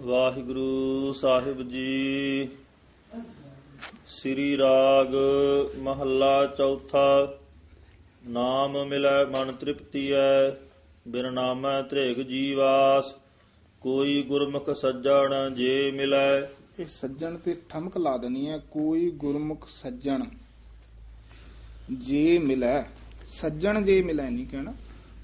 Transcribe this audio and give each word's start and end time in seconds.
ਵਾਹਿਗੁਰੂ 0.00 1.12
ਸਾਹਿਬ 1.12 1.68
ਜੀ। 1.68 2.48
ਸ੍ਰੀ 4.08 4.56
ਰਾਗ 4.58 5.14
ਮਹੱਲਾ 5.78 6.46
ਚੌਥਾ। 6.46 7.38
ਨਾਮ 8.26 8.84
ਮਿਲੈ 8.84 9.24
ਮਨ 9.24 9.52
ਤ੍ਰਿਪਤੀ 9.52 10.12
ਐ, 10.12 10.50
ਬਿਨ 11.08 11.32
ਨਾਮੈ 11.32 11.82
ਤ੍ਰੇਗ 11.82 12.16
ਜੀਵਾਸ। 12.16 13.14
ਕੋਈ 13.80 14.22
ਗੁਰਮੁਖ 14.22 14.70
ਸੱਜਣ 14.70 15.54
ਜੇ 15.54 15.90
ਮਿਲੈ। 15.90 16.40
ਇਹ 16.78 16.86
ਸੱਜਣ 16.86 17.36
ਤੇ 17.36 17.56
ਠਮਕ 17.68 17.96
ਲਾ 17.96 18.16
ਦੇਣੀ 18.16 18.48
ਹੈ 18.48 18.58
ਕੋਈ 18.58 19.10
ਗੁਰਮੁਖ 19.10 19.68
ਸੱਜਣ 19.68 20.24
ਜੇ 21.92 22.38
ਮਿਲੈ। 22.38 22.82
ਸੱਜਣ 23.28 23.82
ਜੇ 23.82 24.02
ਮਿਲੈ 24.02 24.30
ਨਹੀਂ 24.30 24.46
ਕਹਿਣਾ, 24.46 24.74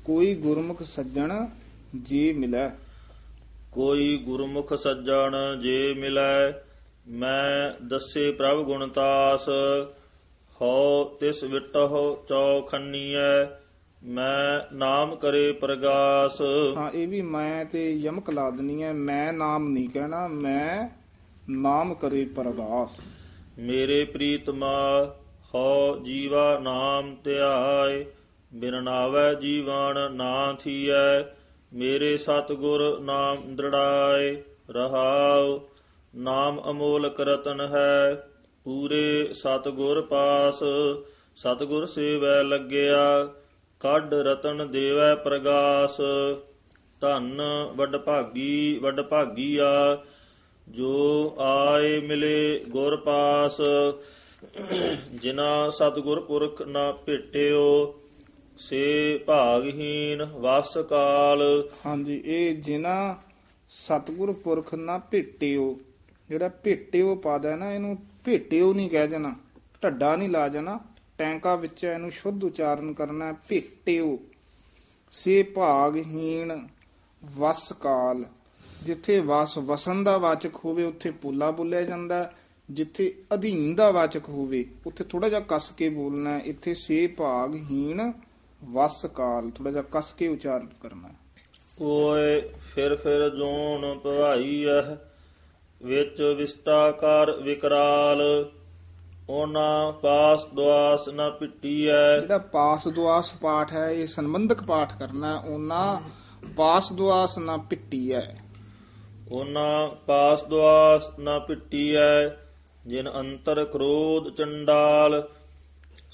ਕੋਈ 0.05 0.35
ਗੁਰਮੁਖ 0.35 0.83
ਸੱਜਣ 0.83 1.47
ਜੇ 1.95 2.33
ਮਿਲੈ। 2.33 2.71
ਕੋਈ 3.77 4.19
ਗੁਰਮੁਖ 4.19 4.75
ਸੱਜਣ 4.75 5.57
ਜੇ 5.61 5.95
ਮਿਲੈ 5.95 6.53
ਮੈਂ 7.09 7.71
ਦੱਸੇ 7.83 8.31
ਪ੍ਰਭ 8.33 8.63
ਗੁਣਤਾਸ 8.63 9.49
ਹਉ 10.63 11.05
ਤਿਸ 11.21 11.45
ਵਿਟਹੁ 11.45 12.25
ਚੌਖੰਨੀਐ 12.29 13.45
ਮੈਂ 14.05 14.75
ਨਾਮ 14.75 15.15
ਕਰੇ 15.15 15.53
ਪ੍ਰਗਾਸ। 15.53 16.41
ਹਾਂ 16.77 16.91
ਇਹ 16.91 17.09
ਵੀ 17.09 17.23
ਮੈਂ 17.23 17.65
ਤੇ 17.65 17.93
ਯਮਕ 17.93 18.31
ਲਾ 18.31 18.51
ਦੇਣੀ 18.51 18.83
ਹੈ 18.83 18.93
ਮੈਂ 18.93 19.33
ਨਾਮ 19.33 19.69
ਨਹੀਂ 19.69 19.89
ਕਹਿਣਾ 19.89 20.29
ਮੈਂ 20.29 20.89
ਨਾਮ 21.49 21.95
ਕਰੇ 21.95 22.25
ਪਰਗਾਸ। 22.25 23.01
ਮੇਰੇ 23.59 24.05
ਪ੍ਰੀਤਮਾ 24.05 25.15
ਹਉ 25.55 26.05
ਜੀਵਾ 26.05 26.59
ਨਾਮ 26.59 27.17
ਧਿਆਏ 27.25 28.05
ਬਿਨ 28.55 28.83
ਨਾਵੈ 28.83 29.35
ਜੀਵਨ 29.35 30.15
ਨਾ 30.15 30.53
ਥੀਐ। 30.53 31.36
ਮੇਰੇ 31.73 32.19
ਸਤਿਗੁਰ 32.19 33.01
ਨਾਮ 33.01 33.57
ਦ੍ਰਿੜਾਏ, 33.57 34.43
ਰਹਾਉ, 34.71 35.61
ਨਾਮ 36.17 36.63
ਅਮੋਲਕ 36.71 37.21
ਰਤਨ 37.21 37.61
ਹੈ, 37.61 38.29
ਪੂਰੇ 38.65 39.29
ਸਤਿਗੁਰ 39.33 40.03
ਪਾਸ। 40.03 40.63
ਸਤਿਗੁਰ 41.37 41.87
ਸੇਵੈ 41.87 42.43
ਲੱਗਿਆ, 42.43 43.29
ਕੱਢ 43.81 44.15
ਰਤਨ 44.15 44.71
ਦੇਵੈ 44.71 45.15
ਪ੍ਰਗਾਸ। 45.15 45.97
ਧੰਨ 47.01 47.43
ਵੱਡ 47.77 47.97
ਭਾਗੀ 47.97 48.79
ਵੱਡ 48.83 49.01
ਭਾਗੀਆ 49.01 49.99
ਜੋ 50.69 51.35
ਆਏ 51.39 52.01
ਮਿਲੇ 52.01 52.65
ਗੁਰ 52.69 52.97
ਪਾਸ। 52.97 53.61
ਜਿਨਾ 55.13 55.71
ਸਤਿਗੁਰ 55.71 56.21
ਪੁਰਖ 56.21 56.63
ਨਾ 56.63 56.93
ਭੇਟਿਓ 56.93 57.95
ਸੇ 58.59 59.19
ਭਾਗਹੀਨ 59.27 60.23
ਵਸ 60.35 60.77
ਕਾਲ 60.91 61.43
ਹਾਂਜੀ 61.87 62.23
ਇਹ 62.25 62.55
ਜਿਨਾ 62.63 62.95
ਸਤਿਗੁਰ 63.71 64.33
ਪੁਰਖ 64.33 64.75
ਨਾ 64.75 64.97
ਭੇਟਿਓ 65.11 65.77
ਜਿਹੜਾ 66.31 66.49
ਭੇਟਿਓ 66.63 67.15
ਪਾਦਾ 67.15 67.51
ਹੈ 67.51 67.57
ਨਾ 67.57 67.73
ਇਹਨੂੰ 67.73 67.97
ਭੇਟਿਓ 68.25 68.73
ਨਹੀਂ 68.75 68.91
ਕਹਿ 68.91 69.09
ਜਾਣਾ 69.09 69.35
ਢੱਡਾ 69.83 70.15
ਨਹੀਂ 70.17 70.29
ਲਾ 70.29 70.49
ਜਾਣਾ 70.49 70.79
ਟੈਂਕਾ 71.19 71.55
ਵਿੱਚ 71.57 71.85
ਇਹਨੂੰ 71.85 72.11
ਸ਼ੁੱਧ 72.11 72.45
ਉਚਾਰਨ 72.45 72.93
ਕਰਨਾ 72.93 73.27
ਹੈ, 73.27 73.35
ਭੇਟਿਓ 73.49 74.19
ਸੇ 75.13 75.43
ਭਾਗਹੀਣ 75.43 76.53
ਵਸ 77.23 77.73
ਕਾਲ 77.81 78.25
ਜਿੱਥੇ 78.85 79.19
ਵਸ 79.21 79.57
ਵਸਨ 79.59 80.03
ਦਾ 80.05 80.17
ਵਾਚਕ 80.19 80.57
ਹੋਵੇ 80.65 80.85
ਉੱਥੇ 80.85 81.11
ਪੂਲਾ 81.23 81.51
ਬੋਲਿਆ 81.51 81.83
ਜਾਂਦਾ 81.83 82.23
ਹੈ। 82.23 82.33
ਜਿੱਥੇ 82.69 83.13
ਅਧੀਨ 83.35 83.75
ਦਾ 83.75 83.91
ਵਾਚਕ 83.91 84.29
ਹੋਵੇ 84.29 84.65
ਉੱਥੇ 84.87 85.05
ਥੋੜਾ 85.05 85.29
ਜਿਹਾ 85.29 85.41
ਕੱਸ 85.41 85.71
ਕੇ 85.71 85.89
ਬੋਲਣਾ 85.89 86.31
ਹੈ। 86.31 86.43
ਇੱਥੇ 86.45 86.75
ਸੇ 86.75 87.07
ਭਾਗਹੀਣ 87.07 88.01
ਵਸ 88.63 89.05
ਕਾਲ 89.07 89.51
ਥੋੜਾ 89.51 89.71
ਜਿਹਾ 89.71 89.83
ਕੱਸ 89.83 90.13
ਕੇ 90.13 90.29
ਉਚਾਰਨ 90.29 90.67
ਕਰਨਾ। 90.83 91.09
ਓਏ 91.83 92.41
ਫਿਰ 92.41 92.97
ਫਿਰ 92.97 93.29
ਜੋਨ 93.31 93.99
ਭਵਾਈ 93.99 94.65
ਐ 94.65 94.81
ਵਿੱਚ 95.83 96.23
ਵਿਸਟਾ 96.37 96.91
ਕਰ 96.91 97.31
ਵਿਕਰਾਲ। 97.43 98.23
ਉਹਨਾਂ 99.31 99.93
ਪਾਸ 99.93 100.45
ਦੁਆਸ 100.55 101.09
ਨਾ 101.09 101.29
ਪਿੱਟੀਐ। 101.31 102.21
ਜਿਹੜਾ 102.21 102.39
ਪਾਸ 102.39 102.89
ਦੁਆਸ 102.89 103.33
ਪਾਠ 103.35 103.73
ਹੈ 103.73 103.91
ਇਹ 103.91 104.07
ਸੰਬੰਧਕ 104.07 104.63
ਪਾਠ 104.63 104.93
ਕਰਨਾ 104.99 105.37
ਉਹਨਾਂ 105.39 106.01
ਪਾਸ 106.57 106.93
ਦੁਆਸ 106.93 107.39
ਨਾ 107.39 107.57
ਪਿੱਟੀ 107.57 108.13
ਹੈ 108.13 108.37
ਉਹਨਾਂ 109.33 109.89
ਪਾਸ 110.07 110.45
ਦੁਆਸ 110.45 111.09
ਨਾ 111.19 111.39
ਪਿੱਟੀਐ 111.39 112.29
ਜਿਨ 112.87 113.11
ਅੰਤਰ 113.11 113.65
ਕ੍ਰੋਧ 113.65 114.35
ਚੰਡਾਲ। 114.35 115.23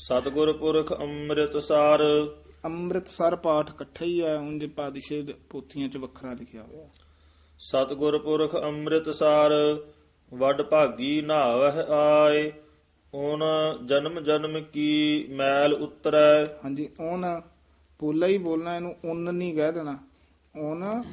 ਸਤਿਗੁਰ 0.02 0.52
ਪੁਰਖ 0.52 0.92
ਅੰਮ੍ਰਿਤਸਰ 1.00 2.02
ਅੰਮ੍ਰਿਤਸਰ 2.64 3.36
ਪਾਠ 3.36 3.70
ਇਕੱਠਾ 3.70 4.04
ਹੀ 4.04 4.22
ਹੈ 4.22 4.36
ਉਂਝ 4.36 4.64
ਪਾਦਿਸ਼ੇ 4.66 5.24
ਪੋਥੀਆਂ 5.50 5.88
'ਚ 5.88 5.96
ਵੱਖਰਾ 5.96 6.32
ਲਿਖਿਆ 6.32 6.62
ਹੋਇਆ। 6.62 6.88
ਸਤਿਗੁਰ 7.58 8.18
ਪੁਰਖ 8.18 8.56
ਅੰਮ੍ਰਿਤਸਰ 8.62 9.52
ਵੱਡ 10.32 10.62
ਭਾਗੀ 10.62 11.20
ਨਾਵਹਿ 11.20 11.82
ਆਏ 11.90 12.52
ਓਨ 13.14 13.44
ਜਨਮ 13.86 14.20
ਜਨਮ 14.20 14.60
ਕੀ 14.60 15.26
ਮੈਲ 15.30 15.74
ਉਤਰੈ। 15.74 16.46
ਹਾਂਜੀ 16.64 16.88
ਉਹਨ 17.00 17.40
ਪੋਲਾ 17.98 18.26
ਹੀ 18.26 18.38
ਬੋਲਣਾ 18.38 18.76
ਇਹਨੂੰ 18.76 18.96
ਉਨ 19.04 19.34
ਨਹੀਂ 19.34 19.54
ਕਹਿ 19.54 19.72
ਦੇਣਾ। 19.72 19.98
ਉਹਨ 20.56 21.04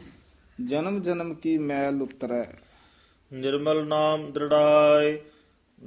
ਜਨਮ 0.65 1.01
ਜਨਮ 1.01 1.33
ਕੀ 1.33 1.57
ਮੈਲ 1.57 2.01
ਉਤਰੈ। 2.01 2.43
ਨਿਰਮਲ 3.33 3.87
ਨਾਮ 3.87 4.31
ਦ੍ਰਿੜਾਏ 4.31 5.19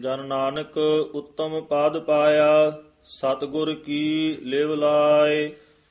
ਜਨ 0.01 0.25
ਨਾਨਕ 0.27 0.77
ਉੱਤਮ 1.15 1.61
ਪਦ 1.61 1.99
ਪਾਇਆ। 2.01 2.83
ਸਤਿਗੁਰ 3.05 3.75
ਕੀ 3.75 4.37
ਲਿਵ 4.43 4.75
ਲਾਏ। 4.75 5.49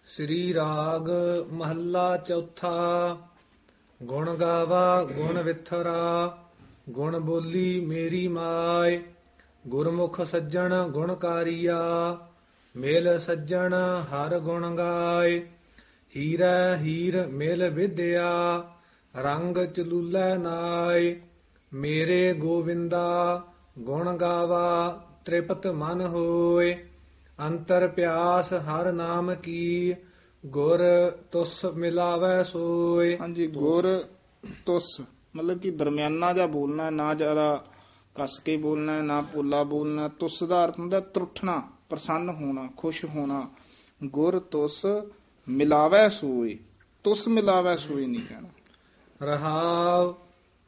ਸ੍ਰੀ 0.08 0.54
ਰਾਗ 0.54 1.10
ਮਹੱਲਾ 1.52 2.18
ਚੌਥਾ। 2.18 3.18
ਗੁਣ 4.04 4.36
ਗਾਵਾ, 4.36 5.04
ਗੁਣ 5.04 5.42
ਵਿਥਰਾ, 5.42 6.38
ਗੁਣ 6.90 7.20
ਬੋਲੀ 7.20 7.86
ਮੇਰੀ 7.86 8.28
ਮਾਏ। 8.28 9.02
ਗੁਰਮੁਖ 9.68 10.22
ਸੱਜਣ 10.22 10.88
ਗੁਣਕਾਰੀਆ 10.88 11.80
ਮੇਲ 12.76 13.20
ਸੱਜਣ, 13.20 13.74
ਹਰ 14.04 14.40
ਗੁਣ 14.40 14.76
ਗਾਏ। 14.76 15.48
ਹੀਰਾ 16.18 16.76
ਹੀਰ 16.78 17.28
ਮੇਲ 17.28 17.70
ਵਿਦਿਆ 17.70 18.64
ਰੰਗ 19.22 19.58
ਚਲੂਲੇ 19.58 20.38
ਨਾਏ। 20.38 21.22
ਮੇਰੇ 21.74 22.34
ਗੋਵਿੰਦਾ, 22.34 23.44
ਗੁਣ 23.80 24.18
ਗਾਵਾ, 24.18 25.00
ਤ੍ਰਿਪਤ 25.26 25.68
ਮਨ 25.68 26.02
ਹੋਏ। 26.02 26.86
ਅੰਤਰ 27.42 27.88
ਪਿਆਸ 27.88 28.54
ਹਰ 28.54 28.92
ਨਾਮ 28.92 29.36
ਕੀ 29.36 29.96
ਗੁਰ 30.46 30.80
ਤੁਸ 31.32 31.66
ਮਿਲਾਵੈ 31.66 32.44
ਸੋਏ। 32.44 33.18
ਹਾਂਜੀ 33.18 33.48
ਗੁਰ 33.48 33.88
ਤੁਸ 34.66 35.02
ਮਤਲਬ 35.36 35.60
ਕਿ 35.60 35.72
ਦਰਮਿਆਨਾ 35.72 36.34
ਜਿਹਾ 36.34 36.46
ਬੋਲਣਾ 36.46 36.90
ਨਾ 36.90 37.14
ਜ਼ਿਆਦਾ 37.14 37.66
ਕੱਸ 38.16 38.40
ਕੇ 38.40 38.58
ਬੋਲਣਾ 38.58 39.02
ਨਾ 39.02 39.22
ਪੋਲਾ 39.22 39.64
ਬੋਲਣਾ 39.64 40.08
ਤੁਸ 40.08 40.44
ਦਾ 40.44 40.66
ਅਰਥ 40.66 40.80
ਹੁੰਦਾ 40.80 41.00
ਤਰੁੱਠਣਾ 41.00 41.62
ਪ੍ਰਸੰਨ 41.90 42.30
ਹੋਣਾ 42.30 42.70
ਖੁਸ਼ 42.78 43.06
ਹੋਣਾ। 43.06 43.50
ਗੁਰ 44.04 44.40
ਤੁਸ 44.40 44.86
ਮਿਲਾਵੈ 45.48 46.08
ਸੋਏ 46.10 46.58
ਤੁਸ 47.04 47.28
ਮਿਲਾਵੈ 47.28 47.76
ਸੋਏ 47.76 48.06
ਨਹੀਂ 48.06 48.26
ਕਹਿਣਾ। 48.30 48.50
ਰਹਾਵ 49.22 50.14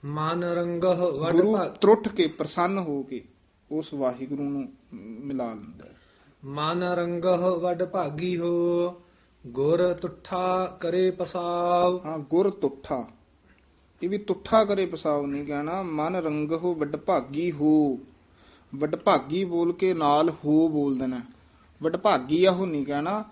ਮਨ 0.04 0.44
ਰੰਗਹ 0.44 1.02
ਵਡ 1.20 1.32
ਗੁਰੂ 1.32 1.58
ਤਰੁੱਠ 1.82 2.08
ਕੇ 2.08 2.28
ਪ੍ਰਸੰਨ 2.28 2.78
ਹੋ 2.78 3.02
ਕੇ 3.04 3.24
ਉਸ 3.72 3.94
ਵਾਹਿਗੁਰੂ 3.94 4.44
ਨੂੰ 4.44 4.68
ਮਿਲਾ 4.94 5.54
ਲੈਂਦਾ। 5.54 5.93
ਮਨ 6.46 6.84
ਰੰਗਹ 6.84 7.60
ਵੱਡ 7.60 7.84
ਭਾਗੀ 7.84 8.38
ਹੋ 8.38 9.02
ਗੁਰ 9.48 9.94
ਤੁਠਾ 9.94 10.78
ਕਰੇ 10.82 11.12
ਪਸਾਵ। 11.12 12.06
ਹਾਂ 12.06 12.18
ਗੁਰ 12.20 12.50
ਤੁੱਠਾ। 12.50 13.06
ਇਹ 14.02 14.10
ਵੀ 14.10 14.18
ਤੁੱਠਾ 14.18 14.64
ਕਰੇ 14.66 14.86
ਪਸਾਉ 14.86 15.26
ਨਹੀਂ 15.26 15.46
ਕਹਿਣਾ 15.46 15.82
ਮਨ 15.84 16.16
ਰੰਗਹੁ 16.16 16.74
ਵੱਡ 16.76 16.96
ਭਾਗੀ 16.96 17.52
ਹੋ। 17.52 18.00
ਵੱਡ 18.76 18.96
ਭਾਗੀ 18.96 19.44
ਬੋਲ 19.44 19.74
ਕੇ 19.74 19.94
ਨਾਲ 19.94 20.30
ਹੋ 20.30 20.68
ਬੋਲ 20.68 20.98
ਦੇਣਾ। 20.98 21.22
ਵੱਡ 21.84 21.98
ਭਾਗੀ 21.98 22.46
ਆਹੋ 22.46 22.66
ਨਹੀਂ 22.66 22.86
ਕਹਿਣਾ 22.86 23.24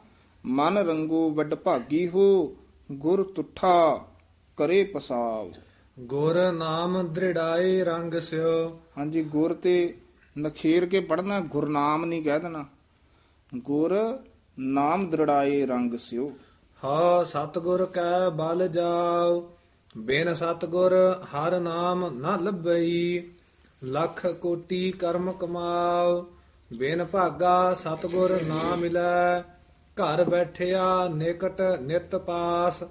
ਮਨ 0.45 0.77
ਰੰਗੋ 0.77 1.29
ਵੱਡ 1.31 1.55
ਭਾਗੀ 1.55 2.07
ਹੋ 2.07 2.55
ਗੁਰ 2.91 3.23
ਤੁੱਠਾ 3.23 4.05
ਕਰੇ 4.57 4.83
ਪਸਾਵ। 4.83 5.51
ਗੁਰ 5.99 6.51
ਨਾਮ 6.51 7.07
ਦ੍ਰਿੜਾਏ 7.07 7.83
ਰੰਗ 7.83 8.13
ਸਿਓ। 8.13 8.79
ਹਾਂਜੀ 8.97 9.23
ਗੁਰ 9.23 9.53
ਤੇ 9.53 9.97
ਨਖੇਰ 10.39 10.85
ਕੇ 10.85 10.99
ਪੜਨਾ 10.99 11.39
ਗੁਰਨਾਮ 11.39 12.05
ਨਹੀਂ 12.05 12.23
ਕਹਿ 12.23 12.39
ਦੇਣਾ। 12.39 12.65
ਗੁਰ 13.51 13.93
ਨਾਮ 14.59 15.09
ਦ੍ਰਿੜਾਏ 15.09 15.65
ਰੰਗ 15.65 15.95
ਸਿਓ 15.99 16.29
ਹਾ 16.81 17.23
ਸਤਗੁਰ 17.23 17.85
ਕੈ 17.85 18.29
ਬਲ 18.29 18.67
ਜਾਓ 18.67 19.41
ਬਿਨ 19.97 20.33
ਸਤਗੁਰ 20.33 20.93
ਹਰ 21.25 21.59
ਨਾਮ 21.59 22.05
ਨ 22.11 22.37
ਲੱਭਈ। 22.43 23.31
ਲੱਖ 23.83 24.25
ਕੋਟੀ 24.41 24.91
ਕਰਮ 24.91 25.31
ਕਮਾਓ 25.31 26.25
ਬਿਨ 26.71 27.03
ਭਾਗਾ 27.05 27.73
ਸਤਗੁਰ 27.73 28.31
ਨਾ 28.43 28.75
ਮਿਲੈ। 28.75 29.41
ਘਰ 29.97 30.23
ਬੈਠਿਆ 30.23 31.07
ਨਿਕਟ 31.07 31.61
ਨਿਤ 31.81 32.15
ਪਾਸ, 32.15 32.83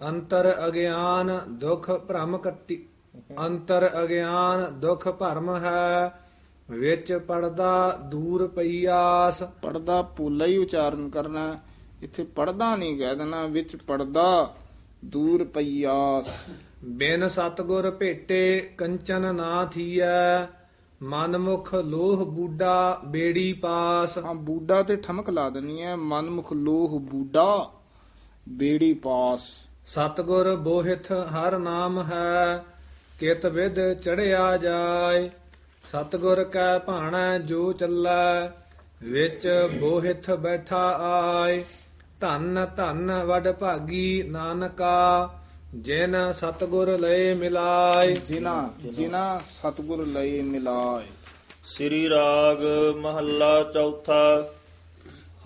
ਅੰਤਰ 0.00 0.54
ਅਗਿਆਨ 0.66 1.38
ਦੁਖ 1.50 1.90
ਭ੍ਰਮ 1.90 2.36
ਕੱਟੀ 2.38 2.84
ਅੰਤਰ 3.46 3.90
ਅਗਿਆਨ 4.02 4.66
ਦੁਖ 4.80 5.08
ਭਰਮ 5.08 5.54
ਹੈ। 5.56 6.21
ਵਿੱਚ 6.72 7.12
ਪੜਦਾ 7.28 7.98
ਦੂਰ 8.10 8.46
ਪਈਆਸ 8.48 9.42
ਪੜਦਾ 9.62 10.00
ਪੂਲਾ 10.16 10.46
ਹੀ 10.46 10.56
ਉਚਾਰਨ 10.58 11.08
ਕਰਨਾ। 11.10 11.48
ਇੱਥੇ 12.02 12.24
ਪੜਦਾ 12.36 12.74
ਨਹੀਂ 12.76 12.96
ਕਹਿ 12.98 13.14
ਦੇਣਾ 13.16 13.44
ਵਿੱਚ 13.46 13.76
ਪੜਦਾ 13.76 14.54
ਦੂਰ 15.04 15.44
ਪਈਆਸ 15.44 16.26
ਬਿਨ 16.84 17.28
ਸਤਗੁਰ 17.28 17.90
ਭੇਟੇ 17.90 18.60
ਕੰਚਨ 18.78 19.34
ਨਾ 19.34 19.64
ਥੀਐ 19.64 20.46
ਮਨਮੁਖ 21.00 21.74
ਲੋਹ 21.74 22.24
ਬੂਡਾ 22.26 23.00
ਬੇੜੀ 23.06 23.52
ਪਾਸ। 23.52 24.16
ਹਾਂ 24.18 24.34
ਬੂਡਾ 24.34 24.82
ਤੇ 24.82 24.96
ਠਮਕ 24.96 25.30
ਲਾ 25.30 25.48
ਦੇਣੀ 25.50 25.82
ਹੈ 25.82 25.94
ਮਨਮੁਖ 25.96 26.52
ਲੋਹ 26.52 26.98
ਬੂਡਾ 27.00 27.70
ਬੇੜੀ 28.48 28.92
ਪਾਸ। 28.94 29.46
ਸਤਗੁਰ 29.86 30.54
ਬੋਹਿਥ 30.56 31.12
ਹਰ 31.12 31.58
ਨਾਮ 31.58 32.02
ਹੈ 32.02 32.64
ਕਿਤ 33.20 33.46
ਵਿਦ 33.46 33.80
ਚੜਿਆ 33.94 34.56
ਜਾਏ। 34.56 35.30
ਸਤਗੁਰ 35.92 36.42
ਕੈ 36.44 36.78
ਭਾਣੈ 36.78 37.38
ਜੋ 37.38 37.72
ਚੱਲੈ 37.72 38.48
ਵਿੱਚ 39.02 39.46
ਬੋਹਿਥ 39.80 40.30
ਬੈਠਾ 40.30 40.80
ਆਏ। 41.02 41.64
ਧੰਨ 42.20 42.66
ਧੰਨ 42.76 43.12
ਵਡ 43.22 43.50
ਭਾਗੀ 43.52 44.22
ਨਾਨਕਾ 44.22 45.28
ਜਿਨ 45.74 46.16
ਸਤਗੁਰ 46.32 46.98
ਲਏ 46.98 47.34
ਮਿਲਾਏ। 47.34 48.16
ਜਿਨਾ 48.28 48.70
ਜਿਨਾ 48.92 49.40
ਸਤਗੁਰ 49.50 50.06
ਲਈ 50.06 50.40
ਮਿਲਾਏ। 50.42 51.06
ਸ੍ਰੀ 51.64 52.08
ਰਾਗ 52.08 52.64
ਮਹੱਲਾ 52.96 53.62
ਚੌਥਾ 53.74 54.50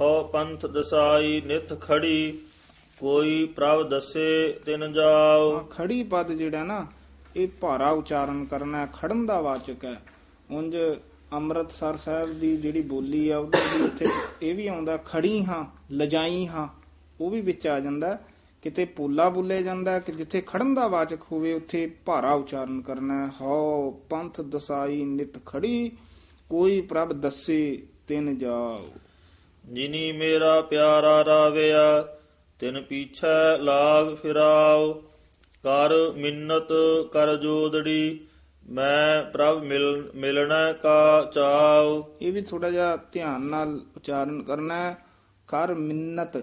ਹੋ 0.00 0.22
ਪੰਥ 0.24 0.66
ਦਸਾਈ 0.66 1.42
ਨਿਤ 1.46 1.80
ਖੜੀ 1.80 2.40
ਕੋਈ 3.00 3.44
ਪ੍ਰਭ 3.46 3.88
ਦਸੇ 3.88 4.60
ਤਿਨ 4.66 4.92
ਜਾਓ 4.92 5.58
ਖੜੀ 5.70 6.02
ਪਦ 6.02 6.32
ਜਿਹੜਾ 6.32 6.64
ਨਾ 6.64 6.84
ਇਹ 7.36 7.48
ਭਾਰਾ 7.60 7.90
ਉਚਾਰਨ 7.90 8.44
ਕਰਨਾ 8.44 8.86
ਖੜਨ 8.86 9.26
ਦਾ 9.26 9.40
ਵਾਚਕ 9.40 9.84
ਹੈ। 9.84 10.00
ਉਂਝ 10.50 10.76
ਅੰਮ੍ਰਿਤਸਰ 11.32 11.96
ਸਾਹਿਬ 11.96 12.40
ਦੀ 12.40 12.56
ਜਿਹੜੀ 12.56 12.80
ਬੋਲੀ 12.80 13.28
ਆ 13.28 13.38
ਉਹਦੇ 13.38 13.78
ਵੀ 13.78 13.84
ਉੱਥੇ 13.84 14.06
ਇਹ 14.42 14.54
ਵੀ 14.54 14.66
ਆਉਂਦਾ, 14.66 14.96
ਖੜੀ 14.96 15.44
ਹਾਂ, 15.44 15.64
ਲਜਾਈ 15.92 16.46
ਹਾਂ, 16.46 16.68
ਉਹ 17.20 17.30
ਵੀ 17.30 17.40
ਵਿੱਚ 17.40 17.66
ਆ 17.66 17.80
ਜਾਂਦਾ। 17.80 18.18
ਕਿਤੇ 18.62 18.84
ਪੋਲਾ 18.84 19.28
ਬੋਲੇ 19.28 19.62
ਜਾਂਦਾ, 19.62 19.98
ਕਿ 19.98 20.12
ਜਿੱਥੇ 20.12 20.42
ਖੜਨ 20.46 20.74
ਦਾ 20.74 20.86
ਵਾਚਕ 20.88 21.18
ਹੋਵੇ, 21.32 21.52
ਉੱਥੇ 21.52 21.94
ਭਾਰਾ 22.04 22.32
ਉਚਾਰਨ 22.32 22.80
ਕਰਨਾ 22.80 23.26
ਹੈ। 23.26 23.32
ਹਉ 23.40 23.90
ਪੰਥ 23.90 24.40
ਦਸਾਈ 24.40 25.04
ਨਿਤ 25.04 25.46
ਖੜੀ, 25.46 25.92
ਕੋਈ 26.50 26.80
ਪ੍ਰਭ 26.80 27.12
ਦੱਸੇ 27.12 27.82
ਤਿਨ 28.08 28.38
ਜਾਓ 28.38 28.88
ਜਿਨੀ 29.64 30.12
ਮੇਰਾ 30.12 30.60
ਪਿਆਰਾ 30.60 31.24
ਰਾਵਿਆ, 31.24 32.02
ਤਿਨ 32.58 32.82
ਪੀਛੈ 32.82 33.58
ਲਾਗ 33.58 34.14
ਫਿਰਾਓ 34.14 34.92
ਕਰ 35.64 36.12
ਮਿੰਨਤ 36.16 36.68
ਕਰ 37.12 37.36
ਜੋਦੜੀ 37.36 38.20
ਮੈਂ 38.70 39.30
ਪ੍ਰਭ 39.30 39.62
ਮਿਲ 39.62 40.10
ਮਿਲਣਾ 40.14 40.72
ਕਾ 40.72 41.30
ਚਾਉ। 41.34 42.02
ਇਹ 42.22 42.32
ਵੀ 42.32 42.42
ਥੋੜਾ 42.42 42.70
ਜਿਹਾ 42.70 42.96
ਧਿਆਨ 42.96 43.40
ਨਾਲ 43.40 43.80
ਉਚਾਰਨ 43.96 44.42
ਕਰਨਾ 44.42 44.74
ਹੈ। 44.74 44.98
ਕਰ 45.48 45.74
ਮਿੰਨਤ 45.74 46.36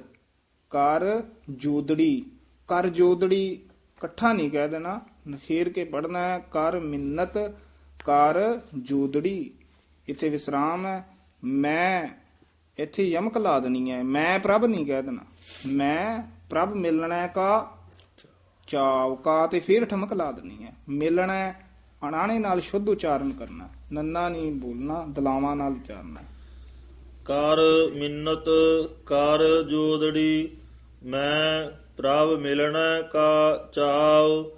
ਕਰ 0.69 1.23
ਜੋਦੜੀ। 1.49 2.25
ਕਰ 2.67 2.87
ਜੋਦੜੀ 2.87 3.51
ਇਕੱਠਾ 3.97 4.33
ਨਹੀਂ 4.33 4.51
ਕਹਿ 4.51 4.69
ਦੇਣਾ। 4.69 5.01
ਨਖੇਰ 5.29 5.69
ਕੇ 5.69 5.83
ਪੜਨਾ 5.83 6.19
ਹੈ 6.19 6.39
ਕਰ 6.39 6.79
ਮਿੰਨਤ 6.79 7.37
ਕਰ 8.05 8.59
ਜੋਦੜੀ। 8.77 9.53
ਇੱਥੇ 10.07 10.29
ਵਿਸਰਾਮ 10.29 10.85
ਹੈ। 10.85 11.05
ਮੈਂ 11.43 12.07
ਇੱਥੇ 12.79 13.03
ਯਮਕ 13.03 13.37
ਲਾ 13.37 13.59
ਦੇਣੀ 13.59 13.91
ਹੈ। 13.91 14.03
ਮੈਂ 14.03 14.39
ਪ੍ਰਭ 14.39 14.65
ਨਹੀਂ 14.65 14.85
ਕਹਿ 14.85 15.03
ਦੇਣਾ। 15.03 15.25
ਮੈਂ 15.67 16.23
ਪ੍ਰਭ 16.49 16.73
ਮਿਲਣਾ 16.73 17.27
ਕਾ 17.27 17.77
ਚਾਵ 18.67 19.15
ਕਾ 19.15 19.47
ਤੇ 19.47 19.59
ਫਿਰ 19.59 19.85
ਠਮਕ 19.85 20.13
ਲਾ 20.13 20.31
ਦੇਣੀ 20.31 20.63
ਹੈ। 20.63 20.73
ਮਿਲਣਾ 20.89 21.33
ਹੈ, 21.33 21.72
ਅਣਾਣੇ 22.07 22.39
ਨਾਲ 22.39 22.61
ਸ਼ੁੱਧ 22.61 22.89
ਉਚਾਰਨ 22.89 23.31
ਕਰਨਾ 23.31 23.69
ਨੰਨਾ 23.93 24.29
ਨਹੀਂ 24.29 24.51
ਬੋਲਣਾ 24.51 25.05
ਦਲਾਵਾਂ 25.09 25.55
ਨਾਲ 25.55 25.71
ਉਚਾਰਨਾ। 25.71 26.21
ਕਰ 27.25 27.57
ਮਿੰਨਤ 27.95 28.45
ਕਰ 29.05 29.63
ਜੋਦੜੀ 29.63 30.49
ਮੈਂ 31.03 31.71
ਪ੍ਰਭ 31.97 32.39
ਮਿਲਣਾ 32.39 33.01
ਕਾ 33.01 33.69
ਚਾਉ 33.73 34.51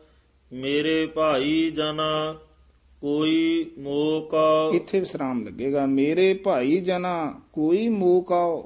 ਮੇਰੇ 0.54 1.06
ਭਾਈ 1.06 1.72
ਜਨਾ 1.72 2.36
ਕੋਈ 3.02 3.72
ਮੋਕਾ। 3.80 4.72
ਇੱਥੇ 4.74 5.00
ਵਿਸਰਾਮ 5.00 5.46
ਲੱਗੇਗਾ 5.46 5.86
ਮੇਰੇ 5.86 6.34
ਭਾਈ 6.34 6.78
ਜਨਾ 6.78 7.42
ਕੋਈ 7.54 7.88
ਮੋਕਾ। 7.90 8.64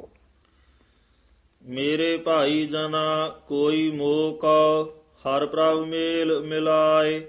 ਮੇਰੇ 1.68 2.18
ਭਾਈ 2.18 2.66
ਜਨਾ 2.66 3.30
ਕੋਈ 3.48 3.92
ਮੋਕਾ 3.92 4.88
ਹਰ 5.20 5.46
ਪ੍ਰਭ 5.46 5.88
ਮੇਲ 5.88 6.40
ਮਿਲਾਏ 6.40 7.22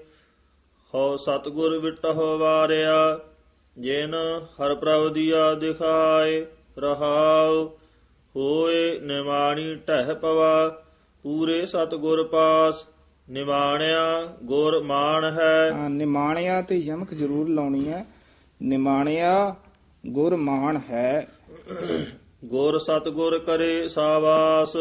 ਹੋ 0.93 1.17
ਸਤਗੁਰ 1.17 1.77
ਵਿਟਹੁ 1.77 2.37
ਵਾਰਿਆ 2.37 3.19
ਜਿਨ 3.77 4.15
ਹਰ 4.43 4.75
ਪ੍ਰਭ 4.75 5.13
ਦੀਆ 5.13 5.53
ਦਿਖਾਏ 5.53 6.45
ਰਹਾਉ 6.79 7.65
ਹੋਏ 8.35 8.99
ਨਿਮਾਣੀ 8.99 9.75
ਟਹਿ 9.75 10.15
ਪਵਾ 10.15 10.83
ਪੂਰੇ 11.23 11.65
ਸਤਗੁਰ 11.65 12.23
ਪਾਸ 12.23 12.85
ਨਿਵਾਣਿਆ 13.29 14.27
ਗੁਰ 14.43 14.83
ਮਾਨ 14.83 15.23
ਹੈ। 15.23 15.71
ਨਿਮਾਣਿਆ 15.89 16.61
ਤੇ 16.61 16.77
ਯਮਕ 16.77 17.13
ਜ਼ਰੂਰ 17.13 17.49
ਲਾਉਣੀ 17.49 17.87
ਹੈ। 17.87 18.05
ਨਿਮਾਣਿਆ 18.61 19.55
ਗੁਰ 20.07 20.35
ਮਾਨ 20.35 20.81
ਹੈ। 20.89 21.27
ਗੁਰ 22.45 22.79
ਸਤਗੁਰ 22.79 23.39
ਕਰੇ 23.39 23.87
ਸਾਵਾਸ 23.89 24.75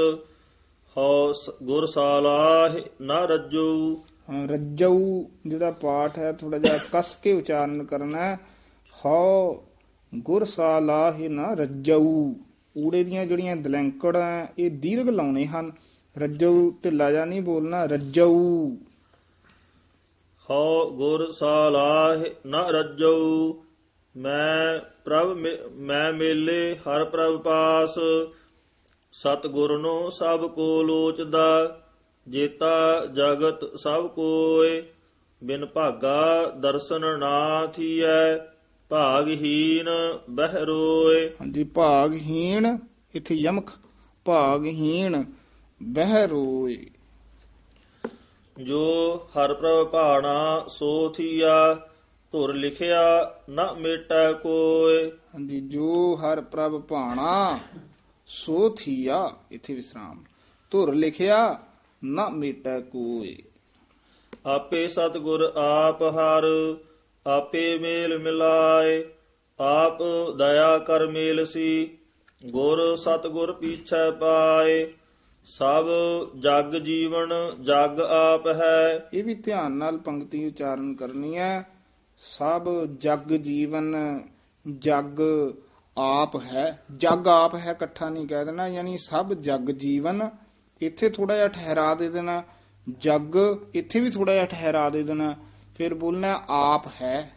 ਹਉ 0.96 1.32
ਗੁਰ 1.62 1.86
ਸਾਲਾਹ 1.86 2.80
ਨ 3.02 3.10
ਰੱਜੂ। 3.10 4.00
ਹਾਂ, 4.30 4.48
ਰੱਜਊ 4.48 5.24
ਜਿਹੜਾ 5.46 5.70
ਪਾਠ 5.70 6.18
ਹੈ 6.18 6.32
ਥੋੜਾ 6.32 6.58
ਜਿਹਾ 6.58 6.78
ਕਸ 6.92 7.16
ਕੇ 7.22 7.32
ਉਚਾਰਨ 7.32 7.84
ਕਰਨਾ 7.84 8.18
ਹੈ। 8.18 8.40
ਹਉ 9.06 9.64
ਗੁਰ 10.14 10.44
ਸਾਲਾਹਿ 10.44 11.28
ਨਾ 11.28 11.54
ਰੱਜਊ। 11.54 12.34
ਊੜੇ 12.84 13.04
ਦੀਆਂ 13.04 13.26
ਜਿਹੜੀਆਂ 13.26 13.56
ਦਲੈਂਕੜਾਂ 13.56 14.22
ਹੈ, 14.22 14.52
ਇਹ 14.58 14.70
ਦੀਰਘ 14.70 15.10
ਲਾਉਣੇ 15.10 15.46
ਹਨ। 15.46 15.72
ਰੱਜਊ 16.18 16.70
ਢਿੱਲਾ 16.84 17.10
ਜਾ 17.10 17.24
ਨਹੀਂ 17.24 17.42
ਬੋਲਣਾ 17.42 17.84
ਰੱਜਊ। 17.84 18.76
ਹਉ 20.50 20.90
ਗੁਰ 20.90 21.32
ਸਾਲਾਹ 21.32 22.24
ਨ 22.46 22.54
ਰੱਜੂ 22.54 23.54
ਮੈਂ 24.16 24.78
ਪ੍ਰਭ 25.04 25.26
ਮੇ- 25.26 25.70
ਮੈਂ 25.74 26.12
ਮੇਲੇ 26.12 26.74
ਹਰ 26.74 27.04
ਪ੍ਰਭ 27.04 27.40
ਪਾਸ। 27.40 27.98
ਸਤਿਗੁਰ 29.12 29.78
ਨੂੰ 29.78 30.12
ਸਭ 30.12 30.50
ਕੋ 30.50 30.82
ਲੋਚਦਾ 30.82 31.80
ਜੇਤਾ 32.26 33.06
ਜਗਤ 33.06 33.64
ਸਭ 33.76 34.06
ਕੋਏ 34.06 34.82
ਬਿਨ 35.42 35.66
ਭਾਗਾ 35.66 36.46
ਦਰਸ਼ਨ 36.56 37.18
ਨਾ 37.18 37.66
ਥੀਐ 37.66 38.36
ਭਾਗਹੀਨ 38.90 39.88
ਬਹਿ 40.30 40.64
ਰੋਏ 40.64 41.28
ਹਾਂਜੀ 41.40 41.64
ਭਾਗਹੀਣ 41.64 42.76
ਇੱਥੇ 43.14 43.34
ਯਮਕ 43.34 43.70
ਭਾਗਹੀਣ 44.26 45.22
ਬਹਿ 45.80 46.26
ਰੋਏ 46.26 46.76
ਜੋ 48.56 48.82
ਹਰ 49.36 49.54
ਪ੍ਰਭ 49.54 49.86
ਭਾਣਾ 49.90 50.64
ਸੋ 50.68 51.08
ਥੀਆ 51.08 51.74
ਧੁਰ 52.32 52.54
ਲਿਖਿਆ 52.54 53.02
ਨ 53.50 53.66
ਮੇਟੈ 53.78 54.32
ਕੋਏ 54.32 55.04
ਹਾਂਜੀ 55.34 55.60
ਜੋ 55.60 56.16
ਹਰ 56.16 56.40
ਪ੍ਰਭ 56.40 56.80
ਭਾਣਾ 56.80 57.58
ਸੋ 58.28 58.68
ਥੀਆ 58.78 59.30
ਇੱਥੇ 59.50 59.74
ਵਿਸਰਾਮ। 59.74 60.22
ਧੁਰ 60.72 60.94
ਲਿਖਿਆ 60.94 61.38
ਨਾ 62.04 62.28
ਮੇਟੈ 62.28 62.80
ਕੋਏ 62.80 63.36
ਆਪੇ 64.46 64.88
ਸਤਿਗੁਰ 64.88 65.52
ਆਪ 65.56 66.02
ਹਰ 66.02 66.44
ਆਪੇ 67.26 67.78
ਮੇਲ 67.78 68.18
ਮਿਲਾਏ 68.18 69.04
ਆਪ 69.60 69.98
ਦਇਆ 70.38 70.78
ਕਰ 70.78 71.06
ਮੇਲ 71.06 71.46
ਸੀ 71.46 71.98
ਗੁਰ 72.46 72.96
ਸਤਿਗੁਰ 72.96 73.52
ਪੀਛੈ 73.52 74.10
ਪਾਏ। 74.10 74.92
ਸਭ 75.44 75.84
ਜਗ 76.38 76.76
ਜੀਵਨ 76.76 77.28
ਜਗ 77.62 78.00
ਆਪ 78.00 78.46
ਹੈ। 78.46 79.08
ਇਹ 79.14 79.24
ਵੀ 79.24 79.34
ਧਿਆਨ 79.34 79.72
ਨਾਲ 79.72 79.98
ਪੰਕਤੀ 79.98 80.46
ਉਚਾਰਨ 80.46 80.94
ਕਰਨੀ 80.94 81.36
ਹੈ। 81.36 81.68
ਸਭ 82.18 82.68
ਜਗ 82.98 83.36
ਜੀਵਨ 83.36 83.96
ਜਗ 84.78 85.20
ਆਪ 85.98 86.36
ਹੈ। 86.36 86.84
ਜਗ 86.96 87.28
ਆਪ 87.28 87.54
ਹੈ 87.54 87.70
ਇਕੱਠਾ 87.70 88.08
ਨਹੀਂ 88.08 88.28
ਕਹਿ 88.28 88.44
ਦੇਣਾ 88.44 88.68
ਯਾਨੀ 88.68 88.98
ਸਭ 88.98 89.32
ਜਗ 89.32 89.70
ਜੀਵਨ 89.70 90.30
ਇੱਥੇ 90.80 91.10
ਥੋੜਾ 91.10 91.34
ਜਿਹਾ 91.36 91.48
ਠਹਿਰਾ 91.48 91.94
ਦੇ 91.94 92.08
ਦੇਣਾ 92.08 92.42
ਜਗ 92.98 93.36
ਇੱਥੇ 93.74 94.00
ਵੀ 94.00 94.10
ਥੋੜਾ 94.10 94.32
ਜਿਹਾ 94.32 94.44
ਠਹਿਰਾ 94.44 94.88
ਦੇ 94.90 95.02
ਦੇਣਾ 95.02 95.34
ਫਿਰ 95.76 95.94
ਬੋਲਣਾ 95.94 96.40
ਆਪ 96.48 96.86
ਹੈ। 97.02 97.32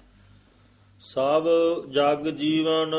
ਸਭ 1.02 1.48
ਜਗ 1.92 2.30
ਜੀਵਨ 2.30 2.96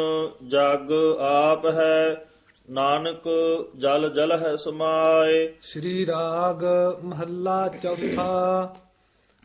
ਜਗ 0.48 0.92
ਆਪ 1.20 1.66
ਹੈ 1.66 2.26
ਨਾਨਕ 2.70 3.28
ਜਲ 3.76 4.08
ਜਲ 4.14 4.32
ਹੈ 4.32 4.56
ਸਮਾਏ। 4.56 5.54
ਸ੍ਰੀ 5.62 6.06
ਰਾਗ 6.06 6.64
ਮਹੱਲਾ 7.04 7.68
ਚੌਥਾ 7.82 8.76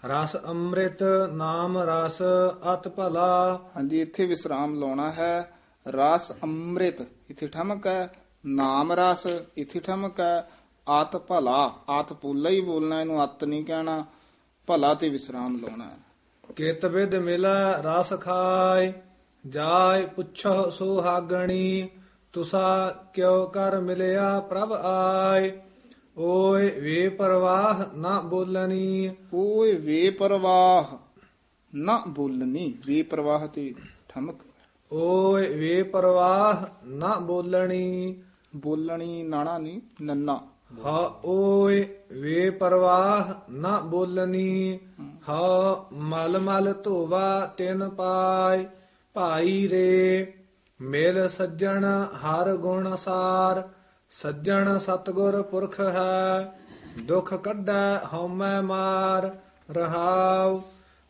ਰਸ 0.06 0.36
ਅੰਮ੍ਰਿਤ 0.46 1.04
ਨਾਮ 1.34 1.78
ਰਸ 1.78 2.22
ਅਤ 2.74 2.88
ਭਲਾ। 2.88 3.60
ਹਾਂਜੀ 3.76 4.02
ਇੱਥੇ 4.02 4.26
ਵਿਸਰਾਮ 4.26 4.80
ਲਾਉਣਾ 4.80 5.12
ਹੈ। 5.12 5.52
ਰਸ 5.86 6.32
ਅੰਮ੍ਰਿਤ 6.32 7.02
ਇੱਥੇ 7.30 7.48
ਠਮਕ 7.48 7.88
ਹੈ। 7.88 8.14
ਨਾਮ 8.46 8.92
ਰਸ 8.92 9.28
ਇੱਥੇ 9.58 9.80
ਠਮਕ 9.80 10.20
ਹੈ। 10.20 10.50
ਆਤ 10.90 11.18
ਭਲਾ 11.18 11.74
ਆਤ 11.90 12.14
ਪੁੱਲਾ 12.14 12.50
ਹੀ 12.50 12.62
ਬੋਲਣਾ 12.62 13.02
ਇਹਨੂੰ 13.02 13.24
ਅਤ 13.24 13.44
ਨਹੀਂ 13.44 13.66
ਕਹਿਣਾ 13.66 14.06
ਭਲਾ 14.68 14.94
ਤੇ 14.94 15.10
ਵਿਸਰਾਮ 15.10 15.60
ਲਾਉਣਾ 15.60 15.86
ਹੈ। 15.86 15.98
ਕਿਤ 16.56 16.86
ਵਿਦ 16.86 17.16
ਮਿਲੈ 17.16 17.74
ਰਸ 17.82 18.14
ਖਾਇ 18.22 18.92
ਜਾਇ 19.50 20.06
ਪੁੱਛੋ 20.06 20.70
ਸੁਹਾਗਣੀ 20.70 21.90
ਤੁਸਾ 22.34 22.90
ਕਿਉ 23.14 23.46
ਕਰ 23.46 23.80
ਮਿਲਿਆ 23.80 24.40
ਪ੍ਰਭ 24.40 24.74
ਆਇ। 24.74 25.52
ਓਏ 26.18 26.80
ਵੇ 26.80 27.10
ਪਰਵਾਹ 27.10 27.98
ਨਾ 27.98 28.22
ਬੋਲਣੀ। 28.22 29.16
ਓਏ 29.34 29.74
ਵੇ 29.74 30.10
ਪਰਵਾਹ 30.10 30.98
ਨਾ 31.76 32.04
ਬੋਲਣੀ 32.08 32.78
ਵੇ 32.86 33.04
ਪਰਵਾਹ 33.04 33.48
ਤੇ 33.48 33.74
ਠਮਕ। 34.10 34.36
ਓਏ 34.94 35.58
ਵੇ 35.58 35.84
ਪਰਵਾਹ 35.84 36.66
ਨਾ 36.86 37.20
ਬੋਲਣੀ। 37.20 38.22
ਬੋਲਣੀ 38.56 39.24
ਨਾਣਾ 39.24 39.58
ਨਹੀਂ 39.58 39.82
ਨੰਨਾ। 40.02 40.49
ਹਾ 40.86 41.20
ਓਏ 41.26 41.88
ਵੇ 42.12 42.50
ਪਰਵਾਹ 42.50 43.34
ਨਾ 43.50 43.80
ਬੋਲਣੀ 43.80 44.80
ਹਾ 45.30 45.86
ਮਲ 45.94 46.40
ਮਲ 46.40 46.74
ਧੋਵਾ 46.84 47.46
ਤਿਨ 47.58 47.90
ਪਾਏ। 47.90 48.66
ਭਾਈ 49.14 49.70
ਰੇ, 49.70 50.34
ਮੇਲ 50.82 51.30
ਸੱਜਣ 51.30 51.86
ਹਰ 52.16 52.56
ਗੁਣ 52.56 52.96
ਸਾਰ। 52.96 53.70
ਸੱਜਣ 54.22 54.78
ਸਤਗੁਰ 54.78 55.42
ਪੁਰਖ 55.42 55.80
ਹੈ, 55.80 56.60
ਦੁਖ 57.04 57.34
ਕੱਢੈ 57.34 57.98
ਹਉਮੈ 58.14 58.62
ਮਾਰ। 58.62 59.38
ਰਹਾਉ, 59.72 60.62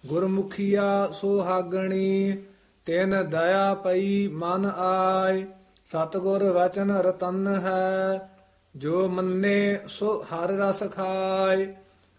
ਗੁਰਮੁਖੀਆ 0.06 1.10
ਸੁਹਾਗਣੀ, 1.14 2.38
ਤਿਨ 2.86 3.30
ਦਇਆ 3.30 3.74
ਪਈ 3.74 4.28
ਮਨ 4.28 4.72
ਆਏ। 4.78 5.46
ਸਤਗੁਰ 5.86 6.44
ਵਚਨ 6.44 6.92
ਰਤਨ 6.92 7.48
ਹੈ 7.48 8.29
ਜੋ 8.76 9.08
ਮੰਨੇ 9.08 9.80
ਸੋ 9.88 10.24
ਹਰ 10.24 10.50
ਰਸ 10.50 10.84
ਖਾਏ 10.92 11.76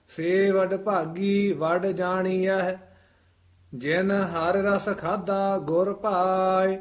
ਸੇ 0.08 0.50
ਵਡ 0.50 0.76
ਭਾਗੀ 0.76 1.52
ਵਡ 1.52 1.86
ਜਾਣੀਐ 1.86 2.76
ਜਿਨ 3.74 4.10
ਹਰ 4.10 4.54
ਰਸ 4.54 4.88
ਖਾਦਾ 4.98 5.58
ਗੁਰ 5.58 5.92
ਭਾਏ 5.94 6.78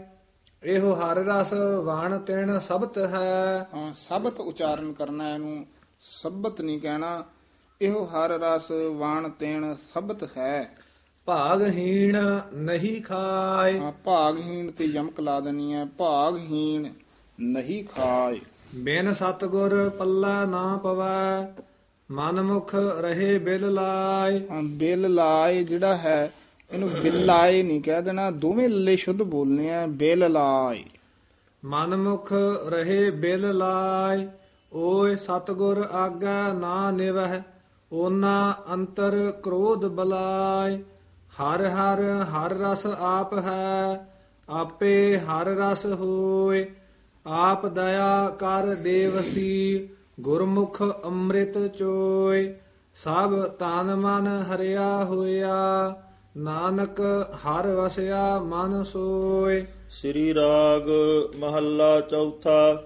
ਇਹੋ 0.64 0.94
ਹਰ 0.94 1.18
ਰਸ 1.18 1.54
ਵਾਣ 1.84 2.18
ਤਿਣ 2.20 2.60
ਸਬਤ 2.60 2.98
ਹੈ। 2.98 3.68
ਸਬਤ 3.94 4.40
ਉਚਾਰਨ 4.40 4.94
ਕਰਨਾ 4.94 5.34
ਇਹਨੂੰ 5.34 5.66
ਸਬਤ 6.02 6.62
ਨਹੀਂ 6.62 6.80
ਕਹਿਣਾ 6.80 7.24
ਇਹੋ 7.82 8.04
ਹਰ 8.06 8.30
ਰਸ 8.30 8.72
ਵਾਣ 8.96 9.30
ਤੇਣ 9.30 9.76
ਸਬਤ 9.94 10.38
ਹੈ। 10.38 10.76
ਭਾਗਹੀਣ 11.26 12.18
ਨਹੀਂ 12.54 13.02
ਖਾਏ। 13.02 13.80
ਭਾਗਹੀਣ 14.04 14.72
ਤੇ 14.72 14.86
ਯਮਕ 14.86 15.20
ਲਾ 15.20 15.40
ਦੇਣੀ 15.40 15.74
ਹੈ 15.74 15.86
ਭਾਗਹੀਣ 15.86 16.88
ਨਹੀਂ 17.40 17.84
ਖਾਏ। 17.84 18.42
ਬਿਨ 18.76 19.14
ਸਤਗੁਰ 19.14 19.74
ਪੱਲਾ 19.90 20.46
ਨਾ 20.46 20.78
ਪਵੈ 20.84 21.54
ਮਨ 22.10 22.42
ਮੁਖ 22.42 22.74
ਰਹੇ 23.02 23.38
ਬਿਲ 23.38 23.74
ਲਾਏ। 23.74 24.40
ਹਾਂ, 24.52 24.62
ਬਿਲ 24.64 25.14
ਲਾਏ 25.14 25.64
ਜਿਹੜਾ 25.64 25.96
ਹੈ 25.98 26.32
ਇਹਨੂੰ 26.72 26.90
ਬਿਲ 27.04 27.26
ਲਾਏ 27.26 27.64
ਨਹੀਂ 27.64 27.82
ਕਹਿ 27.82 28.02
ਦੇਣਾ 28.02 28.30
ਦੋਵੇਂ 28.32 28.70
ਲੱਲੇ 28.70 28.96
ਸ਼ੁੱਧ 28.96 29.22
ਬੋਲਨੇ 29.24 29.74
ਆ 29.74 29.86
ਬਿਲ 29.88 30.32
ਲਾਏ। 30.32 30.84
ਮਨ 31.64 31.96
ਮੁਖ 31.96 32.34
ਰਹੇ 32.68 33.10
ਬਿਲ 33.12 33.58
ਲਾਏ 33.58 34.28
ਓਏ 34.74 35.16
ਸਤਗੁਰ 35.16 35.88
ਆਗਾ 35.92 36.54
ਨਾ 36.54 36.92
ਨਿਵਹਿ 36.92 37.42
ਓਨਾ 37.92 38.56
ਅੰਤਰ 38.74 39.16
ਕ੍ਰੋਧ 39.44 39.86
ਬਲਾਏ। 39.86 40.78
ਹਰ 41.42 41.66
ਹਰ 41.68 42.02
ਹਰ 42.34 42.58
ਰਸ 42.58 42.86
ਆਪ 43.00 43.34
ਹੈ 43.34 44.08
ਆਪੇ 44.50 45.18
ਹਰ 45.20 45.46
ਰਸ 45.46 45.86
ਹੋਏ। 45.86 46.66
ਆਪ 47.26 47.66
ਦਇਆ 47.66 48.30
ਕਰ 48.30 48.76
ਦੇਵਸੀ 48.76 49.90
ਗੁਰਮੁਖ 50.20 50.82
ਅੰਮ੍ਰਿਤ 51.06 51.58
ਚੋਏ। 51.68 52.56
ਸਭ 52.96 53.34
ਤਨ 53.60 53.96
ਮਨ 53.96 54.28
ਹਰਿਆ 54.28 55.04
ਹੋਇਆ 55.06 55.56
ਨਾਨਕ 56.38 57.02
ਹਰ 57.36 57.68
ਵਸਿਆ 57.68 58.40
ਮਨ 58.40 58.84
ਸੋਏ। 58.84 59.66
ਸ੍ਰੀ 59.90 60.34
ਰਾਗ 60.34 60.90
ਮਹੱਲਾ 61.36 62.00
ਚੌਥਾ 62.02 62.84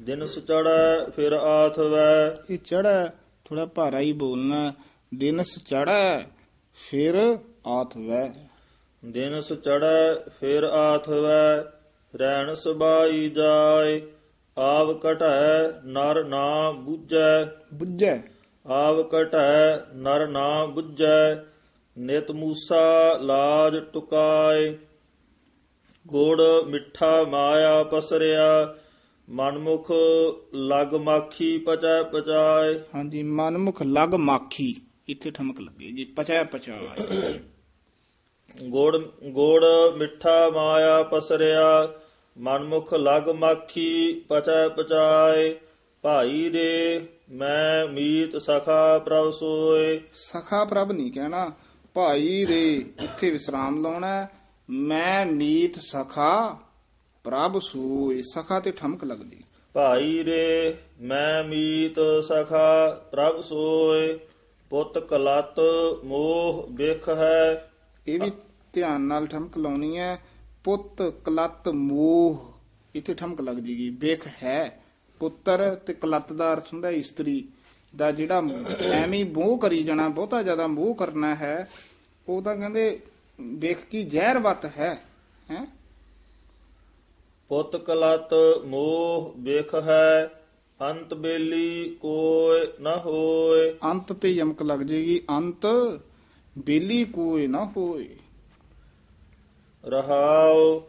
ਦਿਨ 0.00 0.26
ਸਚੜੈ 0.26 1.10
ਫਿਰ 1.10 1.32
ਆਥਵੈ 1.32 2.36
ਇਹ 2.50 2.58
ਚੜਾ 2.64 3.10
ਥੋੜਾ 3.44 3.66
ਭਾਰਾ 3.66 4.00
ਹੀ 4.00 4.12
ਬੋਲਣਾ 4.12 4.72
ਦਿਨਸ 5.14 5.58
ਚੜਾ 5.66 6.22
ਫਿਰ 6.76 7.38
ਆਥ 7.66 7.96
ਵੈ। 7.96 8.32
ਦਿਨ 9.04 9.40
ਸਚੜੈ 9.40 10.14
ਫਿਰ 10.40 10.62
ਆਥਵੈ 10.62 11.62
ਰਹਿਣ 12.16 12.54
ਸੁਬਾਈ 12.54 13.30
ਜਾਏ 13.30 14.00
ਆਵ 14.58 14.92
ਕਟੈ 14.98 15.80
ਨਰ 15.84 16.24
ਨਾ 16.24 16.70
ਬੁੱਝੈ। 16.70 17.44
ਬੁੱਝੈ। 17.74 18.18
ਆਵ 18.66 19.02
ਕਟੈ 19.02 19.76
ਨਰ 19.94 20.26
ਨਾ 20.26 20.66
ਬੁੱਝੈ 20.66 21.34
ਨਿਤ 21.96 22.30
ਮੂਸਾ 22.30 23.16
ਲਾਜ 23.22 23.76
ਟੁਕਾਏ। 23.92 24.76
ਗੋੜ 26.06 26.42
ਮਿੱਠਾ 26.66 27.24
ਮਾਇਆ 27.24 27.82
ਪਸਰਿਆ 27.82 28.74
ਮਨਮੁਖ 29.28 29.92
ਲਗ 30.54 30.94
ਮਾਖੀ 30.94 31.58
ਪਚੈ 31.58 32.02
ਪਚਾਏ। 32.02 32.74
ਹਾਂਜੀ 32.94 33.22
ਮਨਮੁਖ 33.22 33.82
ਲਗ 33.82 34.14
ਮਾਖੀ 34.14 34.74
ਇੱਥੇ 35.08 35.30
ਠਮਕ 35.30 35.60
ਲੱਗੇ 35.60 35.90
ਜੀ 35.90 36.04
ਪਚਾ 36.04 36.44
ਪਚਾ 36.44 36.72
ਗੋੜ 38.62 38.96
ਗੋੜ 39.24 39.64
ਮਿੱਠਾ 39.96 40.50
ਮਾਇਆ 40.50 41.02
ਪਸਰਿਆ 41.02 41.88
ਮਨਮੁਖ 42.38 42.94
ਲਗ 42.94 43.28
ਮਾਖੀ 43.28 44.24
ਪਚੈ 44.28 44.68
ਪਚਾਏ 44.68 45.56
ਭਾਈ 46.02 46.50
ਦੇ 46.50 47.06
ਮੈਂ 47.30 47.86
ਮੀਤ 47.86 48.36
ਸਖਾ 48.36 48.98
ਪ੍ਰਭ 48.98 49.30
ਸੋਏ। 49.30 50.00
ਸਖਾ 50.14 50.64
ਪ੍ਰਭ 50.64 50.92
ਨਹੀਂ 50.92 51.12
ਕਹਿਣਾ 51.12 51.52
ਭਾਈ 51.94 52.46
ਰੇ 52.46 52.74
ਇੱਥੇ 53.02 53.30
ਵਿਸਰਾਮ 53.30 53.82
ਲਾਉਣਾ। 53.82 54.26
ਮੈਂ 54.70 55.26
ਮੀਤ 55.26 55.78
ਸਖਾ 55.78 56.58
ਪ੍ਰਭ 57.24 57.58
ਸੂਏ। 57.58 58.22
ਸਖਾ 58.22 58.60
ਤੇ 58.60 58.70
ਠਮਕ 58.70 59.04
ਲੱਗਦੀ। 59.04 59.40
ਭਾਈ 59.72 60.24
ਰੇ 60.24 60.76
ਮੈਂ 61.00 61.44
ਮੀਤ 61.44 62.24
ਸਖਾ 62.24 63.02
ਪ੍ਰਭ 63.10 63.40
ਸੋਏ। 63.40 64.18
ਪੁੱਤ 64.70 64.98
ਕਲਤ 64.98 65.60
ਮੋਹ 66.04 66.68
ਬਿਖ 66.70 67.08
ਹੈ। 67.08 67.70
ਇਹ 68.08 68.20
ਵੀ 68.20 68.32
ਧਿਆਨ 68.72 69.00
ਨਾਲ 69.00 69.26
ਠਮਕ 69.26 69.58
ਲਾਉਣੀ 69.58 69.98
ਹੈ। 69.98 70.22
ਪੁੱਤ 70.64 71.02
ਕਲਤ 71.24 71.68
ਮੋਹ। 71.68 72.52
ਇੱਥੇ 72.94 73.14
ਠਮਕ 73.14 73.40
ਲੱਗ 73.40 73.56
ਜੀਗੀ। 73.56 73.88
ਵੇਖ 73.90 74.26
ਹੈ 74.42 74.82
ਪੁੱਤਰ 75.20 75.74
ਤੇ 75.86 75.94
ਕਲਤ 75.94 76.32
ਦਾ 76.32 76.52
ਅਰਥ 76.52 76.72
ਹੁੰਦਾ 76.72 76.90
ਇਸਤਰੀ 76.90 77.44
ਦਾ 77.94 78.10
ਜਿਹੜਾ 78.10 78.42
ਐਵੇਂ 78.92 79.24
ਮੋਹ 79.24 79.56
ਕਰੀ 79.58 79.82
ਜਾਣਾ 79.82 80.08
ਬਹੁਤਾ 80.08 80.42
ਜ਼ਿਆਦਾ 80.42 80.66
ਮੋਹ 80.66 80.94
ਕਰਨਾ 80.94 81.34
ਹੈ 81.34 81.68
ਉਹ 82.28 82.40
ਤਾਂ 82.42 82.56
ਕਹਿੰਦੇ 82.56 83.00
ਵੇਖ 83.40 83.84
ਕੀ 83.90 84.02
ਜ਼ਹਿਰਵਤ 84.04 84.64
ਹੈ 84.78 84.92
ਹੈ। 85.50 85.64
ਪੁੱਤ 87.50 87.76
ਕਲਤ 87.76 88.34
ਮੋਹ 88.66 89.32
ਬਿਖ 89.38 89.74
ਹੈ 89.74 90.30
ਅੰਤ 90.80 91.14
ਬੇਲੀ 91.14 91.96
ਕੋਇ 92.00 92.66
ਨ 92.80 92.86
ਹੋਏ 93.04 93.74
ਅੰਤ 93.84 94.12
ਤੇ 94.12 94.30
ਯਮਕ 94.32 94.62
ਲੱਗ 94.62 94.80
ਜੇਗੀ। 94.80 95.20
ਅੰਤ 95.30 95.66
ਬੇਲੀ 96.58 97.04
ਕੋਈ 97.04 97.46
ਨਾ 97.46 97.64
ਹੋਏ 97.76 98.08
ਰਹਾਉ, 99.86 100.82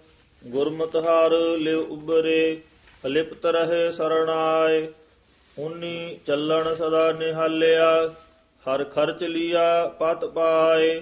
ਗੁਰਮਤਿ 0.47 0.99
ਹਰ 0.99 1.31
ਲਿਵ 1.57 1.79
ਉਬਰੇ, 1.79 2.61
ਅਲਿਪਤ 3.05 3.45
ਰਹੇ 3.45 3.91
ਸਰਣਾਏ। 3.91 4.87
ਉਨੀ 5.59 6.19
ਚੱਲਣ 6.25 6.75
ਸਦਾ 6.75 7.11
ਨਿਹਾਲਿਆ, 7.11 8.13
ਹਰ 8.65 8.83
ਖਰਚ 8.83 9.23
ਲਿਆ 9.23 9.87
ਪਤ 9.87 10.25
ਪਾਏ। 10.25 11.01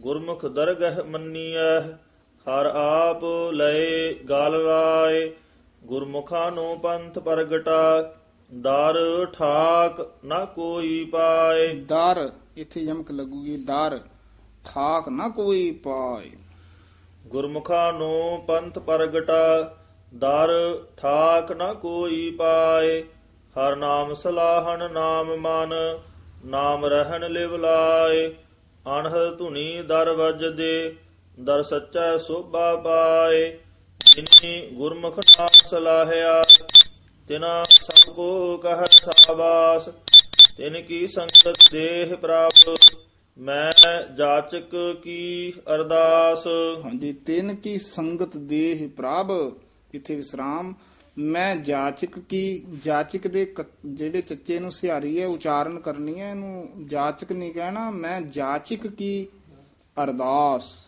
ਗੁਰਮੁਖ 0.00 0.46
ਦਰਗਹ 0.46 1.04
ਮੰਨੀਐ, 1.04 1.80
ਹਰ 2.48 2.66
ਆਪ 2.66 3.24
ਲਏ 3.52 4.14
ਗਲ 4.14 4.64
ਲਾਏ। 4.64 5.32
ਗੁਰਮੁਖਾਂ 5.84 6.52
ਨੂੰ 6.52 6.80
ਪੰਥ 6.80 7.18
ਪ੍ਰਗਟਾ, 7.18 8.14
ਦਰ 8.54 9.26
ਠਾਕ 9.32 10.10
ਨਾ 10.24 10.44
ਕੋਈ 10.44 11.04
ਪਾਏ। 11.04 11.74
ਦਰ, 11.74 12.28
ਇੱਥੇ 12.56 12.80
ਯਮਕ 12.80 13.10
ਲੱਗੂਗੀ, 13.10 13.56
ਦਰ 13.56 14.00
ਠਾਕ 14.64 15.08
ਨਾ 15.08 15.28
ਕੋਈ 15.28 15.70
ਪਾਏ। 15.70 16.30
ਗੁਰਮੁਖਾਂ 17.32 17.92
ਨੂੰ 17.92 18.44
ਪੰਥ 18.48 18.78
ਪ੍ਰਗਟਾ, 18.78 19.76
ਦਰ 20.14 20.50
ਠਾਕ 20.96 21.52
ਨ 21.52 21.74
ਕੋਈ 21.74 22.30
ਪਾਏ। 22.30 23.02
ਹਰ 23.56 23.76
ਨਾਮ 23.76 24.14
ਸਲਾਹਣ 24.14 24.92
ਨਾਮ 24.92 25.36
ਮਨ, 25.36 25.74
ਨਾਮ 26.44 26.86
ਰਹਿਣ 26.86 27.30
ਲਿਵ 27.30 27.56
ਲਾਏ। 27.56 28.28
ਅਣਹ 28.98 29.36
ਧੁਨੀ 29.38 29.82
ਦਰ 29.82 30.12
ਵੱਜਦੇ, 30.12 30.96
ਦਰ 31.40 31.62
ਸੱਚਾ 31.62 32.18
ਸੋਭਾ 32.18 32.76
ਪਾਏ। 32.76 33.58
ਜਿਨੀ 33.98 34.68
ਗੁਰਮੁਖ 34.72 35.20
ਨਾਮ 35.20 35.70
ਸਲਾਹਿਆ, 35.70 36.42
ਤਿਨਾ 37.28 37.62
ਸਭ 37.62 38.14
ਕੋ 38.14 38.56
ਕਹ 38.56 38.84
ਸਾਬਾਸ। 38.90 39.88
ਤਿਨ 40.56 40.82
ਕੀ 40.82 41.06
ਸੰਗਤ 41.06 41.54
ਦੇਹ 41.72 42.16
ਪ੍ਰਾਪਤ 42.16 43.01
ਮੈਂ 43.38 43.72
ਜਾਚਕ 44.16 44.70
ਕੀ 45.02 45.52
ਅਰਦਾਸ? 45.74 46.46
ਹਾਂਜੀ 46.84 47.12
ਤਿੰਨ 47.12 47.54
ਕੀ 47.54 47.78
ਸੰਗਤ 47.78 48.36
ਦੇਹ 48.36 48.88
ਪ੍ਰਭ 48.88 49.30
ਇੱਥੇ 49.94 50.16
ਵਿਸਰਾਮ? 50.16 50.74
ਮੈਂ 51.18 51.56
ਜਾਚਕ 51.56 52.18
ਕੀ 52.18 52.64
ਜਾਚਕ 52.84 53.26
ਦੇ 53.26 53.44
ਕ- 53.44 53.64
ਜਿਹੜੇ 53.86 54.20
ਚੱਚੇ 54.20 54.58
ਨੂੰ 54.58 54.72
ਸਿਹਾਰੀ 54.72 55.20
ਹੈ 55.20 55.26
ਉਚਾਰਨ 55.26 55.78
ਕਰਨੀ 55.78 56.20
ਹੈ 56.20 56.30
ਇਹਨੂੰ 56.30 56.68
ਜਾਚਕ 56.86 57.32
ਨਹੀਂ 57.32 57.52
ਕਹਿਣਾ 57.52 57.90
ਮੈਂ 57.90 58.20
ਜਾਚਕ 58.20 58.86
ਕੀ 58.86 59.28
ਅਰਦਾਸ। 60.04 60.86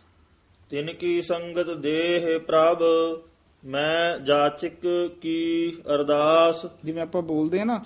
ਤਿਨ 0.70 0.92
ਕੀ 0.92 1.22
ਸੰਗਤ 1.22 1.70
ਦੇਹ 1.70 2.40
ਪ੍ਰਭ 2.40 2.82
ਮੈਂ 3.64 4.18
ਜਾਚਕ 4.18 4.86
ਕੀ 5.20 5.72
ਅਰਦਾਸ? 5.94 6.66
ਜਿਵੇਂ 6.84 7.02
ਆਪਾਂ 7.02 7.22
ਬੋਲਦੇ 7.22 7.60
ਆ 7.60 7.64
ਨਾ 7.64 7.84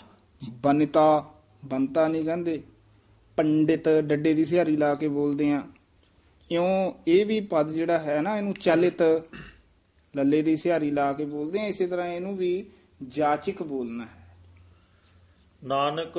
ਬਨਿਤਾ 0.63 1.25
ਬੰਤਾ 1.65 2.09
ਨਹੀਂ 2.09 2.25
ਕਹਿੰਦੇ। 2.25 2.63
ਪੰਡਿਤ 3.39 3.89
ਡੱਡੇ 3.89 4.35
ਦੀ 4.35 4.45
ਸਿਹਾਰੀ 4.45 4.77
ਲਾ 4.77 4.95
ਕੇ 4.95 5.09
ਬੋਲਦੇ 5.09 5.53
ਆ। 5.53 5.63
ਇਉਂ 6.51 6.93
ਇਹ 7.09 7.27
ਵੀ 7.27 7.41
ਪਦ 7.41 7.73
ਜਿਹੜਾ 7.73 7.99
ਹੈ 7.99 8.21
ਨਾ 8.23 8.37
ਇਹਨੂੰ 8.37 8.55
ਚਲਿਤ 8.55 9.03
ਲੱਲੇ 10.17 10.43
ਦੀ 10.43 10.57
ਸਿਹਾਰੀ 10.57 10.91
ਲਾ 10.91 11.13
ਕੇ 11.13 11.25
ਬੋਲਦੇ 11.25 11.61
ਆ। 11.61 11.67
ਇਸੇ 11.67 11.87
ਤਰ੍ਹਾਂ 11.87 12.07
ਇਹਨੂੰ 12.07 12.37
ਵੀ 12.37 12.71
ਜਾਚਕ 13.09 13.63
ਬੋਲਣਾ 13.63 14.05
ਹੈ। 14.05 14.37
ਨਾਨਕ 15.65 16.19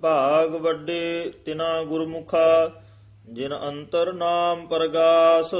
ਭਾਗ 0.00 0.54
ਵੱਡੇ 0.54 1.32
ਤਿਨਾ 1.44 1.82
ਗੁਰਮੁਖਾ 1.82 2.72
ਜਿਨ 3.32 3.54
ਅੰਤਰ 3.68 4.12
ਨਾਮ 4.12 4.66
ਪ੍ਰਗਾਸ। 4.66 5.54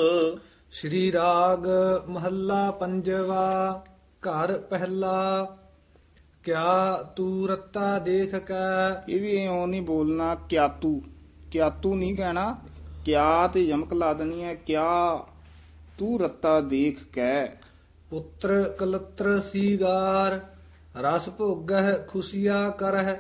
ਸ਼੍ਰੀ 0.73 1.13
ਰਾਗ 1.13 1.67
ਮਹੱਲਾ 2.09 2.71
ਪੰਜਵਾ 2.71 3.85
ਘਰ 4.23 4.59
ਪਹਿਲਾ 4.59 5.58
ਕਿਆ 6.45 7.03
ਤੂੰ 7.17 7.49
ਰੱਤਾ 7.49 7.99
ਦੇਖ 7.99 8.37
ਕੈ 8.37 9.03
ਇਹ 9.09 9.21
ਵੀ 9.21 9.31
ਇਉਂ 9.45 9.67
ਨਹੀਂ 9.67 9.83
ਬੋਲਣਾ 9.83 10.35
ਕਿਆਤੂ 10.35 11.03
ਕਿਆਤੂ 11.51 11.95
ਨਹੀਂ 11.95 12.17
ਕਹਿਣਾ? 12.17 12.59
ਕਿਆ 13.05 13.47
ਤੇ 13.47 13.63
ਯਮਕ 13.65 13.93
ਲਾ 13.93 14.13
ਦੇਣੀ 14.13 14.45
ਹੈ 14.45 14.55
ਕਿਆ 14.55 15.19
ਤੂੰ 15.99 16.21
ਰੱਤਾ 16.21 16.61
ਦੇਖ 16.61 16.99
ਕੇ 17.13 17.47
ਪੁੱਤਰ 18.11 18.77
ਕਲਤਰ 18.79 19.41
ਸੀਗਾਰ 19.41 20.41
ਰਸ 21.01 21.29
ਭੋਗਹਿ 21.29 22.05
ਖੁਸ਼ੀਆ 22.09 22.71
ਕਰਹਿ 22.71 23.17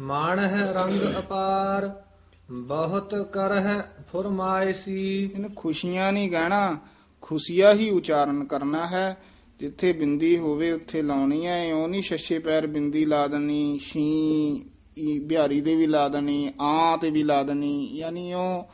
ਮਾਣਹਿ 0.00 0.72
ਰੰਗ 0.72 1.18
ਅਪਾਰ 1.18 2.02
ਬਹੁਤ 2.50 3.30
ਕਰਹਿ 3.32 3.80
ਫਰਮਾਇਸੀ। 4.12 5.30
ਇਹਨੂੰ 5.34 5.50
ਖੁਸ਼ੀਆਂ 5.56 6.12
ਨਹੀਂ 6.12 6.30
ਕਹਿਣਾ 6.30 6.78
ਖੁਸ਼ੀਆ 7.22 7.72
ਹੀ 7.72 7.90
ਉਚਾਰਨ 7.90 8.44
ਕਰਨਾ 8.44 8.86
ਹੈ। 8.86 9.16
ਜਿੱਥੇ 9.60 9.92
ਬਿੰਦੀ 9.92 10.38
ਹੋਵੇ, 10.38 10.72
ਉੱਥੇ 10.72 11.02
ਲਾਉਣੀ 11.02 11.46
ਹੈ। 11.46 11.64
ਇਉਂ 11.64 11.88
ਨਹੀਂ 11.88 12.02
ਛੱਛੇ 12.02 12.38
ਪੈਰ 12.38 12.66
ਬਿੰਦੀ 12.66 13.04
ਲਾ 13.04 13.26
ਦੇਣੀ 13.26 13.78
ਸ਼ੀ 13.82 14.64
ਈ, 14.98 15.18
ਬਿਹਾਰੀ 15.18 15.60
ਦੇ 15.60 15.74
ਵੀ 15.74 15.86
ਲਾ 15.86 16.08
ਦੇਣੀ, 16.08 16.52
ਆ 16.60 16.96
ਤੇ 16.96 17.10
ਵੀ 17.10 17.22
ਲਾ 17.22 17.42
ਦੇਣੀ। 17.42 17.96
ਯਾਨੀ 17.96 18.32
ਉਹ 18.32 18.68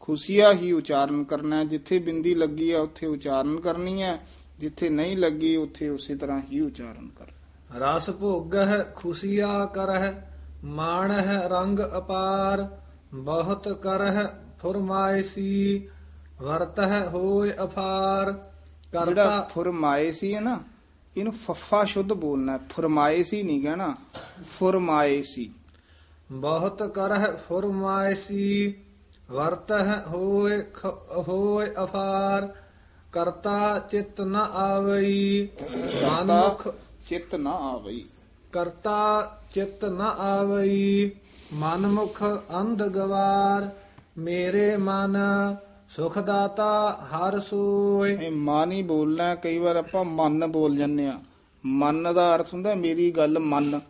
ਖੁਸ਼ੀਆ 0.00 0.52
ਹੀ 0.52 0.72
ਉਚਾਰਨ 0.72 1.24
ਕਰਨਾ 1.24 1.58
ਹੈ। 1.58 1.64
ਜਿੱਥੇ 1.64 1.98
ਬਿੰਦੀ 1.98 2.34
ਲੱਗੀ 2.34 2.72
ਹੈ 2.72 2.78
ਉੱਥੇ 2.78 3.06
ਉਚਾਰਨ 3.06 3.60
ਕਰਨੀ 3.60 4.02
ਹੈ। 4.02 4.26
ਜਿੱਥੇ 4.58 4.88
ਨਹੀਂ 4.88 5.16
ਲੱਗੀ, 5.16 5.56
ਉੱਥੇ 5.56 5.88
ਉਸੇ 5.88 6.14
ਤਰ੍ਹਾਂ 6.14 6.40
ਹੀ 6.52 6.60
ਉਚਾਰਨ 6.60 7.08
ਕਰ 7.08 7.24
ਰਸ 7.80 8.10
ਭੋਗਹਿ, 8.10 8.92
ਖੁਸ਼ੀਆ 8.94 9.66
ਕਰਹਿ, 9.74 10.12
ਮਾਣਹਿ 10.64 11.48
ਰੰਗ 11.48 11.78
ਅਪਾਰ, 11.98 12.78
ਬਹੁਤ 13.14 13.80
ਕਰਹਿ, 13.82 14.26
ਫਰਮਾਇਸੀ, 14.62 15.88
ਵਰਤਹਿ 16.40 17.08
ਹੋਇ 17.08 17.50
ਅਫਾਰ। 17.64 18.49
ਜਿਹੜਾ 18.92 19.40
ਫਰਮਾਏ 19.54 20.10
ਸੀ 20.10 20.34
ਹੈ 20.34 20.40
ਨਾ 20.40 20.58
ਇਹਨੂੰ 21.16 21.32
ਫੱਫਾ 21.32 21.84
ਸ਼ੁੱਧ 21.84 22.12
ਬੋਲਣਾ। 22.12 22.56
ਫਰਮਾਏ 22.68 23.22
ਸੀ 23.22 23.42
ਨਹੀਂ 23.42 23.62
ਕਹਿਣਾ 23.62 23.94
ਫਰਮਾਏ 24.58 25.22
ਸੀ 25.22 25.50
ਬਹੁਤ 26.32 26.82
ਕਰਹਿ 26.82 27.26
ਫਰਮਾਇਸੀ 27.48 28.74
ਵਰਤਹਿ 29.30 29.96
ਹੋਇ 30.08 30.60
ਖ- 30.74 31.18
ਹੋਇ 31.28 31.66
ਅਫਾਰ 31.84 32.48
ਕਰਤਾ 33.12 33.78
ਚਿਤ 33.78 34.20
ਨ 34.20 34.36
ਆਵਈ 34.36 35.48
ਮਨਮੁਖ 36.04 36.68
ਚਿੱਤ 37.08 37.34
ਨਾ 37.34 37.50
ਆਵਈ 37.50 38.04
ਕਰਤਾ 38.52 38.96
ਚਿਤ 39.54 39.84
ਨ 39.84 40.00
ਆਵਈ 40.00 41.10
ਮਨਮੁਖ 41.52 42.22
ਅੰਧ 42.60 42.82
ਗਵਾਰ 42.88 43.68
ਮੇਰੇ 44.18 44.76
ਮਨ 44.76 45.16
ਸੁਖ 45.90 46.18
ਦਾਤਾ 46.18 46.66
ਹਰ 47.04 47.38
ਸੋਇ 47.40 48.12
ਇਹ 48.26 48.30
ਮਨ 48.30 48.72
ਹੀ 48.72 48.82
ਬੋਲਣਾ। 48.82 49.34
ਕਈ 49.34 49.58
ਵਾਰ 49.58 49.76
ਆਪਾਂ 49.76 50.04
ਮਨ 50.04 50.46
ਬੋਲ 50.46 50.76
ਜੰਨੇ 50.76 51.06
ਆ 51.08 51.20
ਮਨ 51.64 52.14
ਦਾ 52.14 52.34
ਅਰਥ 52.34 52.52
ਹੁੰਦਾ 52.54 52.74
ਮੇਰੀ 52.74 53.10
ਗੱਲ 53.10 53.38
ਮੰਨ। 53.38 53.80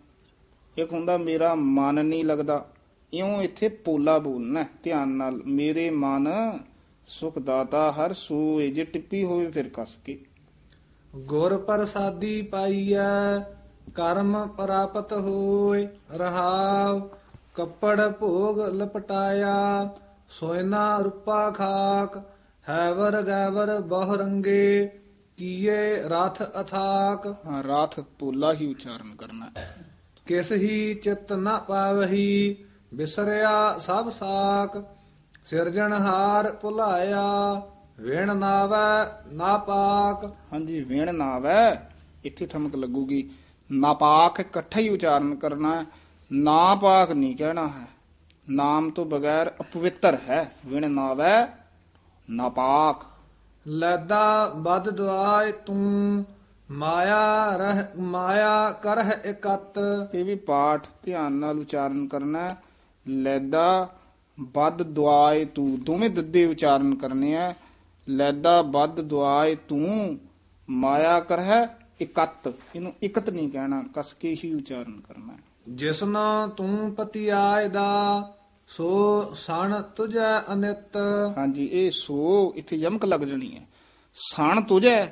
ਇੱਕ 0.76 0.92
ਹੁੰਦਾ 0.92 1.16
ਮੇਰਾ 1.18 1.54
ਮਨ 1.54 2.04
ਨਹੀਂ 2.06 2.24
ਲੱਗਦਾ। 2.24 2.64
ਇਉਂ 3.12 3.42
ਇੱਥੇ 3.42 3.68
ਪੋਲਾ 3.68 4.18
ਬੋਲਣਾ 4.18 4.64
ਧਿਆਨ 4.82 5.16
ਨਾਲ। 5.16 5.40
ਮੇਰੇ 5.46 5.90
ਮਨ 5.90 6.28
ਸੁਖ 7.08 7.38
ਦਾਤਾ 7.38 7.90
ਹਰ 7.90 8.12
ਸੋਏ 8.12 8.70
ਜੇ 8.70 8.84
ਟਿੱਪੀ 8.84 9.24
ਹੋਵੇ 9.24 9.46
ਫਿਰ 9.46 9.68
ਕੱਸ 9.68 9.96
ਕੇ। 10.04 10.18
ਗੁਰ 11.16 11.56
ਪ੍ਰਸਾਦੀ 11.58 12.42
ਪਾਈਐ 12.42 13.38
ਕਰਮ 13.94 14.46
ਪ੍ਰਾਪਤ 14.48 15.12
ਹੋਇ 15.12 15.86
ਰਹਾਵ 16.14 17.08
ਕੱਪੜ 17.54 18.08
ਭੋਗ 18.10 18.60
ਲਪਟਾਇਆ। 18.60 19.88
ਸੋਇਨਾ 20.30 20.98
ਰੂਪਾ 20.98 21.50
ਖਾਕ 21.50 22.22
ਹੈਵਰ 22.68 23.22
ਗੈਵਰ 23.22 23.80
ਬਹੁ 23.80 24.16
ਰੰਗੇ 24.16 24.90
ਕੀਏ 25.36 26.02
ਰਥ 26.02 26.42
ਅਥਾਕ। 26.42 27.26
ਹਾਂ 27.46 27.62
ਰਾਤ 27.62 28.00
ਪੋਲਾ 28.00 28.52
ਹੀ 28.52 28.70
ਉਚਾਰਨ 28.70 29.14
ਕਰਨਾ। 29.16 29.50
ਕਿਸ 30.26 30.52
ਹੀ 30.52 30.94
ਚਿਤ 30.94 31.32
ਨ 31.32 31.58
ਪਾਵਹੀ 31.68 32.56
ਬਿਸਰਿਆ 32.94 33.78
ਸਭ 33.78 34.10
ਸਾਕ। 34.12 34.84
ਸਿਰਜਣਹਾਰ 35.46 36.52
ਭੁਲਾਇਆ 36.52 37.62
ਵਿਣ 38.00 38.36
ਨਾਵੈ 38.36 39.22
ਨਾ 39.32 39.56
ਪਾਕ। 39.56 40.24
ਹਾਂਜੀ 40.52 40.80
ਵਿਣ 40.80 41.14
ਨਾਵੈ 41.14 41.90
ਇੱਥੇ 42.24 42.46
ਠਮਕ 42.46 42.76
ਲੱਗੂਗੀ। 42.76 43.30
ਨਾਪਾਕ 43.72 44.40
ਇਕੱਠਾ 44.40 44.80
ਹੀ 44.80 44.88
ਉਚਾਰਨ 44.88 45.34
ਕਰਨਾ 45.34 45.84
ਨਾਪਾਕ 46.32 47.10
ਨਹੀਂ 47.10 47.36
ਕਹਿਣਾ 47.36 47.66
ਹੈ। 47.68 47.86
ਨਾਮ 48.50 48.90
ਤੋਂ 48.90 49.04
ਬਗੈਰ 49.06 49.52
ਅਪਵਿੱਤਰ 49.60 50.18
ਹੈ। 50.28 50.52
ਵਿਣ 50.66 50.90
ਨਾਵੈ 50.90 51.46
ਨਾਪਾਕ 52.30 53.06
ਲੈਦਾ 53.66 54.52
ਬਦ 54.56 54.90
ਦੁਆਇ 54.90 55.52
ਤੂੰ 55.52 56.24
ਮਾਇਆ 56.70 57.56
ਰਹਿ 57.56 57.84
ਮਾਇਆ 58.00 58.70
ਕਰਹਿ 58.72 59.30
ਇਕਤ। 59.30 59.78
ਇਹ 60.14 60.24
ਵੀ 60.24 60.34
ਪਾਠ 60.34 60.86
ਧਿਆਨ 61.02 61.32
ਨਾਲ 61.32 61.58
ਉਚਾਰਨ 61.58 62.08
ਕਰਨਾ 62.08 62.38
ਹੈ। 62.38 62.56
ਲੈਦਾ 63.08 63.88
ਬਦ 64.40 64.82
ਦੁਆਏ 64.82 65.44
ਤੂੰ 65.44 65.80
ਦੋਵੇਂ 65.80 66.10
ਦੱਦੇ 66.10 66.44
ਉਚਾਰਨ 66.46 66.94
ਕਰਨੇ 66.94 67.36
ਆ। 67.36 67.54
ਲੈਦਾ 68.08 68.62
ਬਦ 68.62 69.00
ਦੁਆਏ 69.00 69.54
ਤੂੰ 69.54 70.18
ਮਾਇਆ 70.70 71.20
ਕਰਹਿ 71.20 71.66
ਇਕਤ। 72.00 72.52
ਇਹਨੂੰ 72.76 72.92
ਇਕਤ 73.02 73.30
ਨਹੀਂ 73.30 73.50
ਕਹਿਣਾ 73.50 73.82
ਕਸ 73.96 74.12
ਕੇ 74.12 74.36
ਹੀ 74.44 74.54
ਉਚਾਰਨ 74.54 75.00
ਕਰਨਾ 75.00 75.38
ਜਿਸਨ 75.68 76.16
ਤੂੰ 76.56 76.94
ਪਤਿਆਇ 76.94 77.68
ਦਾ 77.68 77.88
ਸੋ 78.76 79.34
ਸਣ 79.34 79.82
ਤੁਝੈ 79.82 80.40
ਅਨਿਤ। 80.52 80.96
ਹਾਂਜੀ 81.38 81.64
ਇਹ 81.72 81.90
ਸੋ 81.90 82.52
ਇੱਥੇ 82.56 82.76
ਯਮਕ 82.76 83.04
ਲੱਗ 83.04 83.20
ਜਾਣੀ 83.20 83.54
ਹੈ। 83.56 83.66
ਸਣ 84.14 84.60
ਤੁਜੈ 84.60 85.06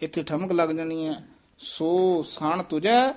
ਇੱਥੇ 0.00 0.22
ਠਮਕ 0.22 0.52
ਲੱਗ 0.52 0.68
ਜਾਣੀ 0.68 1.06
ਹੈ। 1.06 1.24
ਸੋ 1.58 2.22
ਸਣ 2.22 2.62
ਤੁਜੈ 2.62 3.12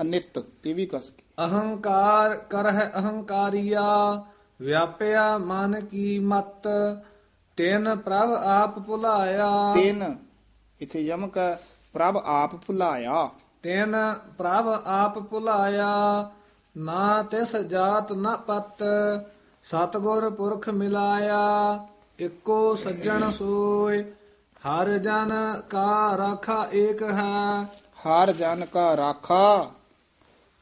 ਅਨਿਤ 0.00 0.44
ਇਹ 0.64 0.74
ਵੀ 0.74 0.86
ਕਸ 0.86 1.12
ਅਹੰਕਾਰ 1.38 2.36
ਕਰਹਿ 2.36 2.86
ਅਹੰਕਾਰੀਆ 2.98 4.24
ਵਿਆਪਿਆ 4.60 5.38
ਮਨ 5.38 5.80
ਕੀ 5.80 6.18
ਮਤ। 6.18 6.68
ਤਿਨ 7.56 7.96
ਪ੍ਰਭ 7.96 8.30
ਆਪ 8.32 8.78
ਭੁਲਾਇਆ। 8.78 9.74
ਤਿੰਨ 9.74 10.18
ਇੱਥੇ 10.80 11.00
ਯਮਕ 11.00 11.38
ਪ੍ਰਭ 11.92 12.22
ਆਪ 12.24 12.54
ਭੁਲਾਇਆ। 12.54 13.30
ਤਿਨ 13.62 13.96
ਪ੍ਰਭ 14.38 14.82
ਆਪ 14.86 15.18
ਭੁਲਾਇਆ। 15.18 16.30
ਨਾ 16.76 17.22
ਤਿਸ 17.22 17.56
ਜਾਤ 17.56 18.12
ਨ 18.12 18.36
ਪਤ 18.36 18.82
ਸਤਗੁਰ 19.64 20.30
ਪੁਰਖ 20.30 20.68
ਮਿਲਾਇਆ 20.68 21.40
ਇੱਕੋ 22.18 22.76
ਸੱਜਣ 22.76 23.30
ਸੋਇ 23.30 24.02
ਹਰ 24.66 24.88
ਜਨ 24.98 25.60
ਕਾ 25.70 26.16
ਰਾਖਾ 26.16 26.68
ਏਕ 26.74 27.02
ਹੈ। 27.02 27.62
ਹਰ 28.06 28.32
ਜਨ 28.32 28.64
ਕਾ 28.64 28.96
ਰਾਖਾ 28.96 29.70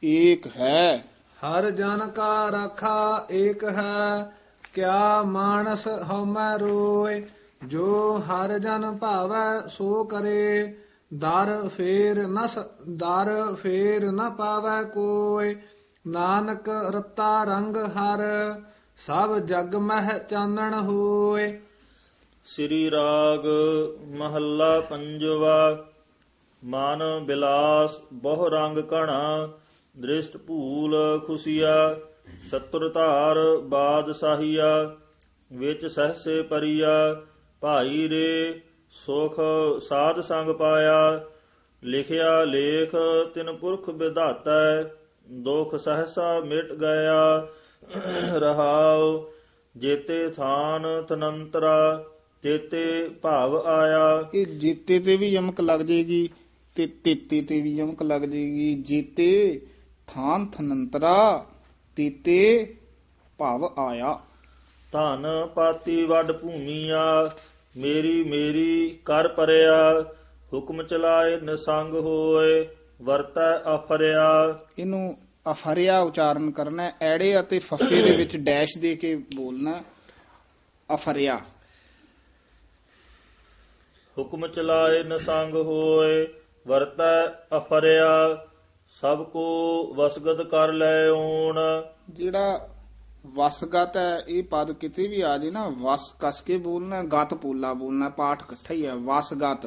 ਏਕ 0.03 0.57
ਹੈ। 0.57 0.97
ਹਰ 1.45 1.69
ਜਨ 1.69 2.07
ਕਾ 2.15 2.51
ਰਾਖਾ 2.51 3.25
ਏਕ 3.31 3.63
ਹੈ। 3.63 4.35
ਕਿਆ 4.73 5.23
ਮਾਨਸ 5.23 5.87
ਹਉਮੈ 5.87 6.57
ਰੋਇ 6.57 7.21
ਜੋ 7.65 8.17
ਹਰ 8.17 8.59
ਜਨ 8.59 8.97
ਭਾਵੈ 8.97 9.67
ਸੋ 9.67 10.03
ਕਰੇ। 10.03 10.77
ਦਰ 11.13 11.69
ਫੇਰ 11.77 12.27
ਨ 12.27 12.47
ਸ- 12.47 12.89
ਦਰ 12.89 13.55
ਫੇਰ 13.61 14.11
ਨ 14.11 14.29
ਪਾਵੈ 14.29 14.83
ਕੋਇ 14.83 15.55
ਨਾਨਕ 16.07 16.69
ਰਤਾ 16.69 17.43
ਰੰਗ 17.43 17.75
ਹਰ, 17.75 18.21
ਸਭ 18.97 19.37
ਜਗ 19.39 19.75
ਮਹਿ 19.75 20.19
ਚਾਨਣ 20.29 20.73
ਹੋਏ। 20.73 21.59
ਸ੍ਰੀ 22.45 22.91
ਰਾਗ 22.91 23.45
ਮਹੱਲਾ 24.07 24.79
ਪੰਜਵਾ, 24.79 25.85
ਮਨ 26.63 27.03
ਬਿਲਾਸ 27.25 27.99
ਬਹੁ 28.13 28.49
ਰੰਗ 28.49 28.77
ਕਣਾ 28.77 29.49
ਦ੍ਰਿਸ਼ਟ 29.99 30.37
ਭੂਲ 30.37 31.19
ਖੁਸ਼ੀਆ 31.27 31.99
ਸ਼ਤਰ 32.49 32.89
ਧਾਰ 32.89 33.37
ਬਾਦ 33.63 34.11
ਸਾਹੀਆ, 34.11 34.95
ਵਿੱਚ 35.53 35.85
ਸਹਸੇ 35.85 36.41
ਪਰੀਆ, 36.41 37.21
ਭਾਈ 37.61 38.09
ਰੇ 38.09 38.61
ਸੁਖ 38.91 39.39
ਸਾਧ 39.81 40.19
ਸੰਗ 40.19 40.49
ਪਾਇਆ, 40.49 41.25
ਲਿਖਿਆ 41.83 42.43
ਲੇਖ 42.43 42.95
ਤਿਨ 43.33 43.51
ਪੁਰਖ 43.57 43.89
ਵਿਧਾਤੈ 43.89 44.98
ਦੁਖ 45.31 45.75
ਸਹਸਾ 45.75 46.39
ਮਿਟ 46.39 46.73
ਗਿਆ 46.73 47.47
ਰਹਾਉ 48.33 49.31
ਜੇਤੇ 49.77 50.29
ਥਾਨ 50.29 50.87
ਤਨੰਤਰਾ 51.07 52.05
ਤੇਤੇ 52.41 53.09
ਭਾਵ 53.21 53.55
ਆਇਆ। 53.57 54.29
ਇਹ 54.33 54.45
ਜੀਤੇ 54.45 54.99
ਤੇ 54.99 55.17
ਵੀ 55.17 55.27
ਯਮਕ 55.27 55.61
ਲੱਗ 55.61 55.79
ਜੇਗੀ 55.79 56.29
ਤੇ 56.75 56.87
ਤੇਤੇ 56.87 57.41
ਤੇ 57.41 57.61
ਵੀ 57.61 57.75
ਯਮਕ 57.75 58.03
ਲੱਗ 58.03 58.21
ਜੇਗੀ 58.21 58.73
ਜੀਤੇ 58.75 59.61
ਥਾਨ 60.07 60.45
ਥਨੰਤਰਾ 60.45 61.45
ਤੀਤੇ 61.95 62.75
ਭਵ 63.39 63.65
ਆਇਆ। 63.79 64.19
ਧਨ 64.91 65.27
ਪਾਤੀ 65.55 66.05
ਵੱਡ 66.05 66.31
ਭੂਮੀਆ 66.31 67.31
ਮੇਰੀ 67.77 68.23
ਮੇਰੀ 68.23 68.99
ਕਰ 69.05 69.27
ਪਰਿਆ 69.27 70.05
ਹੁਕਮ 70.53 70.83
ਚਲਾਏ 70.83 71.39
ਨਿਸੰਗ 71.41 71.93
ਹੋਏ। 71.95 72.67
ਵਰਤੈ 73.01 73.75
ਅਫਰਿਆ। 73.75 74.59
ਇਹਨੂੰ 74.79 75.17
ਅਫਰਿਆ 75.51 75.99
ਉਚਾਰਨ 75.99 76.51
ਕਰਨਾ 76.51 76.83
ਹੈ। 76.83 76.93
ਐੜੇ 77.01 77.39
ਅਤੇ 77.39 77.59
ਫੱਫੇ 77.59 78.01
ਦੇ 78.01 78.15
ਵਿੱਚ 78.17 78.35
ਡੈਸ਼ 78.37 78.77
ਦੇ 78.77 78.95
ਕੇ 78.95 79.15
ਬੋਲਣਾ। 79.35 79.81
ਅਫਰਿਆ। 80.93 81.37
ਹੁਕਮ 84.17 84.47
ਚਲਾਏ 84.47 85.03
ਨਿਸੰਗ 85.03 85.55
ਹੋਏ 85.55 86.27
ਵਰਤੈ 86.67 87.27
ਅਫਰਿਆ। 87.57 88.45
ਸਭ 88.91 89.23
ਕੋ 89.23 89.45
ਵਸਗਤ 89.95 90.41
ਕਰ 90.41 90.73
ਲੈ 90.73 91.09
ਓਣ 91.09 91.59
ਜਿਹੜਾ 92.09 92.69
ਵਸਗਤ 93.25 93.97
ਹੈ 93.97 94.17
ਇਹ 94.27 94.43
ਪਦ 94.43 94.71
ਕਿਤੇ 94.71 95.07
ਵੀ 95.07 95.21
ਆ 95.21 95.37
ਜੇ 95.37 95.51
ਨਾ 95.51 95.67
ਵਸ 95.81 96.13
ਕਸ 96.19 96.41
ਕੇ 96.41 96.57
ਬੋਲਣਾ 96.57 97.03
ਗਤ 97.03 97.33
ਪੋਲਾ 97.33 97.73
ਬੋਲਣਾ 97.73 98.09
ਪਾਠ 98.09 98.41
ਇਕੱਠਾ 98.41 98.73
ਹੀ 98.73 98.85
ਹੈ 98.85 98.95
ਵਸਗਤ। 98.95 99.65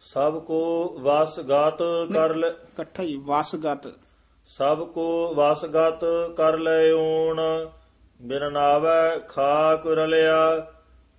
ਸਭ 0.00 0.38
ਕੋ 0.44 0.60
ਵਸਗਤ 0.98 1.82
ਕਰ 2.14 2.34
ਲੈ 2.34 2.48
ਇਕੱਠਾ 2.48 3.02
ਹੀ 3.02 3.16
ਵਸਗਤ। 3.16 3.92
ਸਭ 4.48 4.86
ਕੋ 4.86 5.34
ਵਸਗਤ 5.34 6.04
ਕਰ 6.36 6.58
ਲੈ 6.58 6.92
ਓਣ 6.92 7.40
ਬਿਨ 8.22 8.52
ਨਾਵੈ 8.52 9.18
ਖਾਕ 9.18 9.86
ਰਲਿਆ 9.86 10.70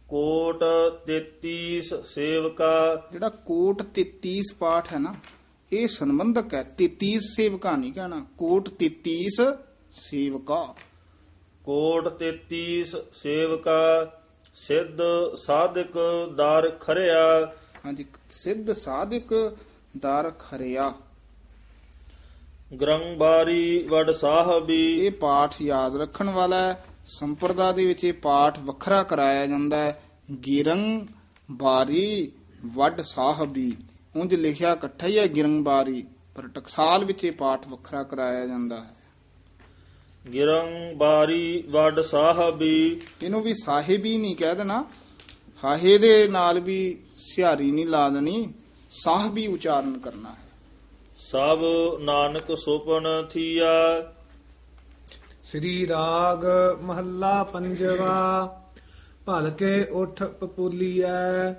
ਕੋਟ 0.09 0.63
33 1.07 1.81
ਸੇਵਕਾ। 2.05 3.01
ਜਿਹੜਾ 3.11 3.29
ਕੋਟ 3.29 3.81
33 3.93 4.51
ਪਾਠ 4.59 4.93
ਹੈ 4.93 4.99
ਨਾ 4.99 5.13
ਇਹ 5.73 5.87
ਸੰਬੰਧਕ 5.87 6.53
ਹੈ। 6.53 6.63
33 6.77 7.19
ਸੇਵਕਾ 7.35 7.75
ਨਹੀਂ 7.75 7.93
ਕਹਿਣਾ 7.93 8.25
ਕੋਟ 8.37 8.69
33 8.79 9.53
ਸੇਵਕਾ। 9.93 10.75
ਕੋਟ 11.65 12.07
33 12.19 12.83
ਸੇਵਕਾ 13.13 14.11
ਸਿੱਧ 14.55 15.01
ਸਾਧਕ 15.45 15.97
ਦਰ 16.35 16.69
ਖਰਿਆ। 16.79 17.53
ਹਾਂਜੀ 17.85 18.05
ਸਿੱਧ 18.31 18.73
ਸਾਧਕ 18.73 19.57
ਦਰ 19.97 20.31
ਖਰਿਆ। 20.39 20.93
ਗਰੰਬਾਰੀ 22.81 23.87
ਵਡ 23.87 24.11
ਸਾਹਿਬੀ। 24.11 25.05
ਇਹ 25.05 25.11
ਪਾਠ 25.11 25.61
ਯਾਦ 25.61 25.95
ਰੱਖਣ 25.95 26.29
ਵਾਲਾ 26.29 26.57
ਹੈ। 26.57 26.85
ਸੰਪਰਦਾ 27.05 27.71
ਦੇ 27.71 27.85
ਵਿੱਚ 27.85 28.03
ਇਹ 28.03 28.13
ਪਾਠ 28.13 28.59
ਵੱਖਰਾ 28.59 29.03
ਕਰਾਇਆ 29.03 29.45
ਜਾਂਦਾ 29.45 29.77
ਹੈ। 29.77 30.03
ਗਿਰੰਗ 30.47 31.07
ਬਾਰੀ 31.51 32.31
ਵੱਡ 32.65 33.01
ਸਾਹਿਬੀ। 33.01 33.77
ਉਂਝ 34.15 34.35
ਲਿਖਿਆ 34.35 34.73
ਇਕੱਠਾ 34.73 35.07
ਹੀ 35.07 35.19
ਹੈ 35.19 35.35
ਗਿਰੰਗ 35.35 35.65
ਬਾਰੀ 35.65 36.07
ਪਰ 36.35 36.47
ਟਕਸਾਲ 36.47 37.05
ਵਿੱਚ 37.05 37.23
ਇਹ 37.23 37.31
ਪਾਠ 37.31 37.67
ਵੱਖਰਾ 37.67 38.03
ਕਰਾਇਆ 38.03 38.45
ਜਾਂਦਾ 38.45 38.81
ਹੈ। 38.81 38.91
ਗਿਰੰਬਾਰੀ 40.33 41.63
ਵਡ 41.69 42.01
ਸਾਹਿਬੀ। 42.01 43.01
ਇਹਨੂੰ 43.23 43.41
ਵੀ 43.41 43.53
ਸਾਹਿਬੀ 43.53 44.17
ਨਹੀਂ 44.17 44.35
ਕਹਿ 44.35 44.55
ਦੇਣਾ। 44.55 44.85
ਹਾਹੇ 45.63 45.97
ਦੇ 45.97 46.27
ਨਾਲ 46.27 46.59
ਵੀ 46.59 46.99
ਸਿਹਾਰੀ 47.35 47.71
ਨਹੀਂ 47.71 47.85
ਲਾ 47.85 48.09
ਦੇਣੀ 48.09 48.53
ਸਾਹਿਬੀ 48.91 49.47
ਉਚਾਰਨ 49.47 49.99
ਕਰਨਾ 49.99 50.29
ਹੈ। 50.29 50.49
ਸਭ 51.31 51.59
ਨਾਨਕ 52.01 52.57
ਸੁਪਨ 52.57 53.07
ਥੀਆ। 53.29 53.71
ਸ੍ਰੀ 55.43 55.87
ਰਾਗ 55.87 56.45
ਮਹੱਲਾ 56.81 57.43
ਪੰਜਵਾ 57.43 58.15
ਭਲਕੇ 59.25 59.83
ਉਠ 59.91 60.23
ਪਪੂਲੀਐ 60.23 61.51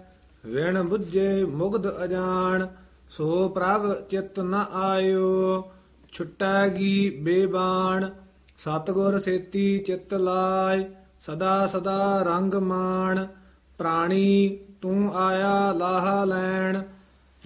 ਵਿਣ 0.46 0.82
ਬੁੱਝੇ 0.82 1.44
ਮੁਗਧ 1.44 1.87
ਅਜਾਨ 2.04 2.66
ਸੋ 3.11 3.48
ਪ੍ਰਭ 3.48 3.92
ਚਿਤ 4.11 4.40
ਨ 4.40 4.54
ਆਇਓ 4.72 5.70
ਛੁਟੈਗੀ 6.12 7.11
ਬੇਬਾਨ 7.11 8.11
ਸਤਗੁਰ 8.58 9.20
ਸੇਤੀ 9.20 9.78
ਚਿਤ 9.78 10.14
ਲਾਇ 10.14 10.85
ਸਦਾ 11.26 11.66
ਸਦਾ 11.66 12.22
ਰੰਗ 12.22 12.54
ਮਾਣ 12.54 13.26
ਪ੍ਰਾਣੀ 13.78 14.58
ਤੂੰ 14.83 15.16
ਆਇਆ 15.16 15.73
ਲਾਹਾ 15.73 16.25
ਲੈਣ 16.25 16.83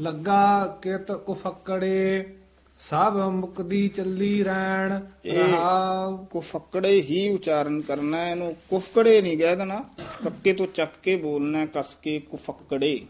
ਲੱਗਾ 0.01 0.67
ਕਿਤ 0.83 1.13
ਕੁਫਕੜੇ 1.13 2.37
ਸਭ 2.81 3.17
ਮੁਕਦੀ 3.31 3.89
ਚੱਲੀ 3.89 4.45
ਰਹਿਣ 4.45 5.01
ਰਹਾਉ। 5.27 6.25
ਕੁਫਕੜੇ 6.25 7.01
ਹੀ 7.01 7.29
ਉਚਾਰਨ 7.35 7.81
ਕਰਨਾ 7.81 8.17
ਹੈ, 8.17 8.31
ਇਹਨੂੰ 8.31 8.57
ਕੁਫਕੜੇ 8.71 9.23
ਨਹੀਂ 9.23 9.39
ਕਹਿ 9.39 9.57
ਦੇਣਾ। 9.57 9.85
ਕੱਕੇ 10.25 10.53
ਤੋਂ 10.53 10.67
ਚੱਕ 10.67 10.93
ਕੇ 11.03 11.17
ਬੋਲਣਾ 11.17 11.67
ਕਸ 11.67 11.97
ਕੇ 12.03 12.19
ਕੁਫਕੜੇ। 12.19 13.07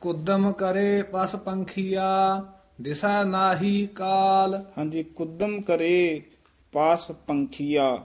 ਕੁਦਮ 0.00 0.52
ਕਰੇ 0.52 1.02
ਪਸ 1.02 1.36
ਪੰਖੀਆ 1.36 2.44
ਦਿਸਾ 2.80 3.24
ਨਾਹੀ 3.24 3.86
ਕਾਲ। 3.86 4.64
ਹਾਂਜੀ 4.78 5.02
ਕੁਦਮ 5.02 5.60
ਕਰੇ 5.60 6.22
ਪਾਸ 6.72 7.10
ਪੰਖੀਆ। 7.10 7.98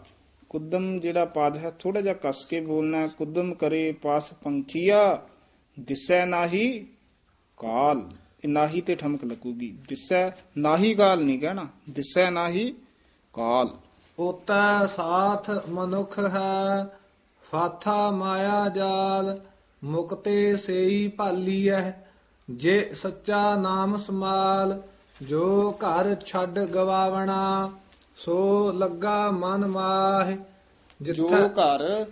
ਕੁਦਮ 0.56 1.00
ਜਿਹੜਾ 1.00 1.26
ਪਦ 1.26 1.58
ਹੈ 1.58 1.72
ਥੋੜਾ 1.80 2.02
ਜਿਹਾ 2.02 2.14
ਕਸ 2.14 2.46
ਕੇ 2.46 2.62
ਬੋਲਣਾ 2.62 2.98
ਹੈ, 2.98 3.08
ਕੁਦਮ 3.08 3.54
ਕਰੇ 3.54 3.92
ਪਾਸ 3.92 4.34
ਪੰਖੀਆ 4.34 5.22
ਦਿਸੈ 5.80 6.26
ਨਾਹੀ 6.26 6.88
ਕਾਲ। 7.58 7.98
ਇਹ 8.44 8.50
ਨਾਹੀ 8.50 8.82
ਤੇ 8.82 8.96
ਠਮਕ 8.96 9.26
ਲੱਗੂਗੀ। 9.26 9.78
ਦਿਸੈ 9.90 10.32
ਨਾਹੀ 10.58 10.94
ਕਾਲ 10.94 11.24
ਨਹੀਂ 11.24 11.40
ਕਹਿਣਾ 11.40 11.68
ਦਿਸੈ 11.90 12.30
ਨਾਹੀ 12.30 12.76
ਕਾਲ। 13.34 13.70
ਉਤੈ 14.20 14.88
ਸਾਥ 14.88 15.70
ਮਨੁਖ 15.70 16.20
ਹੈ 16.20 16.98
ਫਾਥਾ 17.52 18.12
ਮਾਇਆ 18.12 18.70
ਜਾਲ 18.70 19.40
ਮੁਕਤੇ 19.84 20.58
ਸੇਈ 20.58 21.08
ਭਾਲੀਐ 21.08 21.92
ਜੇ 22.50 22.92
ਸੱਚਾ 22.96 23.56
ਨਾਮ 23.56 23.98
ਸਮਾਲ 23.98 24.82
ਜੋ 25.22 25.72
ਘਰ 25.72 26.16
ਛੱਡ 26.16 26.60
ਗਵਾਵਣਾ 26.60 27.72
ਸੋ 28.18 28.72
ਲੱਗਾ 28.72 29.32
ਮਨ 29.32 29.66
ਮਾਹਿ 29.66 30.38
ਜੋ 31.02 31.14
ਜਿੱਥੈ 31.14 31.48
ਘਰ 31.48 32.06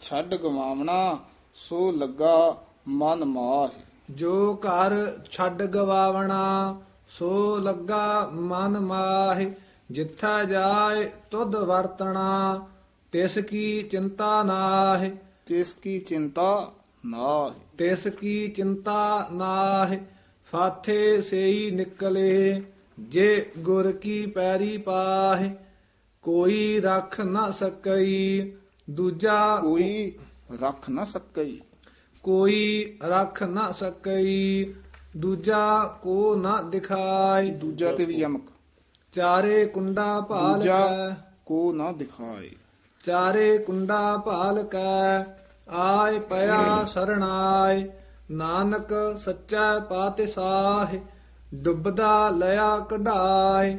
ਛੱਡ 0.00 0.34
ਗਵਾਵਣਾ 0.34 1.18
ਸੋ 1.54 1.92
ਲੱਗਾ 1.92 2.64
ਮਨ 2.88 3.24
ਮਾਹ। 3.24 3.68
ਜੋ 4.10 4.54
ਘਰ 4.54 5.20
ਛੱਡ 5.30 5.62
ਗਵਾਵਣਾ 5.62 6.80
ਸੋ 7.08 7.58
ਲੱਗਾ 7.58 8.30
ਮਨ 8.32 8.80
ਮਾਹਿ 8.80 9.50
ਜਿੱਥਾ 9.90 10.44
ਜਾਏ 10.44 11.10
ਤੁਧ 11.30 11.56
ਵਰਤਣਾ 11.56 12.66
ਤਿਸ 13.12 13.38
ਕੀ 13.38 13.82
ਚਿੰਤਾ 13.82 14.42
ਨਾਹਿ। 14.42 15.10
ਤਿਸ 15.46 15.72
ਕੀ 15.72 16.00
ਚਿੰਤਾ 16.00 16.72
ਨਾਹਿ। 17.06 17.50
ਤਿਸ 17.78 18.06
ਕੀ 18.06 18.48
ਚਿੰਤਾ 18.48 19.28
ਨਾਹਿ 19.32 19.98
ਫਾਥੇ 20.52 21.22
ਸੇਈ 21.22 21.70
ਨਿਕਲੇ। 21.70 22.62
ਜੇ 23.00 23.50
ਗੁਰ 23.58 23.92
ਕੀ 23.92 24.26
ਪੈਰੀ 24.26 24.78
ਪਾਹਿ 24.78 25.50
ਕੋਈ 26.22 26.80
ਰੱਖ 26.80 27.20
ਨਾ 27.20 27.50
ਸਕਈ। 27.50 28.52
ਦੂਜਾ 28.90 29.58
ਕੋਈ 29.62 30.12
ਰੱਖ 30.60 30.90
ਨਾ 30.90 31.04
ਸਕਈ। 31.04 31.60
ਕੋਈ 32.22 32.98
ਰੱਖ 33.04 33.42
ਨਾ 33.42 33.72
ਸਕਈ 33.72 34.74
ਦੂਜਾ 35.16 35.98
ਕੋ 36.02 36.34
ਨਾ 36.34 36.62
ਦਿਖਾਈ 36.62 37.50
ਦੂਜਾ 37.50 37.92
ਤੇ 37.92 38.04
ਵੀ 38.04 38.14
ਯਮਕ। 38.14 38.42
ਚਾਰੇ 39.12 39.64
ਕੁੰਡਾ 39.66 40.20
ਭਾਲ 40.20 40.62
ਕੈ। 40.62 41.14
ਕੋ 41.46 41.72
ਨਾ 41.72 41.92
ਦਿਖਾਏ। 41.92 42.50
ਚਾਰੇ 43.04 43.58
ਕੁੰਡਾ 43.58 44.16
ਭਾਲ 44.16 44.62
ਕੈ 44.62 45.24
ਆਏ 45.68 46.18
ਪਿਆ 46.18 46.84
ਸਰਣਾਏ 46.84 47.90
ਨਾਨਕ 48.30 49.18
ਸੱਚਾ 49.24 49.78
ਪਾਤਿਸਾਹ 49.78 50.96
ਡੁੱਬਦਾ 51.54 52.28
ਲਿਆ 52.30 52.78
ਕਢਾਏ। 52.78 53.76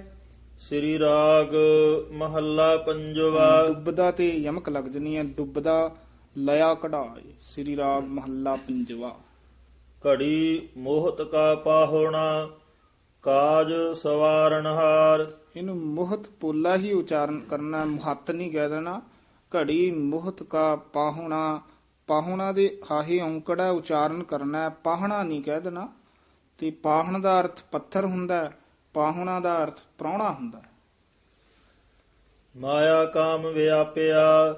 ਸ੍ਰੀ 0.60 1.00
ਰਾਗ 1.00 1.56
ਮਹੱਲਾ 2.12 2.78
ਪੰਜਵਾ। 2.78 3.68
ਡੁੱਬਦਾ 3.68 4.12
ਤੇ 4.12 4.30
ਯਮਕ 4.30 4.70
ਲੱਗ 4.70 4.84
ਜਣੀ 4.84 5.18
ਹੈ 5.18 5.24
ਡੁੱਬਦਾ 5.24 5.96
ਲਿਆ 6.38 6.74
ਕਢਾਏ 6.74 7.34
ਸ੍ਰੀ 7.42 7.78
ਰਾਗ 7.78 8.04
ਮਹੱਲਾ 8.04 8.56
ਪੰਜਵਾ। 8.56 9.16
ਘੜੀ 10.08 10.70
ਮੋਹਤ 10.78 11.22
ਕਾ 11.22 11.56
ਪਾਹੁਣਾ 11.56 12.50
ਕਾਜ 13.22 13.74
ਸਵਾਰਨਹਾਰ 13.98 15.32
ਇਹਨੂੰ 15.56 15.76
ਮੁਹਤ 15.76 16.28
ਪੋਲਾ 16.30 16.78
ਹੀ 16.78 16.94
ਉਚਾਰਨ 16.94 17.40
ਕਰਨਾ 17.40 17.86
ਮੁਹੱਤ 17.86 18.32
ਨਹੀਂ 18.32 18.52
ਕਹਿ 18.52 18.70
ਦੇਣਾ। 18.70 19.02
ਘੜੀ 19.56 19.92
ਮੁਹਤ 19.92 20.44
ਕਾ 20.44 20.76
ਪਾਹੁਣਾ 20.76 21.62
ਪਾਹੁਣਾ 22.08 22.52
ਦੇ 22.52 22.82
ਹਾਹੇ 22.92 23.20
ਔਂਕੜਾ 23.20 23.70
ਉਚਾਰਨ 23.70 24.24
ਕਰਨਾ 24.24 24.70
ਪਾਹਣਾ 24.70 25.24
ਨਹੀਂ 25.24 25.44
ਕਹਿ 25.44 25.62
ਦੇਣਾ। 25.62 25.90
ਤੇ 26.58 26.72
ਪਾਹਣ 26.72 27.20
ਦਾ 27.20 27.40
ਅਰਥ 27.40 27.62
ਪੱਥਰ 27.72 28.06
ਹੁੰਦਾ 28.06 28.52
ਪਾਹੁਣਾ 28.94 29.40
ਦਾ 29.40 29.64
ਅਰਥ 29.64 29.80
ਪ੍ਰਾਹੁਣਾ 29.98 30.32
ਹੁੰਦਾ। 30.32 30.62
ਮਾਇਆ 32.58 33.06
ਕਾਮ 33.06 33.48
ਵਿਆਪਿਆ 33.48 34.56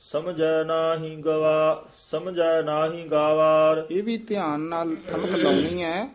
ਸਮਝੈ 0.00 0.64
ਨਾਹੀ 0.64 1.16
ਗਵਾ 1.16 1.84
ਸਮਝੈ 2.10 2.62
ਨਾਹੀ 2.62 3.08
ਗਾਵਾਰ। 3.08 3.86
ਇਹ 3.90 4.02
ਵੀ 4.02 4.16
ਧਿਆਨ 4.18 4.60
ਨਾਲ 4.60 4.96
ਠਮਕ 4.96 5.30
ਲਾਉਣੀ 5.30 5.82
ਹੈ। 5.82 6.08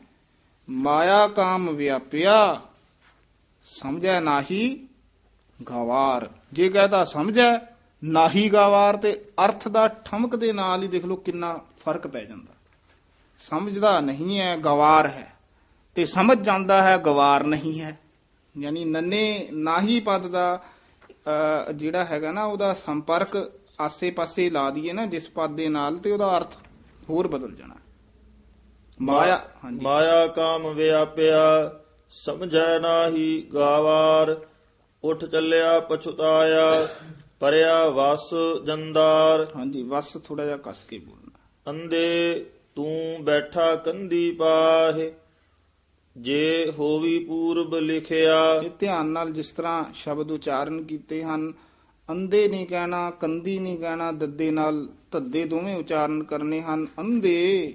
ਮਾਇਆ 0.69 1.28
ਕਾਮ 1.28 1.69
ਵਿਆਪਿਆ 1.69 2.62
ਸਮਝੈ 3.63 4.19
ਨਾਹੀ 4.19 4.88
ਗਵਾਰ। 5.69 6.30
ਜੇ 6.54 6.69
ਕਹਦਾ 6.69 7.06
ਸਮਝੈ 7.06 7.60
ਨਾਹੀ 8.04 8.50
ਗਵਾਰ 8.50 8.98
ਤੇ 8.98 9.26
ਅਰਥ 9.46 9.67
ਦਾ 9.67 9.88
ਠਮਕ 9.88 10.36
ਦੇ 10.36 10.52
ਨਾਲ 10.52 10.84
ਹੀ 10.84 10.88
ਦੇਖ 10.88 11.06
ਲਓ 11.06 11.15
ਕਿੰਨਾ 11.15 11.60
ਫ਼ਰਕ 11.80 12.08
ਪੈ 12.08 12.24
ਜਾਂਦਾ। 12.24 12.53
ਸਮਝਦਾ 13.39 14.00
ਨਹੀਂ 14.00 14.39
ਹੈ 14.39 14.56
ਗਵਾਰ 14.58 15.08
ਹੈ। 15.08 15.32
ਤੇ 15.96 16.06
ਸਮਝ 16.06 16.38
ਜਾਂਦਾ 16.41 16.82
ਹੈ 16.82 16.98
ਗਵਾਰ 16.98 17.43
ਨਹੀਂ 17.43 17.80
ਹੈ। 17.82 17.98
ਯਾਨੀ 18.56 18.86
ਨੰਨੇ 18.86 19.48
ਨਾਹੀ 19.52 20.00
ਪਦ 20.00 20.28
ਦਾ 20.28 20.63
ਜਿਹੜਾ 21.76 22.04
ਹੈਗਾ 22.06 22.32
ਨਾ 22.32 22.43
ਉਹਦਾ 22.46 22.74
ਸੰਪਰਕ 22.74 23.52
ਆਸੇ-ਪਾਸੇ 23.80 24.50
ਲਾ 24.50 24.69
ਦਈਏ 24.69 24.93
ਨਾ 24.93 25.06
ਜਿਸ 25.06 25.30
ਪਦ 25.30 25.56
ਦੇ 25.56 25.67
ਨਾਲ 25.69 25.98
ਤੇ 25.98 26.12
ਉਹਦਾ 26.12 26.38
ਅਰਥ 26.38 26.58
ਹੋਰ 27.10 27.28
ਬਦਲ 27.28 27.56
ਜਾਣਾ। 27.56 27.76
ਮਾਇਆ 29.02 29.36
ਹਾਂਜੀ। 29.63 29.80
ਮਾਇਆ 29.80 30.28
ਕਾਮ 30.28 30.74
ਵਿਆਪਿਆ 30.74 31.72
ਸਮਝੈ 32.12 32.80
ਨਾਹੀ 32.80 33.41
ਗਾਵਾਰ 33.54 34.36
ਉਠ 35.04 35.24
ਚੱਲਿਆ 35.26 35.80
ਪਛੁਤਾਇਆ 35.80 36.88
ਪਰਿਆ 37.39 37.86
ਵਸ 37.89 38.30
ਜੰਦਾਰ। 38.65 39.48
ਹਾਂਜੀ 39.56 39.84
ਵਸ 39.84 40.17
ਥੋੜਾ 40.24 40.46
ਜਿਹਾ 40.46 40.58
ਕਸ 40.58 40.84
ਕੇ 40.84 40.98
ਬੋਲਣਾ। 40.98 41.39
ਅੰਦੇ 41.67 42.46
ਤੂੰ 42.76 43.18
ਬੈਠਾ 43.22 43.76
ਕੰਦੀ 43.76 44.32
ਪਾਹੇ 44.32 45.14
ਜੇ 46.18 46.72
ਹੋਵੀ 46.80 47.26
ਪੂਰਬ 47.26 47.76
ਲਿਖਿਆ। 47.76 48.62
ਇਹ 48.66 48.70
ਧਿਆਨ 48.80 49.06
ਨਾਲ 49.06 49.32
ਜਿਸ 49.32 49.52
ਤਰ੍ਹਾਂ 49.52 49.86
ਸ਼ਬਦ 49.94 50.32
ਉਚਾਰਨ 50.32 50.84
ਕੀਤੇ 50.84 51.24
ਹਨ 51.24 51.54
ਅੰਧੇ 52.12 52.48
ਨਹੀਂ 52.48 52.68
ਕਹਿਣਾ 52.68 53.12
ਕੰਦੀ 53.12 53.60
ਨਹੀਂ 53.60 53.78
ਕਹਿਣਾ 53.78 54.12
ਦੱਦੇ 54.12 54.52
ਨਾਲ 54.52 54.88
ਧੱਦੇ 55.12 55.46
ਦੋਵੇਂ 55.46 55.76
ਉਚਾਰਨ 55.76 56.24
ਕਰਨੇ 56.24 56.62
ਹਨ। 56.62 56.88
ਅੰਧੇ 57.00 57.74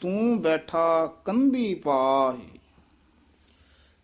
ਤੂੰ 0.00 0.42
ਬੈਠਾ 0.42 1.06
ਕੰਦੀ 1.24 1.74
ਪਾਹੇ। 1.74 2.58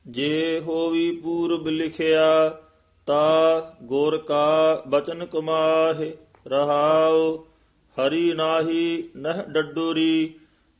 ਜੇ 0.08 0.60
ਹੋਵੀ 0.60 1.16
ਪੂਰਬ 1.16 1.68
ਲਿਖਿਆ 1.68 2.58
ਤਾ 3.06 3.74
ਗੁਰ 3.82 4.18
ਕਾ 4.18 4.82
ਬਚਨ 4.88 5.26
ਕਮਾਹੇ 5.26 6.16
ਰਹਾਉ 6.46 7.44
ਹਰੀ 7.96 8.32
ਨਾਹੀ 8.34 9.10
ਨਹ 9.16 9.42
ਡੱਡੂਰੀ 9.48 10.34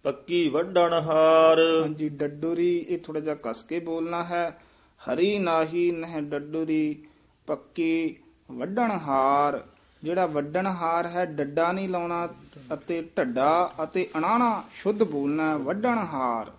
ਪੱਕੀ 0.05 0.49
ਵੱਡਣ 0.49 0.93
ਹਾਰ। 0.93 1.61
ਹਾਂਜੀ 1.83 2.09
ਡੱਡੂਰੀ 2.09 2.87
ਇਹ 2.89 2.99
ਥੋੜਾ 2.99 3.21
ਜਿਹਾ 3.21 3.35
ਕਸ 3.35 3.63
ਕੇ 3.63 3.79
ਬੋਲਣਾ 3.81 4.25
ਹੈ। 4.25 4.61
ਹਰੀ 5.01 5.39
ਨਾਹੀ 5.39 5.91
ਨਹਿ 5.91 6.21
ਡੱਡੂਰੀ 6.21 7.05
ਪੱਕੀ 7.47 8.17
ਵੱਡਣ 8.51 8.91
ਹਾਰ। 8.91 9.63
ਜਿਹੜਾ 10.03 10.27
ਵੱਡਣ 10.27 10.67
ਹਾਰ 10.67 11.07
ਹੈ 11.07 11.25
ਡੱਡਾ 11.25 11.73
ਨਹੀਂ 11.73 11.89
ਲਾਉਣਾ 11.89 12.29
ਅਤੇ 12.73 13.03
ਢੱਡਾ 13.19 13.73
ਅਤੇ 13.83 14.09
ਅਣਾਣਾ 14.19 14.63
ਸ਼ੁੱਧ 14.75 15.03
ਬੋਲਣਾ 15.03 15.57
ਵੱਡਣ 15.57 15.99
ਹਾਰ। 15.99 16.53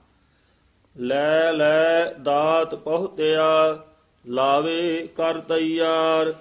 ਲੈ 0.97 1.53
ਲੈ 1.53 2.13
ਦਾਤ 2.13 2.75
ਪਹੁਤਿਆ 2.75 3.83
ਲਾਵੇ 4.25 5.07
ਕਰ 5.07 5.39
ਤਈਆਰ 5.39 6.33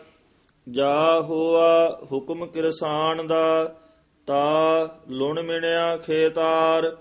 ਜਾ 0.71 1.21
ਹੋਆ 1.21 1.99
ਹੁਕਮ 2.13 2.47
ਕਿਰਸਾਨ 2.47 3.27
ਦਾ 3.27 3.75
ਤਾ 4.27 4.99
ਲੁਣ 5.09 5.43
ਮਿਣਿਆ 5.43 5.97
ਖੇਤਾਰ, 5.97 6.97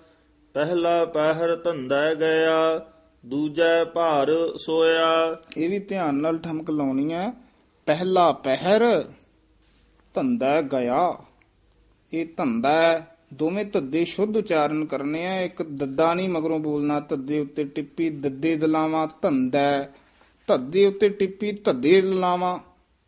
ਪਹਿਲਾ 0.53 1.05
ਪਹਿਰ 1.05 1.55
ਧੰਦਾ 1.55 2.13
ਗਿਆ, 2.13 2.85
ਦੂਜੈ 3.25 3.85
ਭਾਰ 3.85 4.31
ਸੋਇਆ 4.57 5.37
ਇਹ 5.57 5.69
ਵੀ 5.69 5.79
ਧਿਆਨ 5.79 6.15
ਨਾਲ 6.15 6.37
ਠਮਕ 6.37 6.69
ਲਾਉਣੀ 6.69 7.13
ਹੈ, 7.13 7.33
ਪਹਿਲਾ 7.85 8.31
ਪਹਿਰ 8.31 9.05
ਧੰਦਾ 10.13 10.61
ਗਿਆ 10.61 11.13
ਇਹ 12.13 12.27
ਧੰਦਾ 12.37 12.69
ਹੈ। 12.69 13.17
ਦੋਵੇਂ 13.33 13.65
ਧੱਦੇ 13.65 14.05
ਸ਼ੁੱਧ 14.05 14.37
ਉਚਾਰਨ 14.37 14.85
ਕਰਨੇ 14.85 15.27
ਆ, 15.27 15.41
ਇੱਕ 15.41 15.63
ਦੱਦਾ 15.63 16.13
ਨਹੀਂ 16.13 16.29
ਮਗਰੋਂ 16.29 16.59
ਬੋਲਣਾ, 16.59 16.99
ਧੱਦੇ 16.99 17.39
ਉੱਤੇ 17.39 17.63
ਟਿੱਪੀ 17.63 18.09
ਦੱਦੇ 18.09 18.55
ਦਲਾਵਾਂ, 18.55 19.07
ਧੰਦਾ 19.21 19.59
ਹੈ। 19.59 19.93
ਧੱਦੇ 20.47 20.85
ਉੱਤੇ 20.85 21.09
ਟਿੱਪੀ, 21.09 21.51
ਧੱਦੇ 21.51 22.01
ਦਲਾਵਾਂ, 22.01 22.59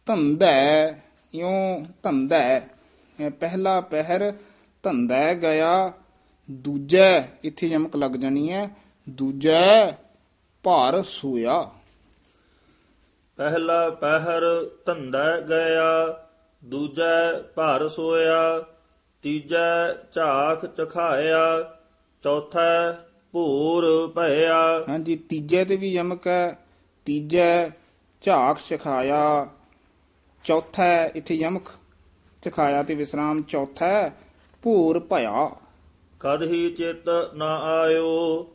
ਧੰਦਾ 0.05 0.47
ਹੈ। 0.47 1.03
ਇਉਂ 1.33 1.85
ਧੰਦਾ 2.03 2.39
ਹੈ। 2.39 2.57
ਇਹ 2.57 2.74
ਪਹਿਲਾ 3.19 3.79
ਪਹਿਰ 3.81 4.31
ਧੰਦਾ 4.83 5.33
ਗਿਆ 5.33 5.93
ਦੂਜਾ 6.51 7.23
ਇੱਥੇ 7.43 7.67
ਯਮਕ 7.67 7.95
ਲੱਗ 7.95 8.11
ਜਾਣੀ 8.11 8.51
ਹੈ 8.51 8.69
ਦੂਜਾ 9.09 9.91
ਭਾਰ 10.63 11.01
ਸੋਇਆ। 11.03 11.71
ਪਹਿਲਾ 13.37 13.89
ਪਹਿਰ 13.89 14.43
ਧੰਦਾ 14.85 15.39
ਗਿਆ 15.39 16.19
ਦੂਜੈ 16.63 17.41
ਭਾਰ 17.55 17.87
ਸੋਇਆ 17.87 18.65
ਤੀਜੈ 19.21 19.93
ਝਾਖ 20.13 20.65
ਚਖਾਇਆ 20.65 21.73
ਚੌਥਾ 22.23 22.91
ਭੂਰ 23.31 23.85
ਭਇਆ। 24.15 24.83
ਹਾਂਜੀ 24.89 25.15
ਤੀਜੇ 25.15 25.65
ਤੇ 25.65 25.75
ਵੀ 25.75 25.93
ਯਮਕ 25.93 26.27
ਹੈ 26.27 26.57
ਤੀਜੇ 27.05 27.71
ਝਾਕ 28.23 28.59
ਸਿਖਾਇਆ 28.59 29.47
ਚੌਥਾ 30.43 31.05
ਇੱਥੇ 31.05 31.35
ਯਮਕ। 31.35 31.69
ਸਿਖਾਇਆ 32.45 32.83
ਤੇ 32.83 32.95
ਵਿਸਰਾਮ 32.95 33.41
ਚੌਥਾ 33.41 34.11
ਭੂਰ 34.63 34.99
ਭਇਆ। 34.99 35.49
ਕਦ 36.19 36.43
ਹੀ 36.43 36.69
ਚਿਤ 36.71 37.09
ਨ 37.35 37.41
ਆਇਓ, 37.41 38.47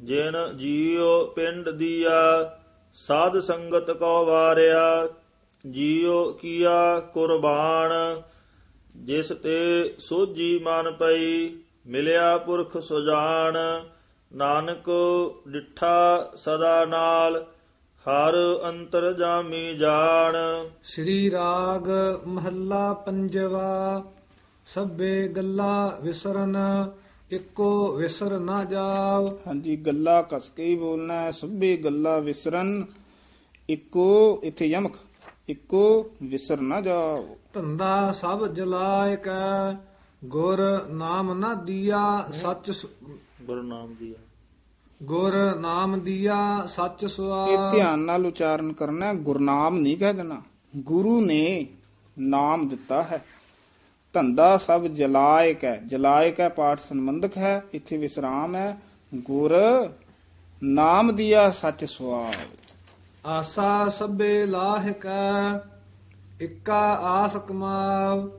ਜਿਨ 0.00 0.36
ਜੀਉ 0.56 1.26
ਪਿੰਡ 1.26 1.70
ਦੀਆ, 1.70 2.20
ਸਾਧ 2.94 3.38
ਸੰਗਤ 3.38 3.90
ਕੋ 3.90 4.24
ਵਾਰਿਆ। 4.26 5.08
ਜੀਉ 5.70 6.32
ਕੀਆ 6.32 7.00
ਕੁਰਬਾਨ, 7.00 8.22
ਜਿਸ 8.96 9.32
ਤੇ 9.42 9.94
ਸੋਜੀ 9.98 10.58
ਮਨ 10.58 10.90
ਪਈ, 10.92 11.58
ਮਿਲਿਆ 11.86 12.36
ਪੁਰਖ 12.38 12.78
ਸੁਜਾਨ। 12.78 13.58
ਨਾਨਕ 14.32 14.90
ਡਿਠਾ 15.48 16.30
ਸਦਾ 16.36 16.84
ਨਾਲ 16.84 17.44
ਹਰ 18.06 18.34
ਅੰਤਰ 18.64 19.12
ਜਾਮੀ 19.12 19.74
ਜਾਣ। 19.74 20.34
ਸ੍ਰੀ 20.84 21.30
ਰਾਗ 21.30 21.88
ਮਹੱਲਾ 22.26 22.92
ਪੰਜਵਾ 23.06 24.02
ਸਭੇ 24.66 25.28
ਗੱਲਾਂ 25.28 25.90
ਵਿਸਰਨ 26.02 26.56
ਇੱਕੋ 27.30 27.70
ਵਿਸਰ 27.96 28.38
ਨਾ 28.38 28.62
ਜਾਓ। 28.64 29.28
ਹਾਂਜੀ 29.46 29.76
ਗੱਲਾਂ 29.76 30.22
ਕਸ 30.22 30.50
ਕੇ 30.56 30.64
ਹੀ 30.64 30.74
ਬੋਲਣਾ 30.74 31.20
ਹੈ 31.20 31.30
ਸਭੇ 31.30 31.76
ਗੱਲਾਂ 31.76 32.20
ਵਿਸਰਨ 32.20 32.84
ਇੱਕੋ 33.68 34.40
ਇੱਥੇ 34.42 34.66
ਯਮਕ 34.66 34.96
ਇੱਕੋ 35.48 36.10
ਵਿਸਰ 36.22 36.60
ਨਾ 36.60 36.80
ਜਾਓ। 36.80 37.36
ਧੰਦਾ 37.52 38.12
ਸਭ 38.12 38.46
ਜਲਾਇ 38.46 39.16
ਕੈ 39.16 39.76
ਗੁਰ 40.22 40.60
ਨਾਮ 40.90 41.32
ਨਾ 41.38 41.54
ਦੀਆ 41.54 42.02
ਸੱਚ 42.42 42.70
ਗੁਰੂ 43.42 43.62
ਨਾਮ 43.62 43.94
ਦੀ 43.94 44.14
ਗੁਰ 45.04 45.56
ਨਾਮ 45.60 46.00
ਦੀਆ 46.00 46.66
ਸੱਚ 46.76 47.02
ਇਹ 47.02 47.08
ਸੁਆ 47.08 47.72
ਧਿਆਨ 47.72 47.98
ਨਾਲ 47.98 48.26
ਉਚਾਰਨ 48.26 48.72
ਕਰਨਾ 48.72 49.06
ਹੈ, 49.06 49.14
ਗੁਰਨਾਮ 49.14 49.78
ਨਹੀਂ 49.78 49.96
ਕਹਿ 49.96 50.14
ਦੇਣਾ। 50.14 50.42
ਗੁਰੂ 50.76 51.20
ਨੇ 51.20 51.66
ਨਾਮ 52.18 52.68
ਦਿੱਤਾ 52.68 53.02
ਹੈ। 53.02 53.24
ਧੰਦਾ 54.12 54.56
ਸਭ 54.56 54.86
ਜਲਾਇਕ 54.86 55.64
ਹੈ। 55.64 55.82
ਜਲਾਇਕ 55.86 56.40
ਹੈ 56.40 56.48
ਪਾਠ 56.48 56.78
ਸੰਬੰਧਕ 56.78 57.36
ਹੈ 57.36 57.62
ਇੱਥੇ 57.72 57.96
ਵਿਸਰਾਮ 57.96 58.56
ਹੈ। 58.56 58.78
ਗੁਰ 59.14 59.54
ਨਾਮ 60.62 61.16
ਦਿਆ 61.16 61.50
ਸੱਚ 61.50 61.84
ਸੁਆਵ 61.84 62.32
ਆਸਾ 63.26 63.88
ਸਭੇ 63.88 64.46
ਲਾਹ 64.46 64.92
ਕੈ 64.92 65.58
ਇੱਕਾ 66.40 66.80
ਆਸ 66.94 67.36
ਕਮਾਵ। 67.48 68.30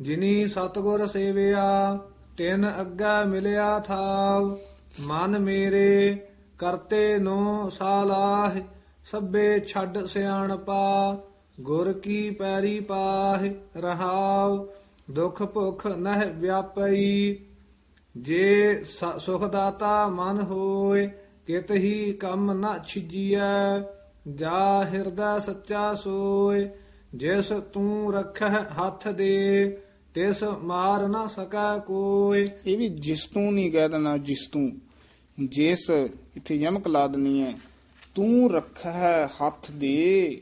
ਜਿਨੀ 0.00 0.48
ਸਤਗੁਰ 0.48 1.06
ਸੇਵਿਆ 1.06 1.98
ਤਿਨ 2.36 2.72
ਅੱਗਾ 2.80 3.24
ਮਿਲਿਆ 3.24 3.78
ਥਾਵ। 3.78 4.58
ਮਨ 5.00 5.38
ਮੇਰੇ 5.38 6.18
ਕਰਤੇ 6.58 7.18
ਨੋ 7.18 7.70
ਸਾਲਾਹ, 7.70 8.60
ਸਭੇ 9.04 9.60
ਛੱਡ 9.60 10.06
ਸਿਆਣਪਾ, 10.06 11.18
ਗੁਰ 11.60 11.92
ਕੀ 11.92 12.30
ਪੈਰੀ 12.30 12.80
ਪਾਹ 12.80 13.48
ਰਹਾਵ 13.76 14.68
ਦੁਖ 15.10 15.42
ਭੁਖ 15.42 15.86
ਨਹਿ 15.86 16.30
ਵਿਆਪਈ। 16.30 17.36
ਜੇ 18.16 18.82
ਸ- 18.84 19.20
ਸੁਖ 19.20 19.44
ਦਾਤਾ 19.44 20.08
ਮਨ 20.08 20.40
ਹੋਏ, 20.40 21.10
ਕਿਤ 21.46 21.72
ਹੀ 21.72 22.12
ਕੰਮ 22.12 22.52
ਨਾ 22.52 22.78
ਛਿਜੀਐ, 22.86 23.80
ਜਾ 24.34 24.84
ਹਿਰਦਾ 24.84 25.38
ਸੱਚਾ 25.38 25.94
ਸੋਏ, 25.94 26.70
ਜਿਸ 27.14 27.52
ਤੂੰ 27.72 28.14
ਰੱਖੈ 28.14 28.48
ਹੱਥ 28.48 29.08
ਦੇ, 29.08 29.78
ਤਿਸ 30.14 30.42
ਮਾਰ 30.42 31.08
ਨਾ 31.08 31.26
ਸਕੈ 31.26 31.78
ਕੋਏ। 31.78 32.48
ਇਹ 32.66 32.78
ਵੀ 32.78 32.88
ਜਿਸ 32.88 33.24
ਤੂੰ 33.24 33.54
ਨਹੀਂ 33.54 33.72
ਕਹਿ 33.72 33.88
ਦੇਣਾ, 33.88 34.16
ਜਿਸ 34.16 34.48
ਤੂੰ। 34.52 34.89
ਜਿਸ 35.38 35.90
ਇੱਥੇ 36.36 36.54
ਯਮਕ 36.54 36.88
ਲਾ 36.88 37.06
ਦੇਣੀ 37.06 37.42
ਹੈ 37.42 37.54
ਤੂੰ 38.14 38.50
ਰੱਖੈ 38.52 39.26
ਹੱਥ 39.26 39.70
ਦੇ 39.70 40.40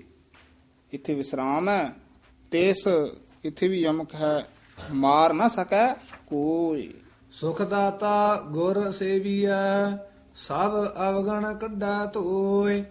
ਇੱਥੇ 0.92 1.14
ਵਿਸਰਾਮ 1.14 1.68
ਹੈ 1.68 1.94
ਤੇਸ 2.50 2.84
ਇੱਥੇ 3.44 3.68
ਵੀ 3.68 3.80
ਯਮਕ 3.80 4.14
ਹੈ 4.14 4.48
ਮਾਰ 4.92 5.32
ਨਾ 5.32 5.48
ਸਕੈ 5.48 5.94
ਕੋਈ। 6.26 6.94
ਸੁਖ 7.32 7.62
ਦਾਤਾ 7.62 8.42
ਗੁਰ 8.50 8.92
ਸੇਵੀਐ 8.92 9.96
ਸਭ 10.36 10.72
ਅਵਗਣ 11.08 11.54
ਕੱਢਾ 11.54 12.06
ਧੋਏ 12.06 12.84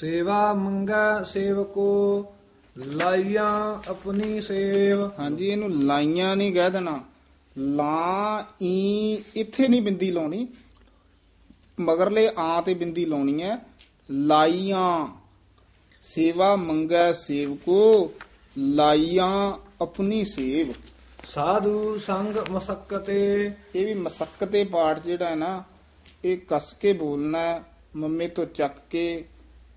ਸੇਵਾ 0.00 0.54
ਮੰਗੈ 0.54 1.24
ਸੇਵਕੋ 1.24 2.32
ਲਾਈਆਂ 2.76 3.50
ਆਪਣੀ 3.90 4.40
ਸੇਵ। 4.40 5.10
ਹਾਂਜੀ 5.18 5.46
ਇਹਨੂੰ 5.46 5.70
ਲਾਈਆਂ 5.70 6.36
ਨਹੀਂ 6.36 6.52
ਕਹਿ 6.52 6.70
ਦੇਣਾ। 6.70 7.00
ਲਾ 7.58 8.46
ਈ 8.62 9.18
ਇੱਥੇ 9.36 9.68
ਨਹੀਂ 9.68 9.82
ਬਿੰਦੀ 9.82 10.10
ਲਾਉਣੀ। 10.10 10.46
ਮਗਰਲੇ 11.80 12.30
ਆ 12.38 12.60
ਤੇ 12.60 12.74
ਬਿੰਦੀ 12.74 13.04
ਲਾਉਣੀ 13.04 13.42
ਹੈ 13.42 13.58
ਲਾਈਆਂ 14.10 15.06
ਸੇਵਾ 16.02 16.56
ਮੰਗੈ 16.56 17.12
ਸੇਵਕੋ 17.12 18.12
ਲਾਈਆਂ 18.58 19.52
ਆਪਣੀ 19.82 20.24
ਸੇਵ। 20.24 20.72
ਸਾਧੂ 21.28 21.98
ਸੰਗ 21.98 22.36
ਮਸਕਤੇ। 22.50 23.50
ਇਹ 23.74 23.86
ਵੀ 23.86 23.94
ਮਸਕਤੇ 23.94 24.64
ਪਾਠ 24.64 25.02
ਜਿਹੜਾ 25.02 25.28
ਹੈ 25.28 25.34
ਨਾ 25.34 25.64
ਇਹ 26.24 26.38
ਕਸ 26.48 26.72
ਕੇ 26.72 26.92
ਬੋਲਣਾ 26.92 27.62
ਮੰਮੇ 27.96 28.28
ਤੋਂ 28.28 28.46
ਚੱਕ 28.46 28.74
ਕੇ। 28.90 29.24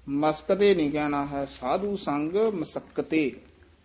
ਮਸਕਤੇ 0.10 0.76
ਨਹੀਂ 0.76 0.92
ਕਹਿਣਾ 0.92 1.26
ਹੈ 1.26 1.46
ਸਾਧੂ 1.46 1.98
ਸੰਗ 1.98 2.36
ਮਸਕਤੇ। 2.36 3.32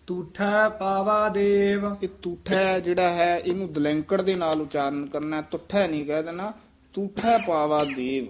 ਤੂਠੈ 0.07 0.69
ਪਾਵਾ 0.69 1.29
ਦੇਵ। 1.29 1.97
ਇਹ 2.03 2.09
ਤੂਠਾ 2.23 2.79
ਜਿਹੜਾ 2.79 3.11
ਹੈ 3.11 3.39
ਇਹਨੂੰ 3.39 3.73
ਦਲੈਂਕੜ 3.73 4.23
ਦੇ 4.23 4.35
ਨਾਲ 4.35 4.61
ਉਚਾਰਨ 4.61 5.07
ਕਰਨਾ। 5.07 5.41
ਤੁੱਠਾ 5.41 5.87
ਨਹੀਂ 5.87 6.07
ਕਹਿ 6.07 6.23
ਦੇਣਾ। 6.23 6.53
ਤੂਠਾ 6.97 7.39
ਪਾਵਾ 7.47 7.85
ਦੇਵ। 7.85 8.27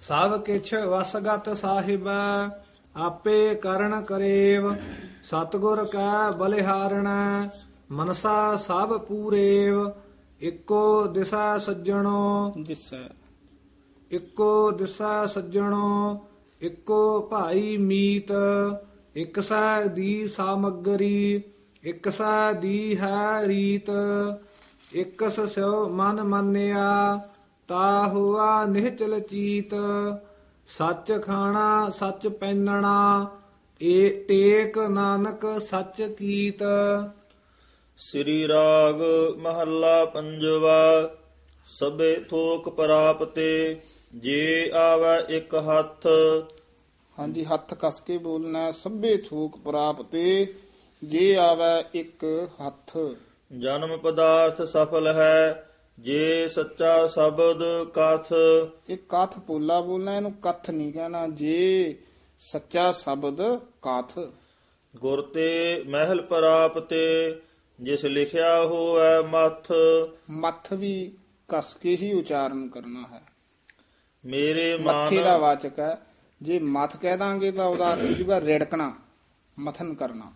ਸਭ 0.00 0.42
ਕਿਛ 0.42 0.74
ਵਸਗਤ 0.74 1.56
ਸਾਹਿਬ 1.56 2.08
ਆਪੇ 2.96 3.54
ਕਰਨ 3.54 4.02
ਕਰੇਵ। 4.02 4.74
ਸਤਗੁਰ 5.24 5.84
ਕੈ 5.84 6.30
ਬਲਿਹਾਰਣ 6.30 7.08
ਮਨਸਾ 7.90 8.56
ਸਭ 8.56 9.00
ਪੂਰੇਵ। 9.00 9.90
ਇੱਕੋ 10.40 11.06
ਦਿਸਾ 11.06 11.58
ਸੱਜਣੋ। 11.58 12.52
ਦਿਸੈ। 12.62 13.08
ਇੱਕੋ 14.10 14.70
ਦਿਸਾ 14.70 15.26
ਸੱਜਣੋ 15.26 16.26
ਇੱਕੋ 16.60 17.28
ਭਾਈ 17.30 17.76
ਮੀਤ। 17.76 18.28
ਇੱਕ 19.14 19.40
ਸੈ 19.40 19.84
ਦੀ 19.84 20.28
ਸਾਮਗਰੀ 20.28 21.42
ਇੱਕ 21.82 22.12
ਸੈ 22.12 22.52
ਦੀ 22.52 22.98
ਹੈ 22.98 23.46
ਰੀਤ। 23.46 23.90
ਇਕਸ 24.94 25.40
ਸਿਓ 25.40 25.88
ਮਨ 25.88 26.22
ਮੰਨਿਆ 26.22 27.20
ਤਾ 27.68 28.08
ਹੁਆ 28.08 28.64
ਨਿਹਚਲ 28.64 29.20
ਚੀਤ 29.20 29.74
ਸੱਚ 30.68 31.12
ਖਾਣਾ 31.22 31.90
ਸੱਚ 31.90 32.28
ਪੈਨਣਾ 32.28 33.26
ਏ 33.82 34.08
ਟੇਕ 34.28 34.78
ਨਾਨਕ 34.78 35.46
ਸੱਚ 35.62 36.02
ਕੀਤ 36.02 36.62
ਸ੍ਰੀ 37.98 38.48
ਰਾਗ 38.48 39.02
ਮਹੱਲਾ 39.38 40.04
ਪੰਜਵਾ 40.04 41.10
ਸਭੇ 41.66 42.16
ਥੋਕ 42.30 42.68
ਪ੍ਰਾਪਤੇ 42.68 43.80
ਜੇ 44.14 44.70
ਆਵੈ 44.74 45.18
ਇੱਕ 45.28 45.54
ਹੱਥ 45.54 46.06
ਹਾਂਜੀ 47.18 47.44
ਹੱਥ 47.44 47.74
ਕਸ 47.74 48.00
ਕੇ 48.00 48.18
ਬੋਲਣਾ। 48.18 48.70
ਸਭੇ 48.70 49.16
ਥੂਕ 49.16 49.58
ਪ੍ਰਾਪਤੇ 49.58 50.54
ਜੇ 51.04 51.36
ਆਵੈ 51.36 51.84
ਇੱਕ 51.94 52.48
ਹੱਥ 52.66 52.98
ਜਨਮ 53.58 53.96
ਪਦਾਰਥ 53.96 54.62
ਸਫਲ 54.62 55.06
ਹੈ 55.06 55.65
ਜੇ 55.98 56.48
ਸੱਚਾ 56.48 57.06
ਸ਼ਬਦ 57.06 57.84
ਕਥ 57.94 58.32
ਇਹ 58.90 58.98
ਕਥ 59.08 59.38
ਪੋਲਾ 59.38 59.80
ਬੋਲਣਾ 59.80 60.16
ਇਹਨੂੰ 60.16 60.34
ਕਥ 60.42 60.70
ਨਹੀਂ 60.70 60.92
ਕਹਿਣਾ। 60.92 61.26
ਜੇ 61.26 61.98
ਸੱਚਾ 62.38 62.92
ਸ਼ਬਦ 62.92 63.60
ਕਥ। 63.82 64.18
ਗੁਰ 64.96 65.22
ਤੇ 65.22 65.82
ਮਹਿਲ 65.86 66.22
ਪ੍ਰਾਪਤੇ 66.22 67.36
ਜਿਸ 67.80 68.04
ਲਿਖਿਆ 68.04 68.64
ਹੋਵੈ 68.64 69.20
ਮਥ। 69.20 69.72
ਮੱਥ 70.30 70.72
ਵੀ 70.72 71.12
ਕਸ 71.48 71.74
ਕੇ 71.74 71.96
ਹੀ 71.96 72.12
ਉਚਾਰਨ 72.12 72.68
ਕਰਨਾ 72.68 73.06
ਹੈ। 73.12 73.22
ਮੇਰੇ 74.24 74.76
ਮੱਥੇ 74.76 75.22
ਦਾ 75.22 75.34
ਮਨ 75.34 75.40
ਵਾਚਕ 75.40 75.78
ਹੈ 75.78 76.06
ਜੇ 76.42 76.58
ਮੱਥ 76.58 76.96
ਕਹਿ 76.96 77.16
ਦਾਂਗੇ 77.16 77.52
ਤਾਂ 77.52 77.64
ਉਹਦਾ 77.64 77.92
ਅਰਥ 77.92 78.02
ਹੋ 78.02 78.06
ਜਾਊਗਾ 78.06 78.40
ਰਿੜਕਣਾ 78.40 78.96
ਮਥਨ 79.58 79.94
ਕਰਨਾ। 79.94 80.32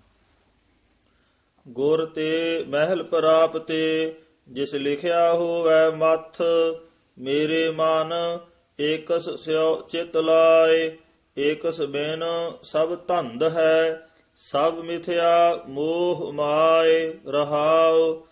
ਗੁਰ 1.68 2.06
ਤੇ 2.06 2.64
ਮਹਿਲ 2.68 3.02
ਪ੍ਰਾਪਤੇ 3.02 4.14
ਜਿਸ 4.50 4.74
ਲਿਖਿਆ 4.74 5.34
ਹੋਵੈ 5.34 5.90
ਮਥ, 5.90 6.42
ਮੇਰੇ 7.18 7.70
ਮਨ, 7.70 8.38
ਏਕਸ 8.80 9.30
ਸਿਉ 9.30 9.80
ਚਿਤ 9.80 10.16
ਲਾਏ, 10.16 10.98
ਏਕਸ 11.38 11.80
ਬਿਨ 11.80 12.24
ਸਭ 12.62 12.96
ਧੰਦ 13.08 13.42
ਹੈ, 13.42 14.06
ਸਭ 14.36 14.74
ਮਿਥਿਆ 14.84 15.64
ਮੋਹ 15.68 16.32
ਮਾਏ, 16.32 17.14
ਰਹਾਉ, 17.28 18.22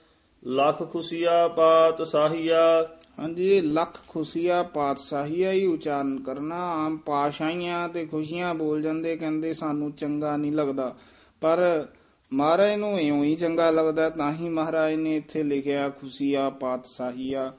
ਲਖ 0.47 0.93
ਖੁਸ਼ੀਆ 0.93 1.49
ਪਾਤ 1.49 2.03
ਸਾਹੀਆ। 2.03 2.89
ਹਾਂਜੀ 3.19 3.57
ਇਹ 3.57 3.63
ਲੱਖ 3.63 3.99
ਖੁਸ਼ੀਆ 4.09 4.63
ਪਾਤਸ਼ਾਹੀਆ 4.63 5.53
ਹੀ 5.53 5.67
ਉਚਾਰਨ 5.67 6.23
ਕਰਨਾ, 6.23 6.73
ਆਮ 6.87 6.97
ਪਾਸ਼ਾਈਆਂ 6.97 7.89
ਤੇ 7.89 8.07
ਖੁਸ਼ੀਆਂ 8.07 8.55
ਬੋਲ 8.55 8.83
ਜਾਂਦੇ, 8.83 9.17
ਕਹਿੰਦੇ 9.17 9.53
ਸਾਨੂੰ 9.53 9.93
ਚੰਗਾ 9.93 10.37
ਨਹੀਂ 10.37 10.53
ਲੱਗਦਾ। 10.53 10.95
ਪਰ 11.41 11.87
ਮਹਾਰਾਜ 12.33 12.75
ਨੂੰ 12.75 13.01
ਇਉਂ 13.01 13.25
ਹੀ 13.25 13.37
ਚੰਗਾ 13.37 13.71
ਲੱਗਦਾ 13.71 14.11
ਤਾਂ 14.11 14.33
ਹੀ 14.33 14.49
ਮਹਾਰਾਜ 14.49 14.95
ਨੇ 14.95 15.17
ਇੱਥੇ 15.17 15.43
ਲਿਖਿਆ 15.43 15.89
ਖੁਸ਼ੀਆ 15.89 16.51
ਪਾਤਸ਼ਾਹੀਆ 16.51 17.53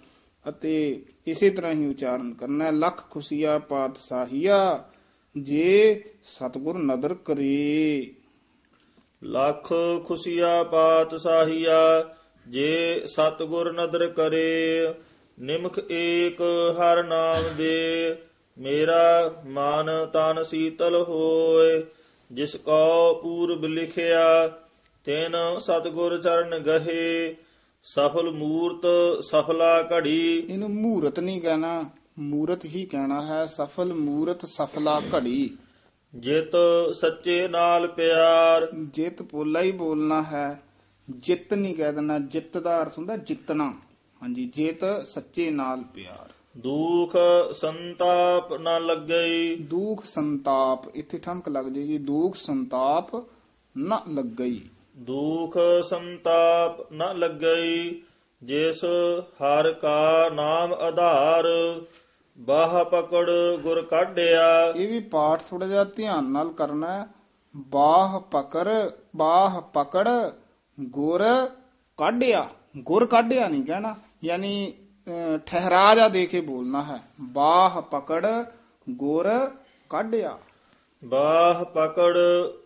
ਅਤੇ 0.50 1.04
ਇਸੇ 1.28 1.50
ਤਰ੍ਹਾਂ 1.50 1.74
ਹੀ 1.74 1.88
ਉਚਾਰਨ 1.88 2.34
ਕਰਨਾ 2.34 2.66
ਹੈ, 2.66 2.72
ਲੱਖ 2.72 3.10
ਖੁਸ਼ੀਆ 3.10 3.60
ਪਾਤਸ਼ਾਹੀਆ 3.60 4.84
ਜੇ 5.42 6.04
ਸਤਿਗੁਰ 6.24 6.78
ਨਦਰ 6.78 7.14
ਕਰੇ। 7.14 8.14
ਲੱਖ 9.24 9.74
ਖੁਸ਼ੀਆ 10.06 10.64
ਪਾਤ 10.64 11.16
ਸਾਹੀਆ 11.16 12.10
ਜੇ 12.48 13.02
ਸਤਗੁਰ 13.06 13.74
ਨਦਰ 13.74 14.08
ਕਰੇ 14.08 14.94
ਨਿਮਖ 15.40 15.80
ਏਕ 15.92 16.42
ਹਰ 16.72 17.04
ਨਾਮ 17.04 17.44
ਦੇ 17.58 18.16
ਮੇਰਾ 18.58 19.34
ਮਨ 19.46 19.90
ਤਨ 20.14 20.44
ਸੀਤਲ 20.44 20.96
ਹੋਏ। 20.96 21.84
ਜਿਸ 22.32 22.56
ਕੋ 22.56 23.14
ਪੂਰਬ 23.24 23.66
ਲਿਖਿਆ 23.66 24.48
ਤਿਨ 25.06 25.36
ਸਤਗੁਰ 25.60 26.22
ਚਰਨ 26.22 26.58
ਗਹੇ 26.58 27.36
ਸਫਲ 27.84 28.30
ਮੂਰਤ 28.32 28.86
ਸਫਲਾ 29.24 29.90
ਘੜੀ। 29.94 30.46
ਇਹਨੂੰ 30.50 30.70
ਮੂਰਤ 30.70 31.20
ਨਹੀਂ 31.20 31.42
ਕਹਿਣਾ 31.42 31.84
ਮੂਰਤ 32.20 32.66
ਹੀ 32.66 32.86
ਕਹਿਣਾ 32.86 33.22
ਹੈ 33.26 33.46
ਸਫਲ 33.46 33.94
ਮੂਰਤ 33.94 34.46
ਸਫਲਾ 34.46 35.02
ਘੜੀ। 35.16 35.58
ਜਿਤ 36.16 36.52
ਸੱਚੇ 36.96 37.48
ਨਾਲ 37.48 37.88
ਪਿਆਰ। 37.88 38.68
ਜਿੱਤ 38.94 39.22
ਪੋਲਾ 39.22 39.62
ਹੀ 39.62 39.72
ਬੋਲਣਾ 39.72 40.22
ਹੈ 40.24 40.62
ਜਿੱਤ 41.10 41.54
ਨਹੀਂ 41.54 41.76
ਕਹਿ 41.76 41.94
ਦੇਣਾ 41.94 42.20
ਜਿੱਤ 42.20 42.58
ਦਾ 42.58 42.82
ਅਰਥ 42.82 42.98
ਹੁੰਦਾ 42.98 43.18
ਜਿੱਤਣਾ। 43.18 43.74
ਹਾਂਜੀ 44.24 44.46
ਜਿੱਤ 44.46 45.08
ਸੱਚੇ 45.08 45.50
ਨਾਲ 45.50 45.84
ਪਿਆਰ। 45.96 46.30
ਦੁਖ 46.60 47.16
ਸੰਤਾਪ 47.54 48.54
ਨ 48.54 48.86
ਲੱਗਈ। 48.86 49.56
ਦੁਖ 49.56 50.06
ਸੰਤਾਪ 50.06 50.88
ਇੱਥੇ 50.96 51.18
ਠਮਕ 51.18 51.50
ਲੱਗ 51.50 51.66
ਜੇਗੀ 51.66 51.98
ਦੁਖ 51.98 52.36
ਸੰਤਾਪ 52.36 53.16
ਨਾ 53.78 54.02
ਲੱਗਈ। 54.08 54.62
ਦੁਖ 54.98 55.58
ਸੰਤਾਪ 55.90 56.94
ਨ 56.94 57.20
ਲੱਗਈ 57.20 58.02
ਜਿਸ 58.44 58.84
ਹਰ 59.36 59.72
ਕਾ 59.74 60.30
ਨਾਮ 60.34 60.74
ਆਧਾਰ 60.74 61.46
ਬਾਹ 62.38 62.86
ਪਕੜ 62.86 63.30
ਗੁਰ 63.64 63.82
ਕਾਢਿਆ। 63.82 64.74
ਇਹ 64.76 64.88
ਵੀ 64.88 65.00
ਪਾਠ 65.00 65.42
ਥੋੜਾ 65.50 65.68
ਜਿਹਾ 65.68 65.84
ਧਿਆਨ 65.84 66.32
ਨਾਲ 66.32 66.50
ਕਰਨਾ 66.50 66.92
ਹੈ। 66.94 67.08
ਬਾਹ 67.58 68.20
ਪਕੜ 68.20 68.68
ਬਾਹ 69.16 69.62
ਪਕੜ 69.62 70.08
ਗੁਰ 70.80 71.22
ਕਾਢਿਆ। 71.98 72.50
ਗੁਰ 72.78 73.06
ਕਾਢਿਆ 73.06 73.48
ਨਹੀਂ 73.48 73.64
ਕਹਿਣਾ 73.64 73.96
ਯਾਨੀ 74.24 74.74
ਠਹਿਰਾ 75.46 75.96
ਜਾ 75.96 76.08
ਦੇ 76.08 76.26
ਕੇ 76.26 76.42
ਬੋਲਣਾ 76.42 76.84
ਹੈ। 76.84 77.00
ਬਾਹ 77.22 77.82
ਪਕੜ 77.82 78.28
ਗੁਰ 78.90 79.52
ਕਾਢਿਆ। 79.90 80.38
ਬਾਹ 81.06 81.66
ਪਕੜ 81.66 82.18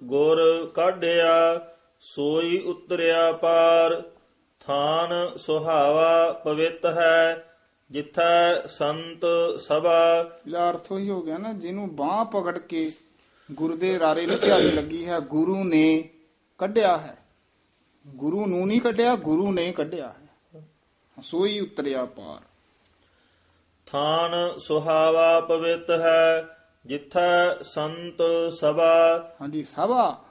ਗੁਰ 0.03 0.71
ਕਾਢਿਆ 0.73 1.67
ਸੋਈ 1.99 2.59
ਉਤਰਿਆ 2.59 3.31
ਪਾਰ। 3.31 4.03
ਥਾਨ 4.59 5.37
ਸੁਹਾਵਾ 5.37 6.41
ਪਵਿੱਤ 6.43 6.85
ਹੈ 6.85 7.49
ਜਿੱਥੈ 7.91 8.67
ਸੰਤ 8.67 9.25
ਸਭਾ। 9.59 10.29
ਇਹਦਾ 10.47 10.69
ਅਰਥ 10.69 10.91
ਹੀ 10.91 11.09
ਹੋ 11.09 11.21
ਗਿਆ 11.21 11.37
ਨਾ 11.37 11.53
ਜਿਹਨੂੰ 11.53 11.95
ਬਾਹ 11.95 12.25
ਪਕੜ 12.25 12.57
ਕੇ 12.57 12.91
ਗੁਰੂ 13.51 13.77
ਦੇ 13.77 13.99
ਰਾਰੇ 13.99 14.25
ਨੂੰ 14.25 14.37
ਧਿਆਈ 14.41 14.71
ਲੱਗੀ 14.71 15.05
ਹੈ 15.05 15.19
ਗੁਰੂ 15.19 15.63
ਨੇ 15.63 16.09
ਕੱਢਿਆ 16.57 16.97
ਹੈ। 16.97 17.17
ਗੁਰੂ 18.07 18.45
ਨੂੰ 18.45 18.67
ਨਹੀਂ 18.67 18.81
ਕੱਢਿਆ 18.81 19.15
ਗੁਰੂ 19.15 19.51
ਨੇ 19.51 19.71
ਕੱਢਿਆ 19.71 20.07
ਹੈ। 20.07 20.22
ਸੋਈ 21.21 21.59
ਉਤਰਿਆ 21.59 22.05
ਪਾਰ। 22.05 22.41
ਥਾਨ 23.85 24.31
ਸੁਹਾਵਾ 24.57 25.41
ਪਵਿੱਤ 25.41 25.91
ਹੈ 25.91 26.57
ਜਿੱਥੈ 26.85 27.63
ਸੰਤ 27.63 28.21
ਸਭਾ। 28.53 29.35
ਹਾਂਜੀ 29.41 29.63
ਸਭਾ। 29.63 30.23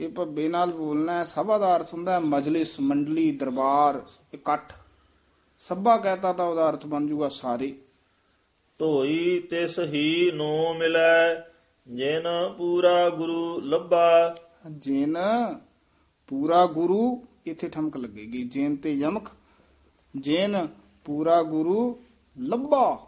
ਇਹ 0.00 0.08
ਭੱਬੇ 0.08 0.48
ਨਾਲ 0.48 0.70
ਬੋਲਣਾ 0.70 1.18
ਹੈ 1.18 1.24
ਸਭਾ 1.24 1.58
ਦਾ 1.58 1.76
ਅਰਥ 1.76 1.94
ਹੁੰਦਾ 1.94 2.12
ਹੈ 2.12 2.18
ਮਜਲਿਸ 2.18 2.80
ਮੰਡਲੀ 2.80 3.32
ਦਰਬਾਰ 3.32 4.02
ਇਕੱਠ। 4.34 4.72
ਸਭਾ 5.58 5.96
ਕਹਤਾ 5.96 6.32
ਤਾਂ 6.32 6.44
ਉਹਦਾ 6.44 6.70
ਅਰਥ 6.70 6.86
ਬਣ 6.86 7.06
ਜੂਗਾ 7.06 7.28
ਸਾਰੇ। 7.28 7.74
ਧੋਈ 8.78 9.40
ਤਿਸ 9.50 9.78
ਹੀ 9.78 10.30
ਨੋ 10.34 10.74
ਮਿਲੈ 10.74 11.34
ਜਿਨ 11.88 12.54
ਪੂਰਾ 12.58 13.08
ਗੁਰੂ 13.10 13.60
ਲੱਭਾ। 13.60 14.36
ਜਿਨ 14.70 15.18
ਪੂਰਾ 16.28 16.66
ਗੁਰੂ 16.66 17.24
ਇੱਥੇ 17.46 17.68
ਠਮਕ 17.68 17.96
ਲੱਗੇਗੀ। 17.96 18.44
ਜੇਨ 18.44 18.76
ਤੇ 18.76 18.94
ਯਮਕ 18.94 19.28
ਜਿਨ 20.14 20.66
ਪੂਰਾ 21.04 21.42
ਗੁਰੂ 21.42 21.98
ਲੱਭਾ। 22.36 22.98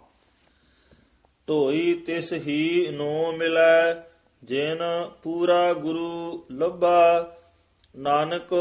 ਧੋਈ 1.46 1.94
ਤਿਸ 1.94 2.32
ਹੀ 2.32 2.88
ਨੋ 2.90 3.32
ਮਿਲੈ 3.32 3.94
ਜਿਨ 4.42 4.78
ਪੂਰਾ 5.22 5.72
ਗੁਰੂ 5.72 6.44
ਲੱਭਾ। 6.50 7.32
ਨਾਨਕ 7.96 8.54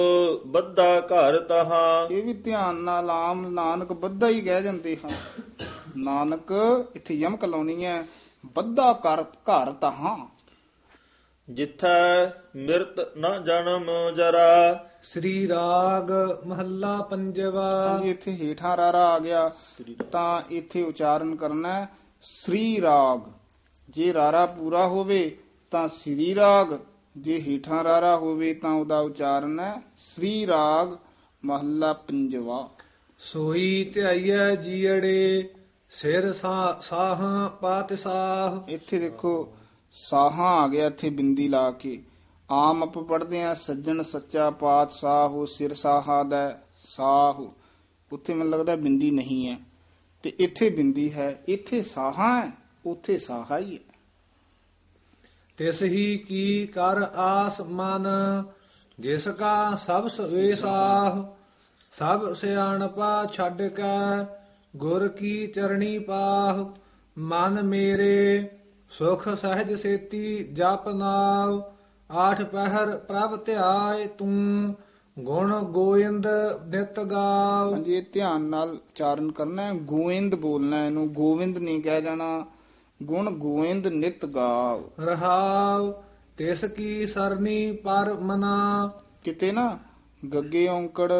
ਬੱਧਾ 0.46 1.00
ਘਰ 1.00 1.40
ਤਹਾਂ। 1.40 2.08
ਇਹ 2.12 2.24
ਵੀ 2.24 2.34
ਧਿਆਨ 2.34 2.76
ਨਾਲ 2.76 3.10
ਆਮ 3.10 3.48
ਨਾਨਕ 3.48 3.94
ਬੱਧਾ 3.94 4.28
ਹੀ 4.28 4.42
ਕਹਿ 4.42 4.64
ਜਾਂਦੇ 4.64 4.96
ਹਨ 4.96 5.14
ਨਾਨਕ 5.98 6.52
ਇੱਥੇ 6.96 7.14
ਯਮਕ 7.14 7.46
ਲਾਉਣੀ 7.46 7.86
ਹੈ 7.86 8.04
ਬੱਧਾ 8.46 8.92
ਕਰ 8.94 9.24
ਘਰ 9.24 9.72
ਤਹਾਂ। 9.72 10.18
ਜਿੱਥੈ 11.48 12.26
ਮਿਰਤ 12.56 13.00
ਨ 13.18 13.44
ਜਨਮ 13.44 13.90
ਜਰਾ 14.16 14.88
ਸ੍ਰੀ 15.04 15.48
ਰਾਗ 15.48 16.12
ਮਹੱਲਾ 16.48 17.02
ਪੰਜਵਾ। 17.02 17.90
ਹਾਂਜੀ 17.90 18.10
ਇੱਥੇ 18.10 18.32
ਹੇਠਾਂ 18.32 18.78
ਰਾਰਾ 18.78 19.06
ਆ 19.06 19.20
ਗਿਆ। 19.20 19.52
ਤਾਂ 20.12 20.42
ਇੱਥੇ 20.50 20.84
ਉਚਾਰਨ 20.84 21.36
ਕਰਨਾ 21.36 21.74
ਹੈ 21.74 21.90
ਸ੍ਰੀ 22.22 22.82
ਰਾਗ। 22.82 23.20
ਜੇ 23.90 24.14
ਰਾਰਾ 24.14 24.46
ਪੂਰਾ 24.46 24.88
ਹੋਵੇ 24.88 25.38
ਤਾਂ 25.72 25.88
ਸ੍ਰੀ 25.88 26.36
ਰਾਗ। 26.36 26.80
ਜੇ 27.18 27.40
ਹੀਠਾਂ 27.40 27.84
ਰਾਰਾ 27.84 28.18
ਹੋਵੇ 28.18 28.54
ਤਾਂ 28.54 28.72
ਉਹਦਾ 28.72 29.00
ਉਚਾਰਨ 29.00 29.60
ਹੈ 29.60 29.82
ਸ੍ਰੀ 29.98 30.48
ਰਾਗ 30.48 30.98
ਮਹੱਲਾ 31.46 31.94
ਪੰਜਵਾ। 31.94 32.70
ਸੋਈ 33.20 33.92
ਧਿਆਈਐ 33.94 34.56
ਜੀੜੇ 34.56 35.50
ਸਿਰ 35.92 36.34
ਸਾ- 36.34 36.82
ਸਾਹਾਂ 36.82 37.50
ਪਾਤ 37.50 37.94
ਸਾਹ 37.94 38.72
ਇੱਥੇ 38.72 39.00
ਦੇਖੋ 39.00 39.54
ਸਾਹਾਂ 39.92 40.48
ਆ 40.48 40.68
ਗਿਆ 40.68 40.88
ਇੱਥੇ 40.88 41.10
ਬਿੰਦੀ 41.10 41.48
ਲਾ 41.48 41.72
ਕੇ। 41.72 42.04
ਆਮ 42.52 42.84
ਆਪਾਂ 42.84 43.04
ਪੜ੍ਹਦੇ 43.04 43.44
ਆ 43.44 43.54
ਸੱਜਣ 43.54 44.04
ਸੱਚਾ 44.04 44.50
ਪਾਤਸ਼ਾਹ 44.50 45.30
ਹੋ 45.30 45.46
ਸਿਰ 45.46 45.74
ਸਾਹਾ 45.74 46.24
ਦਾ 46.24 46.60
ਸਾਹ 46.86 47.52
ਉੱਥੇ 48.12 48.34
ਮੈਨੂੰ 48.34 48.54
ਲੱਗਦਾ 48.54 48.76
ਬਿੰਦੀ 48.76 49.12
ਨਹੀਂ 49.12 49.48
ਹੈ। 49.48 49.58
ਤੇ 50.24 50.34
ਇੱਥੇ 50.40 50.70
ਬਿੰਦੀ 50.70 51.14
ਹੈ, 51.14 51.44
ਇੱਥੇ 51.48 51.84
ਸਾਹਾਂ 51.84 52.46
ਹੈ, 52.46 52.52
ਉੱਥੇ 52.86 53.20
ਸਾਹਾ 53.20 53.58
ਹੀ 53.58 53.76
ਹੈ। 53.76 53.94
ਤਿਸ 55.58 55.84
ਹੀ 55.84 56.18
ਕੀ 56.18 56.68
ਕਰ 56.68 57.02
ਆਸ 57.16 57.62
ਮਨ, 57.62 58.08
ਜਿਸ 59.00 59.28
ਕਾ 59.28 59.76
ਸਭ 59.76 60.08
ਸਵੇ 60.08 60.56
ਸਾਹ। 60.56 61.24
ਸਭ 61.92 62.34
ਸਿਆਣਪਾ 62.34 63.26
ਛੱਡ 63.26 63.62
ਕੇ, 63.62 64.26
ਗੁਰ 64.76 65.08
ਕੀ 65.08 65.48
ਚਰਣੀ 65.48 66.00
ਪਾਹ। 66.00 66.80
ਮਨ 67.18 67.64
ਮੇਰੇ 67.64 68.50
ਸੁਖ 68.90 69.30
ਸਹਿਜ 69.30 69.74
ਸੇਤੀ 69.74 70.44
ਜਪ 70.44 70.90
ਨਾਮ 70.90 71.62
ਆਠ 72.12 72.42
ਪਹਿਰ 72.42 72.98
ਪ੍ਰਭ 72.98 73.46
ਧਿਆਏ 73.46 74.08
ਤੂੰ 74.08 74.76
ਗੁਣ 75.20 75.60
ਗੋਇੰਦ 75.60 76.28
ਨਿਤ 76.68 77.00
ਗਾਵ। 77.00 77.72
ਹਾਂਜੀ 77.72 77.94
ਇਹ 77.94 78.04
ਧਿਆਨ 78.14 78.42
ਨਾਲ 78.42 78.70
ਉਚਾਰਨ 78.70 79.32
ਕਰਨਾ 79.32 79.62
ਹੈ। 79.62 79.74
ਗੋਇੰਦ 79.74 80.36
ਬੋਲਣਾ 80.36 80.78
ਹੈ, 80.78 80.86
ਇਹਨੂੰ 80.86 81.14
ਗੋਵਿੰਦ 81.14 81.58
ਨਹੀਂ 81.58 81.82
ਕਹਿ 81.82 82.02
ਜਾਣਾ। 82.02 82.46
ਗੁਣ 83.04 83.32
ਗੋਇੰਦ 83.32 83.88
ਨਿਤ 83.88 84.26
ਗਾਵ। 84.26 84.90
ਰਹਾਵ 85.00 85.92
ਤਿਸ 86.38 86.66
ਕੀ 86.66 87.08
ਸਰਨੀ 87.08 87.72
ਪਰ 87.72 88.14
ਮਨਾ। 88.14 88.92
ਕਿਤੇ 89.24 89.52
ਨਾ 89.52 89.80
ਗੱਗੇ 90.34 90.68
ਔਂਕੜ 90.68 91.12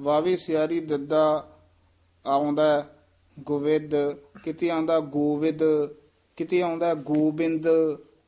ਵਾਵੇ 0.00 0.36
ਸਿਆਰੀ 0.36 0.80
ਦੱਦਾ 0.80 1.48
ਆਉਂਦਾ 2.26 2.84
ਗੋਵਿੰਦ। 3.38 3.94
ਕਿਤੇ 4.44 4.70
ਆਉਂਦਾ 4.70 5.00
ਗੋਵਿੰਦ 5.00 5.62
ਕਿਤੇ 6.36 6.62
ਆਉਂਦਾ 6.62 6.94
ਗੋਬਿੰਦ 6.94 7.66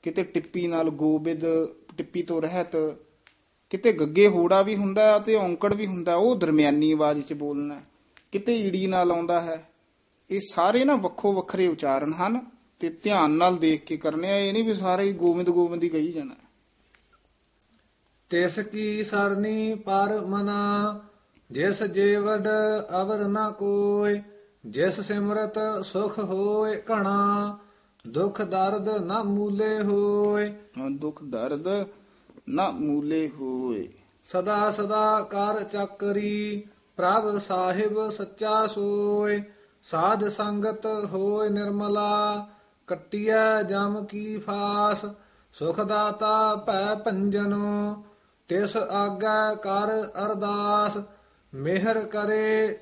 ਕਿਤੇ 0.03 0.23
ਟਿੱਪੀ 0.23 0.67
ਨਾਲ 0.67 0.91
ਗੋਬਿੰਦ। 0.91 1.45
ਟਿੱਪੀ 2.01 2.23
ਤੋਂ 2.23 2.43
ਰਹਿਤ। 2.43 2.77
ਕਿਤੇ 3.71 3.93
ਗੱਗੇ 3.93 4.29
ਹੋੜਾ 4.29 4.63
ਵੀ 4.63 4.77
ਹੁੰਦਾ 4.77 5.03
ਹੈ 5.03 5.19
ਤੇ 5.19 5.35
ਔਂਕੜ 5.35 5.75
ਵੀ 5.75 5.87
ਹੁੰਦਾ 5.87 6.13
ਹੈ, 6.13 6.17
ਉਹ 6.17 6.37
ਦਰਮਿਆਨੀ 6.37 6.93
ਆਵਾਜ਼ 6.93 7.21
'ਚ 7.21 7.33
ਬੋਲਣਾ 7.33 7.77
ਹੈ। 7.77 7.83
ਕਿਤੇ 8.33 8.57
ਈੜੀ 8.61 8.87
ਨਾਲ 8.87 9.13
ਆਉਂਦਾ 9.13 9.41
ਹੈ। 9.41 9.69
ਇਹ 10.31 10.41
ਸਾਰੇ 10.53 10.85
ਨਾ 10.85 10.95
ਵੱਖੋ 10.95 11.33
ਵੱਖਰੇ 11.33 11.67
ਉਚਾਰਨ 11.67 12.13
ਹਨ 12.13 12.47
ਤੇ 12.81 12.89
ਧਿਆਨ 12.89 13.31
ਨਾਲ 13.31 13.57
ਦੇਖ 13.57 13.85
ਕੇ 13.85 13.97
ਕਰਨੇ 13.97 14.33
ਆ 14.33 14.37
ਇਹ 14.37 14.53
ਨਹੀਂ 14.53 14.65
ਵੀ 14.65 14.75
ਸਾਰੇ 14.75 15.05
ਹੀ 15.05 15.13
ਗੋਬਿੰਦ 15.13 15.49
ਗੋਬਿੰਦ 15.51 15.83
ਹੀ 15.83 15.89
ਕਹੀ 15.89 16.13
ਜਾਣਾ 16.13 16.35
ਤਿਸ 18.31 18.59
ਕੀ 18.59 19.05
ਸਰਨੀ 19.05 19.75
ਪਰ 19.75 20.21
ਮਨਾ 20.21 21.01
ਜਿਸ 21.51 21.83
ਜੀਵਡ 21.83 22.49
ਅਵਰ 23.03 23.29
ਨਾ 23.29 23.51
ਕੋਇ 23.51 24.21
ਜਿਸ 24.67 25.01
ਸਿਮਰਤ 25.01 25.87
ਸੁਖ 25.87 26.19
ਹੋਏ 26.19 26.77
ਘਣਾ 26.77 27.59
ਦੁਖ 28.09 28.43
ਦਰਦ 28.43 28.89
ਨਾ 28.89 29.23
ਮੂਲੇ 29.23 29.83
ਹੋਏ। 29.83 30.51
ਹਾਂ, 30.79 30.91
ਦੁੱਖ 30.91 31.25
ਦਰਦ 31.25 31.87
ਨਾ 32.49 32.71
ਮੂਲੇ 32.71 33.29
ਹੋਏ। 33.29 33.89
ਸਦਾ 34.25 34.71
ਸਦਾ 34.71 35.21
ਕਰ 35.23 35.65
ਚੱਕਰੀ 35.65 36.65
ਪ੍ਰਭ 36.97 37.39
ਸਾਹਿਬ 37.39 38.11
ਸੱਚਾ 38.11 38.67
ਸੋਏ। 38.67 39.43
ਸਾਧ 39.91 40.29
ਸੰਗਤ 40.29 40.87
ਹੋਏ 40.87 41.49
ਨਿਰਮਲਾ 41.49 42.49
ਕੱਟਿਆ 42.87 43.63
ਜਮ 43.63 44.05
ਕੀ 44.05 44.39
ਫਾਸ। 44.39 45.05
ਸੁਖ 45.53 45.81
ਦਾਤਾ 45.81 46.55
ਭੈ 46.57 46.95
ਭੰਜਨੋ 46.95 48.05
ਤਿਸ 48.49 48.77
ਆਗਾ 48.77 49.55
ਕਰ 49.55 50.03
ਅਰਦਾਸ। 50.27 50.99
ਮਿਹਰ 51.55 51.99
ਕਰੇ 52.01 52.79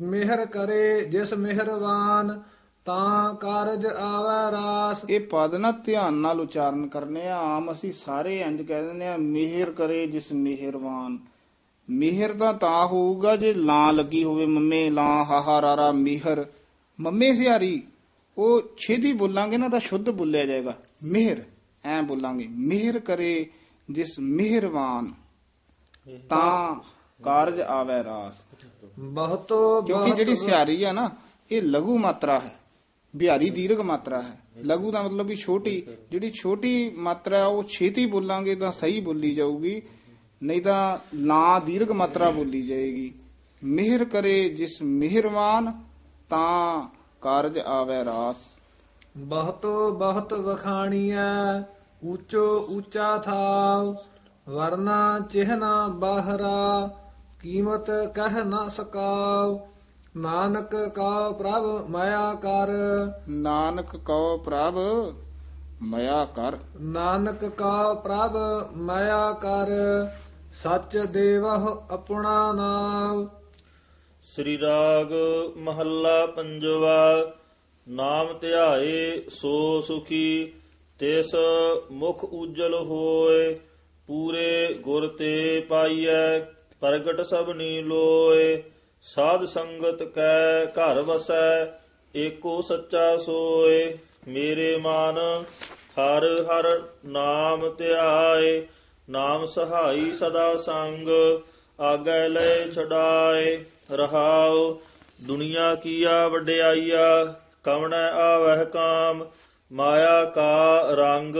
ਮਿਹਰ 0.00 0.46
ਕਰੇ 0.46 1.04
ਜਿਸ 1.04 1.32
ਮਿਹਰਵਾਨ 1.32 2.42
ਤਾਂ 2.86 3.34
ਕਾਰਜ 3.34 3.86
ਆਵੈ 3.86 4.50
ਰਾਸ। 4.50 5.10
ਇਹ 5.10 5.20
ਪਦ 5.20 5.54
ਨਾ 5.54 5.70
ਧਿਆਨ 5.70 6.14
ਨਾਲ 6.14 6.40
ਉਚਾਰਨ 6.40 6.88
ਕਰਨੇ 6.88 7.28
ਆ। 7.28 7.36
ਆਮ 7.36 7.72
ਅਸੀਂ 7.72 7.92
ਸਾਰੇ 7.92 8.40
ਇੰਜ 8.40 8.62
ਕਹਿ 8.62 8.82
ਦਿੰਦੇ 8.82 9.06
ਆ 9.06 9.16
ਮਿਹਰ 9.16 9.70
ਕਰੇ 9.70 10.06
ਜਿਸ 10.06 10.32
ਮਿਹਰਵਾਨ। 10.32 11.18
ਮਿਹਰ 11.90 12.32
ਤਾਂ 12.32 12.54
ਤਾਂ 12.54 12.86
ਹੋਊਗਾ 12.86 13.36
ਜੇ 13.36 13.54
ਲਾਂ 13.54 13.92
ਲੱਗੀ 13.92 14.24
ਹੋਵੇ 14.24 14.46
ਮੰਮੇ 14.46 14.90
ਲਾਂ 14.90 15.24
ਹਾਹਾ 15.24 15.62
ਰਾਰਾ 15.62 15.92
ਮਿਹਰ। 15.92 16.46
ਮੰਮੇ 17.00 17.34
ਸਿਆਰੀ 17.34 17.82
ਉਹ 18.38 18.62
ਛੇਦੀ 18.76 19.12
ਬੋਲਾਂਗੇ 19.12 19.56
ਨਾ 19.56 19.68
ਤਾਂ 19.68 19.80
ਸ਼ੁੱਧ 19.80 20.10
ਬੋਲਿਆ 20.10 20.44
ਜਾਏਗਾ। 20.46 20.74
ਮਿਹਰ 21.02 21.42
ਐ 21.84 22.02
ਬੋਲਾਂਗੇ। 22.02 22.48
ਮਿਹਰ 22.50 22.98
ਕਰੇ 22.98 23.46
ਜਿਸ 23.90 24.18
ਮਿਹਰਵਾਨ। 24.20 25.12
ਤਾਂ 26.28 26.74
ਕਾਰਜ 27.22 27.60
ਆਵੈ 27.60 28.04
ਰਾਸ। 28.04 28.34
ਬਹੁਤੋ 28.98 29.82
ਕਿਉਂਕਿ 29.82 30.10
ਜਿਹੜੀ 30.10 30.36
ਸਿਆਰੀ 30.36 30.82
ਆ 30.84 30.92
ਨਾ 30.92 31.10
ਇਹ 31.50 31.62
ਲਘੂ 31.62 31.98
ਮਾਤਰਾ 31.98 32.40
ਹੈ। 32.40 32.65
ਬਿਹਾਰੀ 33.16 33.50
ਦੀਰਘ 33.50 33.82
ਮਾਤਰਾ 33.82 34.22
ਹੈ। 34.22 34.38
ਲਘੂ 34.64 34.90
ਦਾ 34.90 35.02
ਮਤਲਬ 35.02 35.26
ਵੀ 35.26 35.36
ਛੋਟੀ 35.36 35.82
ਜਿਹੜੀ 36.10 36.30
ਛੋਟੀ 36.30 36.90
ਮਾਤਰਾ 36.90 37.38
ਹੈ, 37.38 37.44
ਉਹ 37.44 37.62
ਛੇਤੀ 37.68 38.06
ਬੋਲਾਂਗੇ 38.06 38.54
ਤਾਂ 38.54 38.72
ਸਹੀ 38.72 39.00
ਬੋਲੀ 39.00 39.34
ਜਾਊਗੀ 39.34 39.80
ਨਹੀਂ 40.42 40.62
ਤਾਂ 40.62 40.98
ਲਾ 41.14 41.58
ਦੀਰਘ 41.58 41.92
ਮਾਤਰਾ 41.92 42.30
ਬੋਲੀ 42.30 42.62
ਜਾਏਗੀ। 42.66 43.12
ਮਿਹਰ 43.62 44.04
ਕਰੇ 44.04 44.48
ਜਿਸ 44.48 44.82
ਮਿਹਰਵਾਨ 44.82 45.72
ਤਾਂ 46.30 46.88
ਕਾਰਜ 47.22 47.58
ਆਵੈ 47.58 48.04
ਰਾਸ। 48.04 48.36
ਬਹੁਤੋ 49.16 49.90
ਬਹੁਤ 49.90 50.32
ਵਖਾਣੀਐ 50.32 51.60
ਉੱਚੋ 52.04 52.44
ਉੱਚਾ 52.70 53.16
ਥਾਵ 53.18 53.96
ਵਰਨਾ 54.48 55.20
ਚਿਹਨਾ 55.20 55.86
ਬਾਹਰਾ 55.88 56.88
ਕੀਮਤ 57.40 57.90
ਕਹਿ 58.14 58.44
ਨਾ 58.44 58.68
ਸਕਾਵ। 58.68 59.58
ਨਾਨਕ 60.16 60.88
ਕਾ 60.88 61.30
ਪ੍ਰਭ 61.30 61.90
ਮਾਇਆ 61.90 62.34
ਕਰ। 62.34 62.68
ਨਾਨਕ 63.28 63.96
ਕਉ 63.96 64.38
ਪ੍ਰਭ 64.38 64.78
ਮਇਆ 65.82 66.24
ਕਰ। 66.24 66.56
ਨਾਨਕ 66.80 67.48
ਕਾ 67.48 67.94
ਪ੍ਰਭ 67.94 68.36
ਮਾਇਆ 68.76 69.32
ਕਰ। 69.32 69.66
ਸੱਚ 70.54 70.98
ਦੇਵਹ 70.98 71.82
ਆਪਣਾ 71.90 72.52
ਨਾਮ। 72.52 73.28
ਸ੍ਰੀ 74.22 74.58
ਰਾਗ 74.60 75.12
ਮਹੱਲਾ 75.56 76.26
ਪੰਜਵਾ 76.26 77.32
ਨਾਮ 77.88 78.38
ਧਿਆਏ 78.38 79.24
ਸੋ 79.30 79.80
ਸੁਖੀ 79.80 80.52
ਤਿਸ 80.98 81.34
ਮੁਖ 81.90 82.24
ਉਜਲ 82.24 82.74
ਹੋਏ 82.74 83.58
ਪੂਰੇ 84.06 84.74
ਗੁਰ 84.74 85.06
ਤੇ 85.06 85.66
ਪਾਈਐ 85.68 86.38
ਪ੍ਰਗਟ 86.80 87.20
ਸਭਨੀ 87.20 87.82
ਲੋਏ। 87.82 88.62
ਸਾਧ 89.14 89.44
ਸੰਗਤ 89.44 90.02
ਕੈ 90.02 90.64
ਘਰ 90.64 91.02
ਵਸੈ, 91.02 91.66
ਏਕੋ 92.16 92.60
ਸੱਚਾ 92.60 93.16
ਸੋਏ। 93.16 93.98
ਮੇਰੇ 94.28 94.76
ਮਨ 94.76 95.44
ਹਰ 95.98 96.24
ਹਰ 96.42 96.82
ਨਾਮ 97.04 97.74
ਧਿਆਏ, 97.74 98.66
ਨਾਮ 99.10 99.46
ਸਹਾਈ 99.46 100.12
ਸਦਾ 100.12 100.56
ਸੰਗ, 100.56 101.08
ਆਗੈ 101.80 102.28
ਲੈ 102.28 102.68
ਛਡਾਏ। 102.70 103.64
ਰਹਾਉ, 103.92 104.80
ਦੁਨੀਆ 105.26 105.74
ਕੀਆ 105.74 106.28
ਵਡਿਆਈਆ, 106.28 107.34
ਕਵਣੈ 107.64 108.10
ਆਵਹਿ 108.10 108.64
ਕਾਮ, 108.64 109.26
ਮਾਇਆ 109.72 110.24
ਕਾ 110.24 110.88
ਰੰਗ 110.90 111.36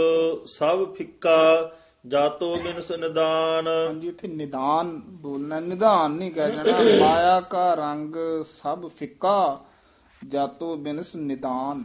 ਸਭ 0.46 0.94
ਫਿੱਕਾ। 0.94 1.72
ਜਾਤੋ 2.08 2.54
ਬਿਨਸ 2.56 2.90
ਨਿਦਾਨ 2.92 3.68
ਹਾਂਜੀ 3.68 4.08
ਇੱਥੇ 4.08 4.28
ਨਿਦਾਨ 4.28 5.00
ਬੋਲਣਾ 5.22 5.60
ਨਿਦਾਨ 5.60 6.12
ਨਹੀਂ 6.12 6.30
ਕਹਿ 6.32 6.52
ਜਾਣਾ 6.52 6.78
ਮਾਇਆ 7.00 7.40
ਕਾ 7.40 7.74
ਰੰਗ 7.74 8.16
ਸਭ 8.62 8.86
ਫਿੱਕਾ 8.88 9.60
ਜਾਤੋ 10.28 10.76
ਬਿਨਸ 10.76 11.14
ਨਿਦਾਨ 11.16 11.82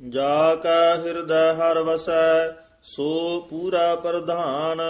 ਜਾ 0.00 0.54
ਕਾ 0.54 0.96
ਹਿਰਦੈ 0.96 1.52
ਹਰ 1.54 1.78
ਵਸੈ 1.82 2.52
ਸੋ 2.82 3.40
ਪੂਰਾ 3.50 3.94
ਪ੍ਰਧਾਨ। 3.96 4.80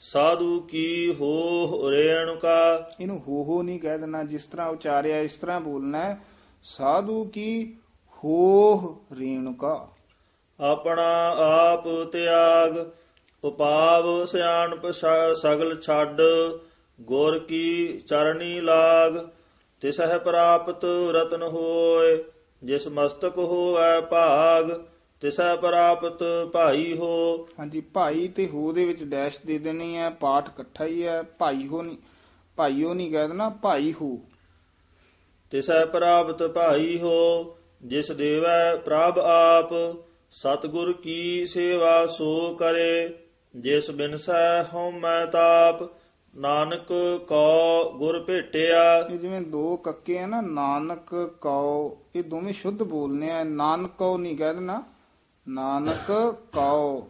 ਸਾਧੂ 0.00 0.60
ਕੀ 0.60 1.14
ਹੋ 1.20 1.90
ਰੇਣੁਕਾ 1.90 2.56
ਇਹਨੂੰ 3.00 3.18
ਹੋ 3.28 3.42
ਹੋ 3.44 3.62
ਨਹੀਂ 3.62 3.80
ਕਹਿ 3.80 3.98
ਦੇਣਾ 3.98 4.22
ਜਿਸ 4.22 4.46
ਤਰ੍ਹਾਂ 4.46 4.66
ਉਚਾਰਿਆ 4.68 5.18
ਇਸ 5.20 5.36
ਤਰ੍ਹਾਂ 5.36 5.60
ਬੋਲਣਾ 5.60 5.98
ਹੈ। 5.98 6.18
ਸਾਧੂ 6.64 7.24
ਕੀ 7.24 7.76
ਹੋਹ 8.24 8.94
ਰੇਣੁਕਾ 9.18 9.88
ਆਪਣਾ 10.60 11.08
ਆਪ 11.38 11.88
ਤਿਆਗ 12.12 12.76
ਉਪਾਵ 13.46 14.24
ਸਿਆਣਪ 14.24 14.86
ਸਗਲ 15.34 15.80
ਛੱਡ 15.80 16.20
ਗੁਰ 16.98 17.38
ਕੀ 17.38 18.00
ਚਰਣੀ 18.08 18.60
ਲਾਗ 18.60 19.16
ਤਿਸਹਿ 19.82 20.18
ਪ੍ਰਾਪਤ 20.18 20.84
ਰਤਨ 21.14 21.42
ਹੋਏ 21.42 22.24
ਜਿਸ 22.62 22.86
ਮਸਤਕ 22.88 23.38
ਹੋਵੈ 23.38 24.00
ਭਾਗ 24.00 24.70
ਤਿਸਹਿ 25.22 25.56
ਪ੍ਰਾਪਤ 25.56 26.22
ਭਾਈ 26.52 26.96
ਹੋ। 26.98 27.48
ਹਾਂਜੀ 27.58 27.80
ਭਾਈ 27.94 28.28
ਤੇ 28.28 28.46
ਹੋ 28.48 28.72
ਦੇ 28.72 28.84
ਵਿੱਚ 28.84 29.02
ਡੈਸ਼ 29.04 29.38
ਦੇ 29.46 29.58
ਦੇਣੀ 29.58 29.96
ਹੈ 29.96 30.08
ਪਾਠ 30.10 30.48
ਇਕੱਠਾ 30.48 30.84
ਹੀ 30.84 31.06
ਹੈ 31.06 31.22
ਭਾਈ 31.38 31.66
ਹੋ 31.66 31.82
ਨਹੀਂ 31.82 31.96
ਭਾਈਓ 32.58 32.94
ਨਹੀਂ 32.94 33.10
ਕਹਿ 33.12 33.28
ਦੇਣਾ 33.28 33.48
ਭਾਈ 33.62 33.92
ਹੋ। 33.92 34.18
ਤਿਸਹਿ 35.52 35.86
ਪ੍ਰਾਪਤ 35.86 36.42
ਭਾਈ 36.54 36.98
ਹੋ 36.98 37.56
ਜਿਸ 37.82 38.10
ਦੇਵੈ 38.12 38.76
ਪ੍ਰਭ 38.76 39.18
ਆਪ 39.18 39.74
ਸਤਿਗੁਰ 40.32 40.92
ਕੀ 40.92 41.46
ਸੇਵਾ 41.46 42.06
ਸੋ 42.06 42.54
ਕਰੇ। 42.54 43.08
ਜਿਸ 43.56 43.90
ਬਿਨਸੈ 43.90 44.62
ਹਉਮੈ 44.62 45.26
ਤਾਪ 45.26 45.82
ਨਾਨਕ 46.34 46.88
ਕੋ 47.28 47.92
ਗੁਰ 47.98 48.24
ਭੇਟਿਆ। 48.24 48.98
ਇਹ 49.00 49.18
ਜਿਵੇਂ 49.18 49.40
ਦੋ 49.40 49.76
ਕੱਕੇ 49.76 50.18
ਆ 50.18 50.26
ਨਾ 50.26 50.40
ਨਾਨਕ 50.40 51.32
ਕਉ 51.40 51.96
ਇਹ 52.16 52.22
ਦੋਵੇਂ 52.22 52.52
ਸ਼ੁੱਧ 52.52 52.82
ਬੋਲਨੇ 52.82 53.30
ਆ। 53.30 53.44
ਨਾਨਕਉ 53.44 54.18
ਨਹੀਂ 54.18 54.36
ਕਹਿ 54.36 54.54
ਦੇਣਾ 54.54 54.82
ਨਾਨਕ 55.48 56.34
ਕਉ 56.52 57.08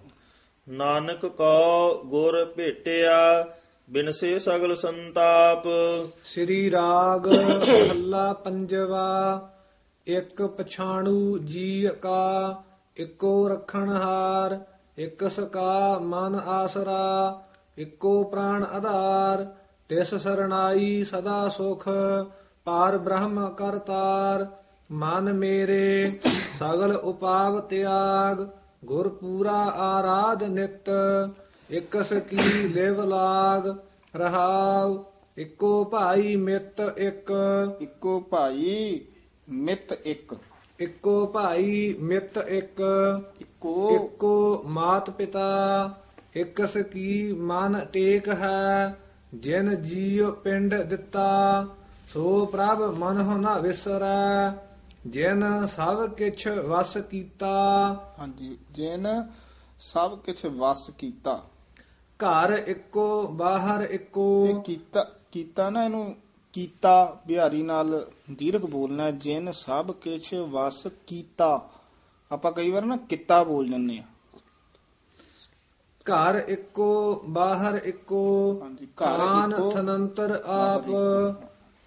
ਨਾਨਕ 0.69 1.27
ਕੋ 1.27 2.05
ਗੁਰ 2.05 2.45
ਭੇਟਿਆ 2.45 3.49
ਬਿਨਸੇ 3.91 4.39
ਸਗਲ 4.39 4.75
ਸੰਤਾਪ। 4.77 5.67
ਸ੍ਰੀ 6.25 6.71
ਰਾਗ 6.71 7.27
ਮਹੱਲਾ 7.27 8.33
ਪੰਜਵਾ 8.33 9.51
ਇੱਕ 10.07 10.43
ਪਛਾਣੂ 10.43 11.39
ਜੀ 11.39 11.89
ਕਾ 12.03 12.63
ਇੱਕੋ 12.97 13.49
ਰਖਣ 13.49 13.89
ਹਾਰ। 13.89 14.76
ਇੱਕ 14.99 15.29
ਸਕਾ 15.29 15.99
ਮਨ 15.99 16.35
ਆਸਰਾ 16.47 17.43
ਇੱਕੋ 17.79 18.23
ਪ੍ਰਾਣ 18.25 18.65
ਆਧਾਰ 18.65 19.45
ਤਿਸ 19.89 20.15
ਸਰਣਾਈ 20.15 21.05
ਸਦਾ 21.05 21.49
ਸੁਖ 21.49 21.89
ਪਾਰ 22.65 22.99
ਬ੍ਰਹਮ 22.99 23.49
ਕਰਤਾਰ 23.49 24.47
ਮਨ 24.93 25.33
ਮੇਰੇ 25.33 26.21
ਸਗਲ 26.59 26.97
ਉਪਾਵ 26.97 27.61
ਤਿਆਗ 27.61 28.47
ਗੁਰ 28.85 29.09
ਪੂਰਾ 29.09 29.59
ਆਰਾਧ 29.79 30.43
ਨਿਤ। 30.43 30.89
ਇਕਸ 31.71 32.13
ਕੀ 32.13 32.69
ਲਿਵ 32.69 33.03
ਲਾਗ 33.05 33.67
ਰਹਾਉ 34.17 35.05
ਇੱਕੋ 35.39 35.85
ਭਾਈ 35.85 36.37
ਮਿੱਤ 36.37 36.81
ਇੱਕ। 36.97 37.33
ਇੱਕੋ 37.81 38.21
ਭਾਈ 38.21 39.01
ਮਿੱਤ 39.49 39.93
ਇੱਕ। 40.05 40.35
ਇੱਕੋ 40.81 41.27
ਭਾਈ 41.27 41.95
ਮਿੱਤ 42.01 42.39
ਇੱਕ। 42.39 42.83
ਇੱਕੋ। 43.67 43.95
ਇੱਕੋ 43.95 44.63
ਮਾਤ 44.67 45.11
ਪਿਤਾ 45.11 45.95
ਇਕਸ 46.37 46.77
ਕੀ 46.77 47.33
ਮਨ 47.33 47.87
ਟੇਕ 47.93 48.29
ਹੈ 48.29 48.97
ਜਿਨ 49.35 49.75
ਜੀਉ 49.83 50.31
ਪਿੰਡ 50.31 50.75
ਦਿੱਤਾ 50.75 51.67
ਸੋ 52.13 52.47
ਪ੍ਰਭ 52.47 52.83
ਮਨ 52.83 53.21
ਹੋ 53.21 53.37
ਨਾ 53.37 53.59
ਵਿਸਰੈ 53.59 54.53
ਜਿਨ 55.07 55.67
ਸਭ 55.67 56.07
ਕਿਛ 56.07 56.49
ਵਸ 56.49 56.97
ਕੀਤਾ। 57.11 57.51
ਹਾਂਜੀ 58.19 58.59
ਜਿਨ 58.73 59.07
ਸਭ 59.81 60.19
ਕੁਝ 60.19 60.47
ਵਸ 60.47 60.91
ਕੀਤਾ। 60.99 61.43
ਘਰ 62.21 62.53
ਇੱਕੋ 62.67 63.27
ਬਾਹਰ 63.27 63.83
ਇੱਕੋ। 63.91 64.63
ਕੀਤਾ 64.67 65.07
ਕੀਤਾ 65.33 65.71
ਨਾ 65.71 65.85
ਇਹਨੂੰ 65.85 66.17
ਕੀਤਾ 66.53 67.23
ਬਿਹਾਰੀ 67.27 67.63
ਨਾਲ 67.63 68.11
ਦੀਰਘ 68.31 68.67
ਬੋਲਣਾ 68.67 69.11
ਜਿਨ 69.11 69.53
ਸਭ 69.53 69.91
ਕੁਝ 69.91 70.35
ਵਸ 70.35 70.87
ਕੀਤਾ। 71.07 71.69
ਆਪਾਂ 72.31 72.53
ਕਈ 72.53 72.71
ਵਾਰ 72.71 72.85
ਨਾ 72.85 72.97
ਕਿੱਤਾ 73.09 73.43
ਬੋਲ 73.45 73.69
ਜਾਂਦੇ 73.69 73.99
ਆ 73.99 74.03
ਘਰ 76.07 76.37
ਇੱਕੋ 76.49 76.89
ਬਾਹਰ 77.29 77.81
ਇੱਕੋ 77.85 78.21
ਹਾਂਜੀ, 78.63 78.87
ਘਰ 78.87 79.19
ਕਾਨ 79.19 79.53
ਇੱਕੋ, 79.53 79.71
ਥਨੰਤਰ 79.71 80.41
ਆਪ 80.47 80.85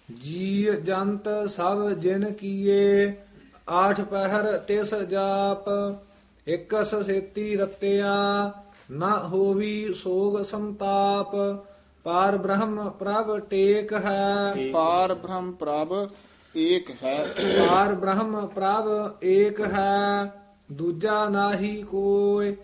ਜੀ 0.08 0.70
ਜੰਤ 0.84 1.28
ਸਭ 1.54 1.88
ਜਿਨ 2.00 2.30
ਕੀਏ 2.32 3.12
ਆਠ 3.70 4.00
ਪਹਿਰ 4.02 4.56
ਤਿਸ 4.58 4.94
ਜਾਪ 5.10 5.68
ਇਕਸ 6.46 6.94
ਸੇਤੀ 7.06 7.54
ਰਤਿਆ 7.56 8.12
ਨਾ 8.92 9.16
ਹੋਵੀ 9.24 9.92
ਸੋਗ 9.94 10.42
ਸੰਤਾਪ 10.44 11.34
ਪਾਰ 12.04 12.36
ਬ੍ਰਹਮ 12.38 12.88
ਪ੍ਰਭ 12.90 13.38
ਟੇਕ 13.40 13.92
ਹੈ। 13.94 14.70
ਪਾਰ 14.72 15.14
ਬ੍ਰਹਮ 15.14 15.50
ਪ੍ਰਭ 15.52 15.92
ਏਕ 16.54 16.90
ਹੈ। 17.02 17.16
ਪਾਰ 17.34 17.94
ਬ੍ਰਹਮ 17.94 18.46
ਪ੍ਰਭ 18.46 19.24
ਏਕ 19.24 19.60
ਹੈ 19.72 20.32
ਦੂਜਾ 20.72 21.28
ਨਾਹੀ 21.28 21.82
ਕੋਇ 21.82 22.54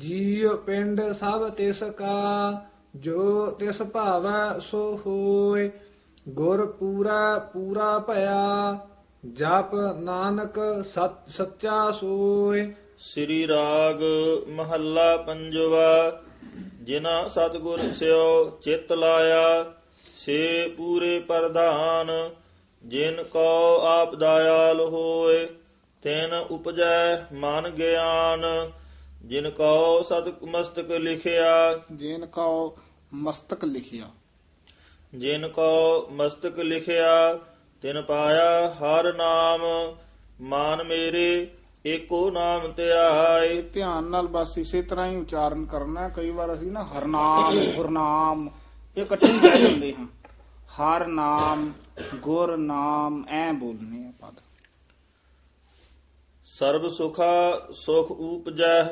ਜੀਵ 0.00 0.54
ਪਿੰਡ 0.56 1.00
ਸਭ 1.12 1.48
ਤਿਸ 1.48 1.82
ਕਾ 1.98 2.62
ਜੋ 2.96 3.50
ਤਿਸ 3.50 3.82
ਭਾਵੈ 3.82 4.58
ਸੋ 4.60 5.00
ਹੋਇ। 5.06 5.70
ਗੁਰ 6.28 6.64
ਪੂਰਾ 6.72 7.38
ਪੂਰਾ 7.52 7.98
ਭਇਆ 7.98 8.78
ਜਪ 9.24 9.74
ਨਾਨਕ 10.00 10.58
ਸਤ 10.94 11.30
ਸੱਚਾ 11.30 11.90
ਸੋਇ। 11.90 12.66
ਸ੍ਰੀ 12.98 13.46
ਰਾਗ 13.48 14.02
ਮਹੱਲਾ 14.48 15.16
ਪੰਜਵਾ 15.16 16.20
ਜਿਨਾ 16.82 17.26
ਸਤਿਗੁਰ 17.28 17.80
ਸਿਓ 17.92 18.58
ਚਿਤ 18.62 18.92
ਲਾਇਆ 18.92 19.64
ਸੇ 20.16 20.66
ਪੂਰੇ 20.76 21.18
ਪ੍ਰਧਾਨ। 21.20 22.10
ਜਿਨ 22.86 23.22
ਕੋ 23.22 23.80
ਆਪ 23.82 24.14
ਦਇਆਲ 24.14 24.80
ਹੋਏ 24.80 25.46
ਤਿਨ 26.02 26.34
ਉਪਜੈ 26.50 27.16
ਮਨ 27.32 27.70
ਗਿਆਨ। 27.70 28.44
ਜਿਨ 29.24 29.50
ਕੋ 29.50 30.02
ਸਤ 30.02 30.42
ਮਸਤਕ 30.44 30.90
ਲਿਖਿਆ 30.90 31.80
ਜਿਨ 31.92 32.26
ਕਉ 32.26 32.76
ਮਸਤਕ 33.14 33.64
ਲਿਖਿਆ। 33.64 34.10
ਜਿਨ 35.14 35.48
ਕੋ 35.48 36.08
ਮਸਤਕ 36.10 36.58
ਲਿਖਿਆ 36.58 37.38
ਤਿਨ 37.82 38.02
ਪਾਇਆ 38.02 38.68
ਹਰ 38.68 39.12
ਨਾਮ। 39.14 39.60
ਮਾਨ 40.40 40.82
ਮੇਰੇ 40.82 41.48
ਏਕੋ 41.86 42.30
ਨਾਮ 42.30 42.72
ਧਿਆਏ। 42.72 43.60
ਧਿਆਨ 43.62 44.04
ਨਾਲ 44.04 44.26
ਬਸ 44.26 44.58
ਇਸੇ 44.58 44.82
ਤਰ੍ਹਾਂ 44.82 45.06
ਹੀ 45.06 45.16
ਉਚਾਰਨ 45.16 45.64
ਕਰਨਾ। 45.66 46.08
ਕਈ 46.08 46.30
ਵਾਰ 46.30 46.54
ਅਸੀਂ 46.54 46.70
ਨਾ 46.72 46.82
ਹਰਨਾਮ 46.82 47.58
ਗੁਰਨਾਮ 47.76 48.48
ਇਹ 48.96 49.02
ਇਕੱਠੇ 49.02 49.26
ਕਹਿ 49.42 49.62
ਜਾਂਦੇ 49.62 49.92
ਹਾਂ। 49.92 50.06
ਹਰ 50.76 51.06
ਨਾਮ 51.06 51.72
ਗੁਰ 52.14 52.56
ਨਾਮ 52.56 53.24
ਐ 53.28 53.52
ਬੋਲਨੇ 53.52 54.06
ਆ 54.06 54.12
ਪਦ। 54.20 54.34
ਸਰਬ 56.46 56.88
ਸੁਖਾ 56.88 57.68
ਸੁਖ 57.72 58.10
ਊਪਜੈ 58.10 58.82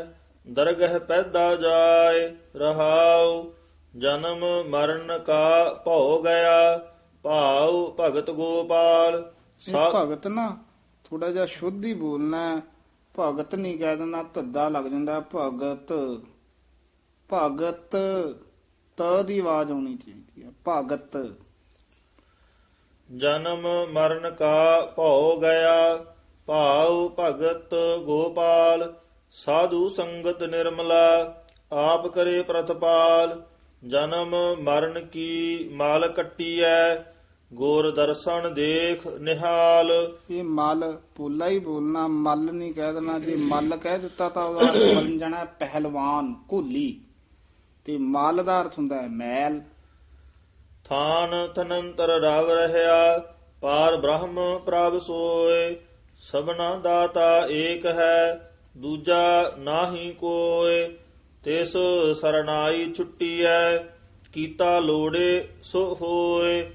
ਦਰਗਹ 0.46 0.98
ਪੈਦਾ 0.98 1.56
ਜਾਏ 1.56 2.36
ਰਹਾਉ 2.56 3.52
ਜਨਮ 3.96 4.44
ਮਰਨ 4.68 5.18
ਕਾ 5.18 5.72
ਭਉ 5.86 6.22
ਗਿਆ 6.22 6.78
ਭਾਉ 7.22 7.96
ਭਗਤ 8.00 8.30
ਗੋਪਾਲ। 8.30 9.32
ਭਗਤ 9.94 10.26
ਨਾ 10.26 10.58
ਥੋੜਾ 11.04 11.30
ਜਿਹਾ 11.30 11.46
ਸ਼ੁੱਧ 11.46 11.84
ਹੀ 11.84 11.94
ਬੋਲਣਾ। 11.94 12.60
ਭਗਤ 13.18 13.54
ਨਹੀਂ 13.54 13.78
ਕਹਿ 13.78 13.96
ਦੇਣਾ 13.96 14.22
ਧੱਦਾ 14.22 14.68
ਲੱਗ 14.68 14.84
ਜਾਂਦਾ। 14.84 15.20
ਭਗਤ 15.34 15.92
ਭਗਤ 17.32 17.96
ਤ 18.96 19.02
ਦੀ 19.26 19.38
ਆਵਾਜ਼ 19.38 19.72
ਆਉਣੀ 19.72 19.96
ਚਾਹੀਦੀ 19.96 20.42
ਹੈ। 20.42 20.50
ਭਗਤ। 20.68 21.16
ਜਨਮ 23.16 23.66
ਮਰਨ 23.92 24.30
ਕਾ 24.30 24.80
ਭਉ 24.96 25.40
ਗਿਆ, 25.40 26.04
ਭਾਉ 26.48 27.08
ਭਗਤ 27.18 27.74
ਗੋਪਾਲ, 28.04 28.92
ਸਾਧੂ 29.34 29.88
ਸੰਗਤ 29.88 30.42
ਨਿਰਮਲਾ, 30.42 31.34
ਆਪ 31.72 32.06
ਕਰੇ 32.06 32.42
ਪ੍ਰਤਪਾਲ, 32.42 33.40
ਜਨਮ 33.82 34.34
ਮਰਨ 34.60 35.00
ਕੀ 35.04 35.68
ਮਾਲ 35.72 36.08
ਕੱਟੀਐ, 36.08 36.94
ਗੋਰ 37.50 37.90
ਦਰਸ਼ਨ 37.90 38.54
ਦੇਖ 38.54 39.06
ਨਿਹਾਲ। 39.20 39.90
ਇਹ 40.30 40.44
ਮਲ 40.44 40.96
ਪੋਲਾ 41.16 41.48
ਹੀ 41.48 41.58
ਬੋਲਣਾ, 41.58 42.06
ਮਲ 42.06 42.52
ਨਹੀਂ 42.52 42.72
ਕਹਿ 42.74 42.92
ਦੇਣਾ, 42.92 43.18
ਜੇ 43.18 43.36
ਮਲ 43.36 43.76
ਕਹਿ 43.76 43.98
ਦਿੱਤਾ 43.98 44.28
ਤਾਂ 44.28 44.44
ਉਹਦਾ 44.44 44.70
ਅਰਥ 44.70 44.94
ਬਣ 44.96 45.18
ਜਾਣਾ 45.18 45.44
ਪਹਿਲਵਾਨ 45.44 46.34
ਕੋਲੀ 46.48 47.00
ਤੇ 47.86 47.98
ਮਲ 47.98 48.42
ਦਾ 48.44 48.60
ਅਰਥ 48.62 48.78
ਹੁੰਦਾ 48.78 49.02
ਹੈ 49.02 49.08
ਮੈਲ। 49.08 49.60
ਥਾਨ 50.88 51.48
ਤਨੰਤਰ 51.54 52.08
ਰਵ 52.08 52.50
ਰਹਾ 52.50 53.18
ਪਾਰ 53.60 53.96
ਬ੍ਰਹਮ 53.96 54.58
ਪ੍ਰਭ 54.58 54.98
ਸੋਏ 54.98 55.76
ਸਭਨਾ 56.20 56.76
ਦਾਤਾ 56.76 57.46
ਏਕ 57.50 57.86
ਹੈ 57.86 58.50
ਦੂਜਾ 58.76 59.52
ਨਾਹੀ 59.58 60.12
ਕੋਏ 60.12 60.88
ਤਿਸ 61.44 61.72
ਸਰਨਾਈ 62.20 62.92
ਛੁੱਟੀਐ 62.92 63.76
ਕੀਤਾ 64.32 64.78
ਲੋੜੇ 64.78 65.48
ਸੋ 65.62 65.98
ਹੋਏ। 66.00 66.70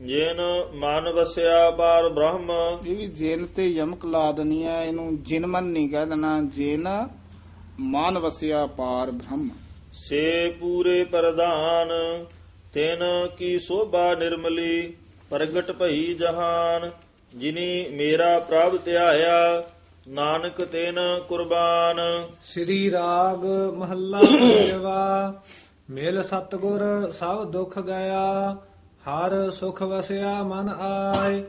ਜਿਨ 0.00 0.40
ਮਨ 0.74 1.08
ਵਸਿਆ 1.08 1.70
ਪਾਰ 1.70 2.08
ਬ੍ਰਹਮ। 2.08 2.50
ਇਹ 2.86 2.96
ਵੀ 2.96 3.06
ਜਿਨ 3.06 3.46
ਤੇ 3.46 3.68
ਯਮਕ 3.68 4.06
ਲਾ 4.06 4.32
ਦੇਣੀ 4.32 4.62
ਹੈ 4.64 4.84
ਇਹਨੂੰ 4.84 5.22
ਜਿਨਮਨ 5.22 5.64
ਨਹੀਂ 5.64 5.88
ਕਹਿ 5.90 6.06
ਦੇਣਾ 6.06 6.40
ਜਿਨ 6.42 6.88
ਮਾਨ 7.80 8.18
ਵਸਿਆ 8.18 8.66
ਪਾਰ 8.66 9.10
ਬ੍ਰਹਮ। 9.10 9.48
ਸੇ 9.92 10.56
ਪੂਰੇ 10.60 11.04
ਪ੍ਰਧਾਨ। 11.04 11.88
ਤਿਨ 12.74 13.02
ਕੀ 13.38 13.58
ਸੋਭਾ 13.58 14.14
ਨਿਰਮਲੀ 14.14 14.94
ਪ੍ਰਗਟ 15.30 15.70
ਭਈ 15.72 16.14
ਜਹਾਨ 16.14 16.90
ਜਿਨੀ 17.34 17.88
ਮੇਰਾ 17.88 18.38
ਪ੍ਰਭ 18.38 18.76
ਧਿਆਇਆ 18.84 19.64
ਨਾਨਕ 20.08 20.62
ਤਿਨ 20.64 20.98
ਕੁਰਬਾਨ। 21.28 22.00
ਸ੍ਰੀ 22.44 22.90
ਰਾਗ 22.90 23.44
ਮਹੱਲਾ 23.76 24.18
ਪੰਜਵਾ 24.20 25.32
ਮਿਲ 25.90 26.22
ਸਤਗੁਰ 26.22 26.82
ਸਭ 27.18 27.42
ਦੁੱਖ 27.44 27.78
ਗਿਆ 27.78 28.56
ਹਰ 29.08 29.50
ਸੁਖ 29.50 29.82
ਵਸਿਆ 29.82 30.42
ਮਨ 30.42 30.68
ਆਏ 30.80 31.42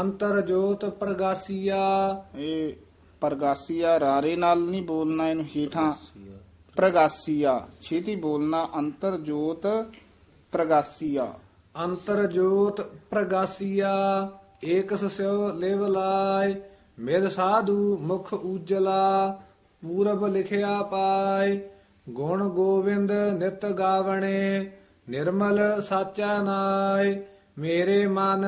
ਅੰਤਰ 0.00 0.40
ਜੋਤ 0.40 0.84
ਪ੍ਰਗਾਸੀਆ। 0.84 1.82
ਇਹ 2.38 2.72
ਪ੍ਰਗਾਸੀਆ 3.22 3.98
ਰਾਰੇ 4.00 4.36
ਨਾਲ 4.36 4.60
ਨਹੀਂ 4.60 4.82
ਬੋਲਣਾ 4.82 5.28
ਇਹਨੂੰ 5.30 5.44
ਹੀਠਾਂ 5.56 5.92
ਪ੍ਰਗਾਸੀਆ 6.76 7.60
ਛੇਤੀ 7.82 8.16
ਬੋਲਣਾ 8.16 8.68
ਅੰਤਰ 8.78 9.16
ਜੋਤ 9.18 9.66
ਪ੍ਰਗਾਸੀਆ। 10.54 11.32
ਅੰਤਰ 11.84 12.26
ਜੋਤ 12.26 12.80
ਪ੍ਰਗਾਸੀਆ, 13.10 13.92
ਏਕਸ 14.64 15.04
ਸਿਓ 15.04 15.52
ਲਿਵ 15.52 15.86
ਲਾਇ, 15.86 16.54
ਮਿਲ 16.98 17.28
ਸਾਧੂ 17.30 17.98
ਮੁਖ 17.98 18.32
ਉਜਲਾ 18.32 19.40
ਪੂਰਬ 19.82 20.26
ਲਿਖਿਆ 20.26 20.82
ਪਾਏ 20.82 21.60
ਗੁਣ 22.08 22.48
ਗੋਵਿੰਦ 22.48 23.12
ਨਿਤ 23.12 23.66
ਗਾਵਣੇ, 23.66 24.70
ਨਿਰਮਲ 25.08 25.82
ਸਾਚਾ 25.88 26.42
ਨਾਏ 26.42 27.22
ਮੇਰੇ 27.58 28.06
ਮਨ 28.06 28.46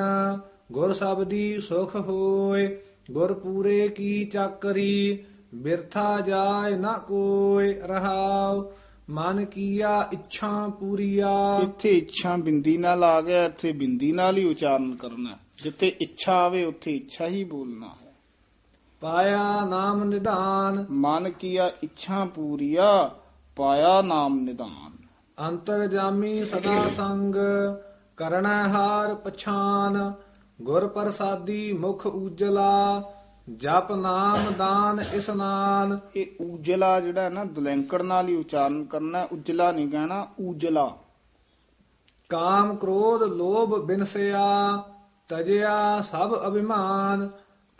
ਗੁਰ 0.72 0.92
ਸਬਦੀ 0.92 1.58
ਸੁਖ 1.60 1.96
ਹੋਏ 1.96 2.78
ਗੁਰ 3.10 3.32
ਪੂਰੇ 3.32 3.88
ਕੀ 3.88 4.24
ਚਾਕਰੀ, 4.24 5.24
ਬਿਰਥਾ 5.54 6.20
ਜਾਏ 6.20 6.76
ਨਾ 6.76 6.92
ਕੋਇ 6.92 7.74
ਰਹਾਉ। 7.74 8.64
ਮਨ 9.10 9.44
ਕੀਆ 9.44 10.08
ਇੱਛਾ 10.12 10.68
ਪੂਰੀਆ। 10.68 11.60
ਇੱਥੇ 11.62 11.90
ਇੱਛਾ 11.90 12.36
ਬਿੰਦੀ 12.36 12.76
ਨਾਲ 12.76 13.04
ਆ 13.04 13.20
ਗਿਆ 13.20 13.44
ਇੱਥੇ 13.44 13.72
ਬਿੰਦੀ 13.72 14.12
ਨਾਲ 14.12 14.36
ਹੀ 14.36 14.44
ਉਚਾਰਨ 14.44 14.94
ਕਰਨਾ। 14.94 15.38
ਜਿੱਥੇ 15.62 15.88
ਇੱਛਾ 16.00 16.34
ਆਵੇ 16.34 16.64
ਉੱਥੇ 16.64 16.96
ਇੱਛਾ 16.96 17.26
ਹੀ 17.26 17.44
ਬੋਲਣਾ 17.44 17.86
ਹੈ। 17.86 18.12
ਪਾਇਆ 19.00 19.64
ਨਾਮ 19.64 20.04
ਨਿਧਾਨ। 20.04 20.86
ਮਨ 20.90 21.30
ਕੀਆ 21.30 21.70
ਇੱਛਾ 21.82 22.24
ਪੂਰੀਆ 22.24 23.10
ਪਾਇਆ 23.56 24.02
ਨਾਮ 24.02 24.40
ਨਿਦਾਨ 24.40 24.92
ਅੰਤਰ 25.48 25.86
ਜਾਮੀ 25.86 26.44
ਸਦਾ 26.44 26.88
ਸੰਗ 26.96 27.34
ਕਰਣਾ 28.16 28.68
ਹਾਰ 28.68 29.14
ਪਛਾਨ। 29.14 30.12
ਗੁਰ 30.62 30.86
ਪ੍ਰਸਾਦੀ 30.86 31.72
ਮੁਖ 31.72 32.06
ਉਜਲਾ 32.06 33.02
ਜਪ 33.54 33.92
ਨਾਮ 33.92 34.52
ਦਾਨ 34.58 35.04
ਇਸਨਾਨ 35.12 35.98
ਇਹ 36.16 36.26
ਉਜਲਾ 36.40 37.00
ਜਿਹੜਾ 37.00 37.28
ਨਾ 37.28 37.44
ਦੁਲੈਂਕੜ 37.44 38.02
ਨਾਲ 38.02 38.28
ਹੀ 38.28 38.36
ਉਚਾਰਨ 38.36 38.84
ਕਰਨਾ। 38.84 39.22
ਉਜਲਾ 39.32 39.72
ਨਹੀਂ 39.72 39.88
ਕਹਿਣਾ 39.88 40.26
ਉਜਲਾ। 40.48 40.96
ਕਾਮ 42.28 42.76
ਕ੍ਰੋਧ 42.76 43.22
ਲੋਭ 43.22 43.84
ਬਿਨਸਿਆ 43.84 44.82
ਤਜਿਆ 45.28 46.02
ਸਭ 46.02 46.48
ਅਭਿਮਾਨ। 46.48 47.30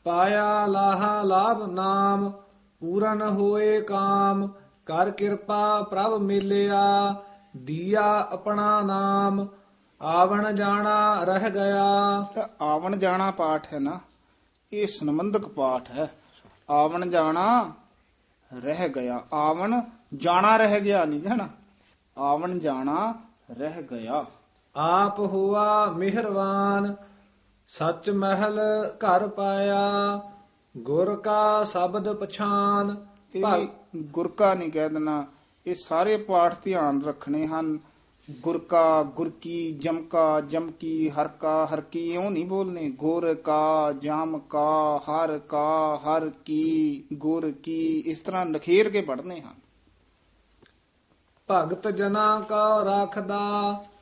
ਪਾਇਆ 0.04 0.66
ਲਾਹਾ 0.66 1.22
ਲਾਭ 1.22 1.70
ਨਾਮ 1.70 2.32
ਪੂਰਨ 2.80 3.22
ਹੋਏ 3.22 3.80
ਕਾਮ। 3.80 4.48
ਕਰ 4.86 5.10
ਕਿਰਪਾ 5.10 5.82
ਪ੍ਰਭ 5.82 6.14
ਮਿਲਿਆ 6.14 7.14
ਦੀਆ 7.56 8.28
ਆਪਣਾ 8.32 8.82
ਨਾਮ। 8.82 9.46
ਆਵਣ 10.02 10.56
ਜਾਣਾ 10.56 11.24
ਰਹਿ 11.24 11.50
ਗਿਆ। 11.50 12.26
ਆਵਣ 12.60 12.96
ਜਾਣਾ 12.96 13.30
ਪਾਠ 13.30 13.66
ਹੈ 13.74 13.78
ਨਾ। 13.78 14.00
ਇਹ 14.72 14.86
ਸੰਬੰਧਕ 14.86 15.48
ਪਾਠ 15.48 15.90
ਹੈ। 15.90 16.14
ਆਵਣ 16.70 17.10
ਜਾਣਾ 17.10 17.72
ਰਹਿ 18.54 18.88
ਗਿਆ। 18.88 19.22
ਆਵਣ 19.34 19.80
ਜਾਣਾ 20.14 20.56
ਰਹਿ 20.56 20.80
ਗਿਆ 20.80 21.04
ਨਹੀਂ 21.04 21.22
ਕਹਿਣਾ 21.22 21.48
ਆਵਣ 22.18 22.58
ਜਾਣਾ 22.58 23.14
ਰਹਿ 23.50 23.82
ਗਿਆ। 23.82 24.24
ਆਪ 24.76 25.18
ਹੁਆ 25.18 25.86
ਮਿਹਰਵਾਨ 25.86 26.94
ਸੱਚ 27.68 28.10
ਮਹਿਲ 28.10 28.60
ਘਰ 28.96 29.28
ਪਾਇਆ 29.28 30.20
ਗੁਰ 30.76 31.16
ਕਾ 31.16 31.64
ਸ਼ਬਦ 31.64 32.12
ਪਛਾਨ। 32.12 33.06
ਇਹ 33.34 33.66
ਗੁਰ 33.96 34.28
ਕਾ 34.28 34.54
ਨਹੀਂ 34.54 34.70
ਕਹਿ 34.72 34.88
ਦੇਣਾ। 34.88 35.24
ਇਹ 35.66 35.74
ਸਾਰੇ 35.74 36.16
ਪਾਠ 36.16 36.56
ਧਿਆਨ 36.62 37.02
ਰੱਖਣੇ 37.02 37.46
ਹਨ। 37.46 37.78
ਗੁਰ 38.30 38.58
ਕਾ 38.58 39.02
ਗੁਰ 39.02 39.30
ਕੀ 39.40 39.72
ਜਮ 39.72 40.02
ਕਾ 40.02 40.40
ਜਮ 40.40 40.70
ਕੀ 40.70 41.10
ਹਰ 41.10 41.28
ਕਾ 41.28 41.64
ਹਰ 41.64 41.80
ਕੀ 41.80 42.14
ਇਉਂ 42.14 42.30
ਨਹੀਂ 42.30 42.44
ਬੋਲਨੇ। 42.46 42.90
ਗੁਰ 42.90 43.34
ਕਾ 43.34 43.92
ਜਮ 43.92 44.38
ਕਾ 44.38 45.00
ਹਰ 45.02 45.38
ਕਾ 45.38 46.00
ਹਰ 46.04 46.30
ਕੀ 46.44 47.04
ਗੁਰ 47.12 47.50
ਕੀ 47.50 47.98
ਇਸ 48.06 48.20
ਤਰ੍ਹਾਂ 48.20 48.46
ਨਖੇਰ 48.46 48.90
ਕੇ 48.90 49.00
ਪੜ੍ਹਨੇ 49.00 49.40
ਹਨ। 49.40 49.54
ਭਗਤ 51.50 51.88
ਜਨਾ 51.88 52.40
ਕਾ 52.40 52.82
ਰੱਖਦਾ 52.82 53.40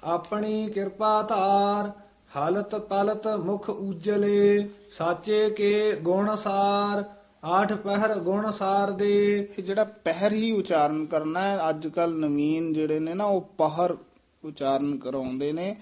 ਆਪਣੀ 0.05 0.71
ਕਿਰਪਾ 0.71 1.23
ਧਾਰ 1.23 1.91
ਹਾਲਤ 2.37 2.75
ਪਲਤ 2.75 3.27
ਮੁਖ 3.27 3.71
ਉਜਲੇ 3.71 4.69
ਸਾਚੇ 4.91 5.51
ਕੇ 5.51 5.97
ਗੁਣ 6.03 6.37
ਸਾਰ 6.37 7.05
ਆਠ 7.45 7.73
ਪਹਿਰ 7.73 8.15
ਗੁਣ 8.15 8.51
ਸਾਰ 8.51 8.91
ਦੇ। 8.91 9.49
ਜਿਹੜਾ 9.65 9.85
ਪਹਿਰ 9.85 10.33
ਹੀ 10.33 10.53
ਉਚਾਰਨ 10.53 11.07
ਕਰਨਾ 11.07 11.41
ਹੈ 11.41 11.69
ਅੱਜ 11.69 11.87
ਕੱਲ 11.87 12.15
ਨਵੀਨ 12.15 12.73
ਜਿਹੜੇ 12.73 12.99
ਨੇ 12.99 13.15
ਨਾ 13.15 13.25
ਉਹ 13.25 13.41
ਪਹਰ 13.59 13.97
ਉਚਾਰਨ 14.45 14.97
ਕਰਾਉਂਦੇ 14.97 15.53
ਨੇ। 15.53 15.77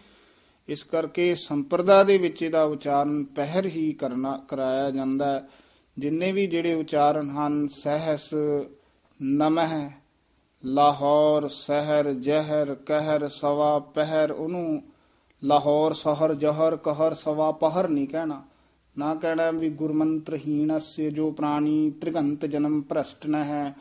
ਇਸ 0.69 0.85
ਕਰਕੇ 0.85 1.35
ਸੰਪਰਦਾ 1.35 2.05
ਦੇ 2.05 2.19
ਵਿੱਚ 2.19 2.43
ਇਹਦਾ 2.43 2.63
ਉਚਾਰਨ 2.65 3.25
ਪਹਿਰ 3.25 3.67
ਹੀ 3.67 3.93
ਕਰਨਾ, 3.93 4.45
ਕਰਾਇਆ 4.49 4.91
ਜਾਂਦਾ 4.91 5.33
ਹੈ। 5.33 5.49
ਜਿੰਨੇ 5.99 6.33
ਵੀ 6.33 6.47
ਜਿਹੜੇ 6.47 6.75
ਉਚਾਰਨ 6.75 7.31
ਹਨ, 7.31 7.69
ਸਹਸ, 7.69 8.35
ਨਮਹ, 9.23 9.91
ਲਾਹੌਰ, 10.65 11.49
ਸਹਿਰ, 11.49 12.13
ਜਹਰ, 12.13 12.75
ਕਹਿਰ, 12.75 13.29
ਸਵਾ, 13.29 13.79
ਪਹਿਰ, 13.79 14.33
ਉਹਨੂੰ 14.33 14.83
ਲਾਹੌਰ, 15.45 15.93
ਸਹਰ, 15.93 16.35
ਜਹਰ, 16.35 16.77
ਕਹਿਰ, 16.77 17.15
ਸਵਾ, 17.15 17.51
ਪਹਰ 17.51 17.89
ਨਹੀਂ 17.89 18.09
ਕਹਿਣਾ। 18.09 18.43
ਨਾ 18.99 19.15
ਕਹਿਣਾ 19.15 19.51
ਵੀ 19.51 19.71
ਗੁਰਮੰਤਰਹੀਣ 19.71 20.77
ਅस्य 20.77 21.11
ਜੋ 21.11 21.31
ਪ੍ਰਾਣੀ 21.31 21.91
ਤ੍ਰਿਗੰਤ 21.91 22.47
ਜਨਮ 22.47 22.83
ਭ੍ਰਸ਼ਟ 22.83 23.27
ਨ 23.27 23.35
ਹੈ 23.35 23.75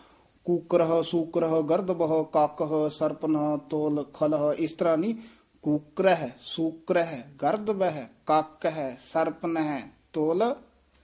ਕੂਕਰਹ 0.45 1.03
ਸੂਕਰਹ 1.03 1.61
ਗਰਦਬਹ 1.61 2.23
ਕਾਕਹ 2.23 2.89
ਸਰਪਨਹ 2.89 3.57
ਤੋਲ 3.57 4.05
ਖਲਹ, 4.13 4.53
ਇਸ 4.53 4.71
ਤਰ੍ਹਾਂ 4.71 4.97
ਨਹੀਂ, 4.97 5.15
ਕੂਕਰਹ 5.61 6.29
ਸੂਕਰਹ 6.41 7.17
ਗਰਦਬਹ 7.41 8.03
ਕਾਕ 8.25 8.65
ਹੈ 8.65 8.99
ਸਰਪਨ 9.13 9.57
ਹੈ 9.57 9.91
ਤੋਲ 10.13 10.55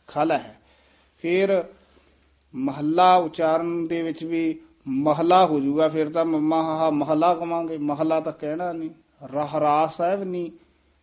ਖਲ 0.08 0.32
ਹੈ 0.32 0.58
ਫਿਰ 1.18 1.64
ਮਹੱਲਾ 2.56 3.16
ਉਚਾਰਨ 3.16 3.88
ਦੇ 3.88 4.04
ਵਿੱਚ 4.04 4.24
ਵੀ 4.24 4.62
ਮਹਲਾ 4.88 5.46
ਹੋ 5.46 5.60
ਜਾਊਗਾ 5.60 5.90
ਫਿਰ 5.90 6.10
ਤਾਂ 6.10 6.26
ਮੰਮਾ 6.26 6.64
ਹਾ, 6.64 6.90
ਮਹਲਾ 6.90 7.36
ਕਵਾਂਗੇ। 7.36 7.78
ਮਹਲਾ 7.78 8.20
ਤਾਂ 8.20 8.34
ਕਹਿਣਾ 8.34 8.74
ਨਹੀਂ, 8.74 8.90
ਰਹਿਰਾਸ 9.24 9.98
ਸਾਹਿਬ 9.98 10.24
ਨਹੀਂ। 10.24 10.52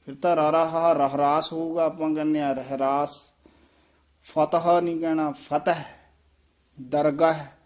ਫਿਰ 0.06 0.14
ਤਾਂ 0.14 0.36
ਰਾਰਾ 0.36 0.68
ਹਾ 0.68 0.92
ਰਹਿਰਾਸ 0.92 1.52
ਹੋਊਗਾ, 1.52 1.84
ਆਪਾਂ 1.84 2.14
ਕਹਿੰਦੇ 2.14 2.40
ਆ 2.40 2.52
ਰਹਿਰਾਸ। 2.52 3.10
ਫਤਹ 4.24 4.80
ਨਹੀਂ 4.80 5.00
ਕਹਿਣਾ, 5.00 5.30
ਫਤਹ, 5.30 5.82
ਦਰਗਾਹ। 6.82 7.63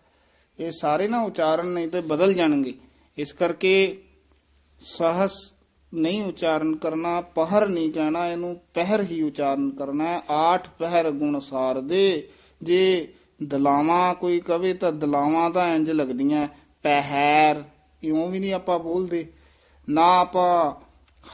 ਇਹ 0.59 0.71
ਸਾਰੇ 0.71 1.09
ਨਾ 1.09 1.21
ਉਚਾਰਨ 1.23 1.67
ਨਹੀਂ 1.67 1.89
ਤੇ 1.89 2.01
ਬਦਲ 2.01 2.35
ਜਾਣਗੇ। 2.35 2.75
ਇਸ 3.19 3.33
ਕਰਕੇ 3.33 4.03
ਸਹਸ 4.81 5.33
ਨਹੀਂ 5.95 6.23
ਉਚਾਰਨ 6.23 6.75
ਕਰਨਾ, 6.77 7.21
ਪਹਰ 7.21 7.69
ਨਹੀਂ 7.69 7.93
ਕਹਿਣਾ, 7.93 8.27
ਇਹਨੂੰ 8.27 8.61
ਪਹਿਰ 8.75 9.03
ਹੀ 9.03 9.23
ਉਚਾਰਨ 9.23 9.71
ਕਰਨਾ 9.71 10.05
ਹੈ। 10.05 10.21
ਆਠ 10.31 10.69
ਪਹਿਰ 10.79 11.11
ਗੁਣ 11.11 11.39
ਸਾਰ 11.41 11.81
ਦੇ 11.81 12.29
ਜੇ 12.63 13.09
ਦਲਾਵਾਂ 13.43 14.15
ਕੋਈ 14.15 14.41
ਕਵੇ 14.41 14.75
ਤਾਂ 14.75 14.93
ਦਲਾਵਾਂ 14.93 15.51
ਤਾਂ 15.51 15.75
ਇੰਜ 15.75 15.91
ਲੱਗਦੀਆਂ 15.91 16.47
ਪਹਿਰ, 16.83 17.63
ਇਉਂ 18.03 18.29
ਵੀ 18.29 18.39
ਨਹੀਂ 18.39 18.53
ਆਪਾਂ 18.53 18.79
ਬੋਲਦੇ। 18.79 19.27
ਨਾ 19.89 20.21
ਆਪਾਂ 20.21 20.73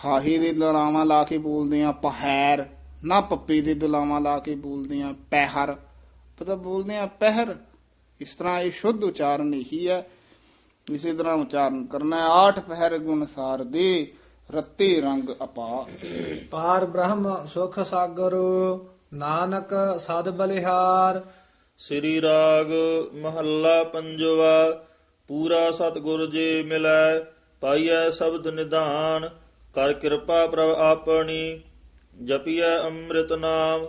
ਹਾਹੇ 0.04 0.38
ਦੇ 0.38 0.52
ਦਲਾਵਾਂ 0.52 1.04
ਲਾ 1.06 1.22
ਕੇ 1.24 1.38
ਬੋਲਦੇ 1.38 1.82
ਆ 1.82 1.92
ਪਹਿਰ, 1.92 2.64
ਨਾ 3.04 3.20
ਪੱਪੇ 3.20 3.60
ਦੇ 3.60 3.74
ਦਲਾਵਾਂ 3.74 4.20
ਲਾ 4.20 4.38
ਕੇ 4.38 4.54
ਬੋਲਦੇ 4.54 5.02
ਆ 5.02 5.14
ਪਹਿਰ। 5.30 5.74
ਪਤਾ 6.38 6.54
ਬੋਲਦੇ 6.54 6.96
ਆ 6.96 7.06
ਪਹਿਰ। 7.06 7.56
ਇਸ 8.20 8.34
ਤਰ੍ਹਾਂ 8.34 8.60
ਇਹ 8.60 8.70
ਸ਼ੁੱਧ 8.70 9.04
ਉਚਾਰਨ 9.04 9.52
ਹੀ 9.72 9.88
ਹੈ। 9.88 10.06
ਇਸੇ 10.86 11.12
ਤਰ੍ਹਾਂ 11.12 11.34
ਉਚਾਰਨ 11.34 11.84
ਕਰਨਾ 11.86 12.18
ਹੈ। 12.18 12.26
ਆਠ 12.30 12.58
ਪਹਿਰ 12.60 12.98
ਗੁਣ 12.98 13.24
ਸਾਰ 13.26 13.64
ਦੇ 13.64 14.12
ਰੱਤੇ 14.50 15.00
ਰੰਗ 15.00 15.30
ਅਪਾ 15.44 15.86
ਪਾਰ 16.50 16.84
ਬ੍ਰਹਮ 16.84 17.46
ਸੁਖ 17.54 17.78
ਸਾਗਰ 17.90 18.34
ਨਾਨਕ 19.14 19.74
ਸਦ 20.06 20.28
ਬਲਿਹਾਰ। 20.28 21.20
ਸ੍ਰੀ 21.78 22.20
ਰਾਗ 22.22 22.72
ਮਹੱਲਾ 23.14 23.82
ਪੰਜਵਾ 23.84 24.84
ਪੂਰਾ 25.28 25.70
ਸਤਿਗੁਰ 25.70 26.26
ਜੀ 26.30 26.62
ਮਿਲੈ 26.62 27.20
ਪਾਈਐ 27.62 28.10
ਸ਼ਬਦ 28.10 28.48
ਨਿਧਾਨ 28.48 29.28
ਕਰ 29.74 29.92
ਕਿਰਪਾ 29.92 30.46
ਪ੍ਰਭ 30.46 30.70
ਆਪਣੀ 30.78 31.60
ਜਪੀਐ 32.24 32.78
ਅੰਮ੍ਰਿਤ 32.78 33.32
ਨਾਮ 33.32 33.86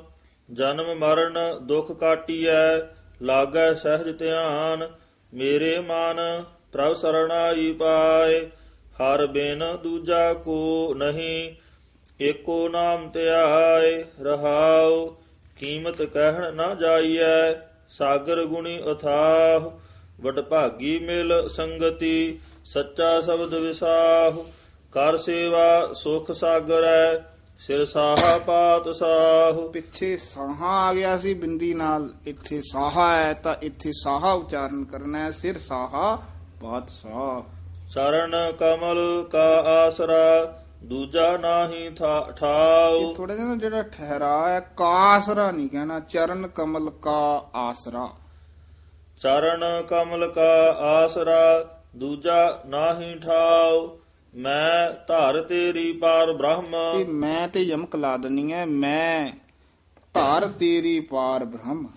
ਜਨਮ 0.50 0.94
ਮਰਨ 1.00 1.38
ਦੁਖ 1.62 1.92
ਕਾਟੀਐ 1.92 2.78
ਲਾਗੈ 3.22 3.74
ਸਹਿਜ 3.74 4.20
ਧਿਆਨ, 4.20 4.88
ਮੇਰੇ 5.34 5.80
ਮਨ 5.80 6.44
ਪ੍ਰਭ 6.72 6.94
ਸਰਣਾਈ 6.94 7.72
ਪਾਏ। 7.72 8.48
ਹਰ 8.96 9.28
ਬਿਨ 9.28 9.78
ਦੂਜਾ 9.84 10.34
ਕੋ 10.34 10.94
ਨਹੀਂ, 10.98 11.56
ਏਕੋ 12.22 12.70
ਨਾਮ 12.70 13.10
ਧਿਆਏ 13.12 14.04
ਰਹਾਉ। 14.22 15.08
ਕੀਮਤ 15.58 16.02
ਕਹਿਣ 16.02 16.54
ਨਾ 16.54 16.76
ਜਾਈਐ, 16.76 17.54
ਸਾਗਰ 17.90 18.46
ਗੁਣੀ 18.46 18.82
ਅਥਾਹ 18.92 19.72
ਵਡ 20.22 20.42
ਭਾਗੀ 20.42 21.00
ਮਿਲ 21.00 21.48
ਸੰਗਤੀ, 21.50 22.40
ਸੱਚਾ 22.66 23.22
ਸ਼ਬਦ 23.22 23.54
ਵਿਸਾਹ। 23.54 24.44
ਕਰ 24.92 25.18
ਸੇਵਾ 25.18 25.94
ਸੁਖ 25.94 26.32
ਸਾਗਰੈ 26.32 27.35
ਸਿਰ 27.60 27.86
ਸਾਹਾ 27.86 28.38
ਪਾਤ 28.38 28.90
ਸਾਹ। 28.96 29.68
ਪਿੱਛੇ 29.70 30.18
ਸਾਹਾ 30.18 30.88
ਆ 30.88 30.94
ਗਿਆ 30.94 31.18
ਸੀ 31.18 31.34
ਬਿੰਦੀ 31.34 31.74
ਨਾਲ 31.74 32.14
ਇੱਥੇ 32.28 32.62
ਸਾਹਾ 32.62 33.18
ਹੈ 33.18 33.34
ਤਾਂ 33.34 33.56
ਇੱਥੇ 33.62 33.92
ਸਾਹਾ 33.94 34.32
ਉਚਾਰਨ 34.32 34.84
ਕਰਨਾ 34.84 35.20
ਹੈ 35.20 35.32
ਸਿਰ 35.32 35.60
ਸਾਹਾ 35.60 36.18
ਬਾਤ 36.62 36.90
ਸਾਹ। 36.90 37.42
ਚਰਨ 37.94 38.52
ਕਮਲ 38.52 39.24
ਕਾ 39.32 39.48
ਆਸਰਾ 39.86 40.54
ਦੂਜਾ 40.84 41.38
ਨਾਹੀ 41.38 41.90
ਥਾ- 41.90 42.32
ਠਾਉ। 42.32 42.96
ਇਹ 42.96 43.16
ਥੋੜਾ 43.16 43.36
ਜਿਹਾ 43.36 43.48
ਨਾ 43.48 43.56
ਜਿਹੜਾ 43.56 43.82
ਠਹਿਰਾ 43.82 44.50
ਹੈ 44.50 44.60
ਕਾਸਰਾ 44.60 45.52
ਨਹੀਂ 45.52 45.70
ਕਹਿਣਾ 45.70 46.00
ਚਰਨ 46.00 46.48
ਕਮਲ 46.48 46.90
ਕਾ 46.90 47.46
ਆਸਰਾ। 47.56 48.10
ਚਰਨ 49.24 49.84
ਕਮਲ 49.90 50.28
ਕਾ 50.28 50.72
ਆਸਰਾ 50.80 51.66
ਦੂਜਾ 51.96 52.62
ਨਾਹੀ 52.66 53.16
ਠਾਉ। 53.20 53.98
ਮੈਂ 54.36 54.92
ਧਾਰ 55.08 55.42
ਤੇਰੀ 55.42 55.92
ਪਾਰ 55.92 56.32
ਬ੍ਰਹਮ। 56.32 56.76
ਇਹ 57.00 57.06
ਮੈਂ 57.06 57.48
ਤੇ 57.48 57.62
ਯਮਕ 57.62 57.96
ਲਾ 57.96 58.18
ਦਨੀ 58.18 58.54
ਹੈ 58.54 58.66
ਮੈਂ 58.66 59.32
ਧਾਰ 60.14 60.48
ਤੇਰੀ 60.48 61.00
ਪਾਰ 61.00 61.46
ਬ੍ਰਹਮ। 61.46 61.88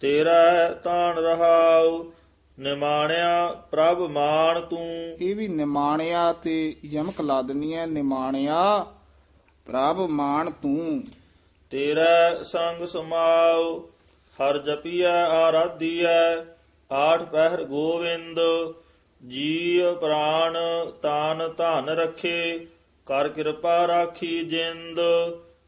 ਤੇਰਾ 0.00 0.70
ਤਾਣ 0.84 1.18
ਰਹਾਉ 1.18 2.12
ਨਿਮਾਣਿਆ 2.58 3.52
ਪ੍ਰਭ 3.70 3.98
ਮਾਨ 3.98 4.60
ਤੂੰ। 4.60 5.16
ਇਹ 5.20 5.36
ਵੀ 5.36 5.48
ਨਿਮਾਣਿਆ 5.48 6.32
ਤੇ 6.32 6.76
ਯਮਕ 6.84 7.20
ਲਾ 7.20 7.42
ਦੇਣੀ 7.42 7.74
ਹੈ 7.74 7.86
ਨਿਮਾਣਿਆ 7.86 8.86
ਪ੍ਰਭ 9.66 9.98
ਮਾਨ 10.10 10.50
ਤੂੰ। 10.50 11.02
ਤੇਰਾ 11.70 12.42
ਸੰਗ 12.42 12.86
ਸਮਾਉ 12.86 13.78
ਹਰ 14.38 14.58
ਜਪੀਐ 14.58 15.24
ਆਰਾਧੀਐ 15.24 16.34
ਆਠ 16.92 17.22
ਪਹਿਰ 17.22 17.64
ਗੋਵਿੰਦ। 17.64 18.40
ਜੀ 19.28 19.82
ਪ੍ਰਾਨ 20.00 20.56
ਤਾਨ 21.02 21.48
ਧਨ 21.56 21.88
ਰਖੇ 21.88 22.66
ਕਰ 23.06 23.28
ਕਿਰਪਾ 23.28 23.86
ਰਾਖੀ 23.86 24.44
ਜਿੰਦ। 24.44 25.00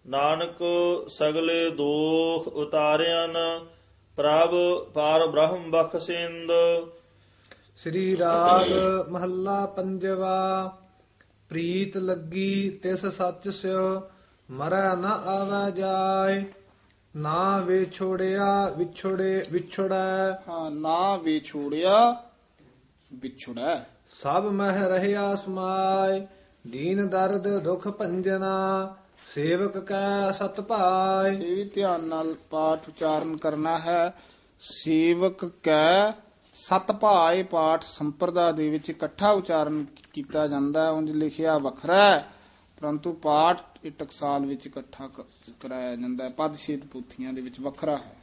ਨਾਨਕ 0.07 0.57
ਸਗਲੇ 1.09 1.71
ਦੋਖ 1.71 2.49
ਉਤਾਰਿਆਨ 2.49 3.33
ਪ੍ਰਭ 4.17 4.51
ਪਾਰ 4.95 5.27
ਬ੍ਰਹਮ 5.27 5.71
ਬਖਸ਼ਿੰਦ 5.71 6.51
ਸ੍ਰੀ 7.77 8.17
ਰਾਗ 8.17 8.73
ਮਹੱਲਾ 9.09 9.67
ਪੰਜਵਾ 9.67 10.73
ਪ੍ਰੀਤ 11.49 11.97
ਲੱਗੀ 11.97 12.71
ਤਿਸ 12.83 13.07
ਸੱਚ 13.07 13.49
ਸਿਓ 13.49 14.03
ਮਰੈ 14.51 14.95
ਨ 14.95 15.05
ਆਵੈ 15.05 15.71
ਜਾਏ। 15.71 16.45
ਨਾ 17.17 17.61
ਵਿਛੋੜਿਆ 17.61 18.75
ਵਿਛੋੜੇ 18.79 19.45
ਵਿਛੜੈ। 19.53 20.33
ਹਾਂ 20.49 20.71
ਨਾ 20.71 21.17
ਵਿਛੋੜਿਆ 21.17 22.17
ਵਿਛੜੈ। 23.21 23.77
ਸਭ 24.23 24.49
ਮਹਿ 24.53 24.89
ਰਹਿਆ 24.89 25.37
ਸਮਾਏ 25.37 26.27
ਦੀਨ 26.67 27.09
ਦਰਦ 27.09 27.59
ਦੁਖ 27.59 27.89
ਭੰਜਨਾ 27.89 28.97
ਸੇਵਕ 29.27 29.79
ਕੈ 29.79 30.33
ਸਤ 30.33 30.61
ਭਾਏ। 30.61 31.37
ਇਹ 31.37 31.57
ਵੀ 31.57 31.65
ਧਿਆਨ 31.65 32.05
ਨਾਲ 32.05 32.35
ਪਾਠ 32.51 32.89
ਉਚਾਰਨ 32.89 33.37
ਕਰਨਾ 33.37 33.79
ਹੈ। 33.79 34.15
ਸੇਵਕ 34.61 35.45
ਕੈ 35.63 36.11
ਸਤ 36.55 36.93
ਭਾਏ 36.93 37.43
ਪਾਠ 37.43 37.83
ਸੰਪਰਦਾ 37.83 38.53
ਦੇ 38.53 38.69
ਵਿੱਚ 38.71 38.91
ਇਕੱਠਾ 38.91 39.31
ਉਚਾਰਨ 39.31 39.87
ਕੀਤਾ 40.13 40.47
ਜਾਂਦਾ 40.47 40.85
ਹੈ 40.85 40.91
ਉਂਝ 40.91 41.11
ਲਿਖਿਆ 41.11 41.59
ਵੱਖਰਾ 41.59 42.11
ਹੈ। 42.11 42.27
ਪਰੰਤੂ 42.81 43.13
ਪਾਠ 43.13 43.61
ਟਕਸਾਲ 43.99 44.47
ਵਿੱਚ 44.47 44.67
ਇਕੱਠਾ 44.67 45.09
ਕਰਾਇਆ 45.61 45.97
ਜਾਂਦਾ 45.97 46.25
ਹੈ। 46.25 46.31
ਪਦ 46.31 46.55
ਛੇਦ 46.55 46.87
ਪੋਥੀਆਂ 46.87 47.33
ਦੇ 47.33 47.41
ਵਿੱਚ 47.41 47.61
ਵੱਖਰਾ 47.61 47.97
ਹੈ। 47.97 48.17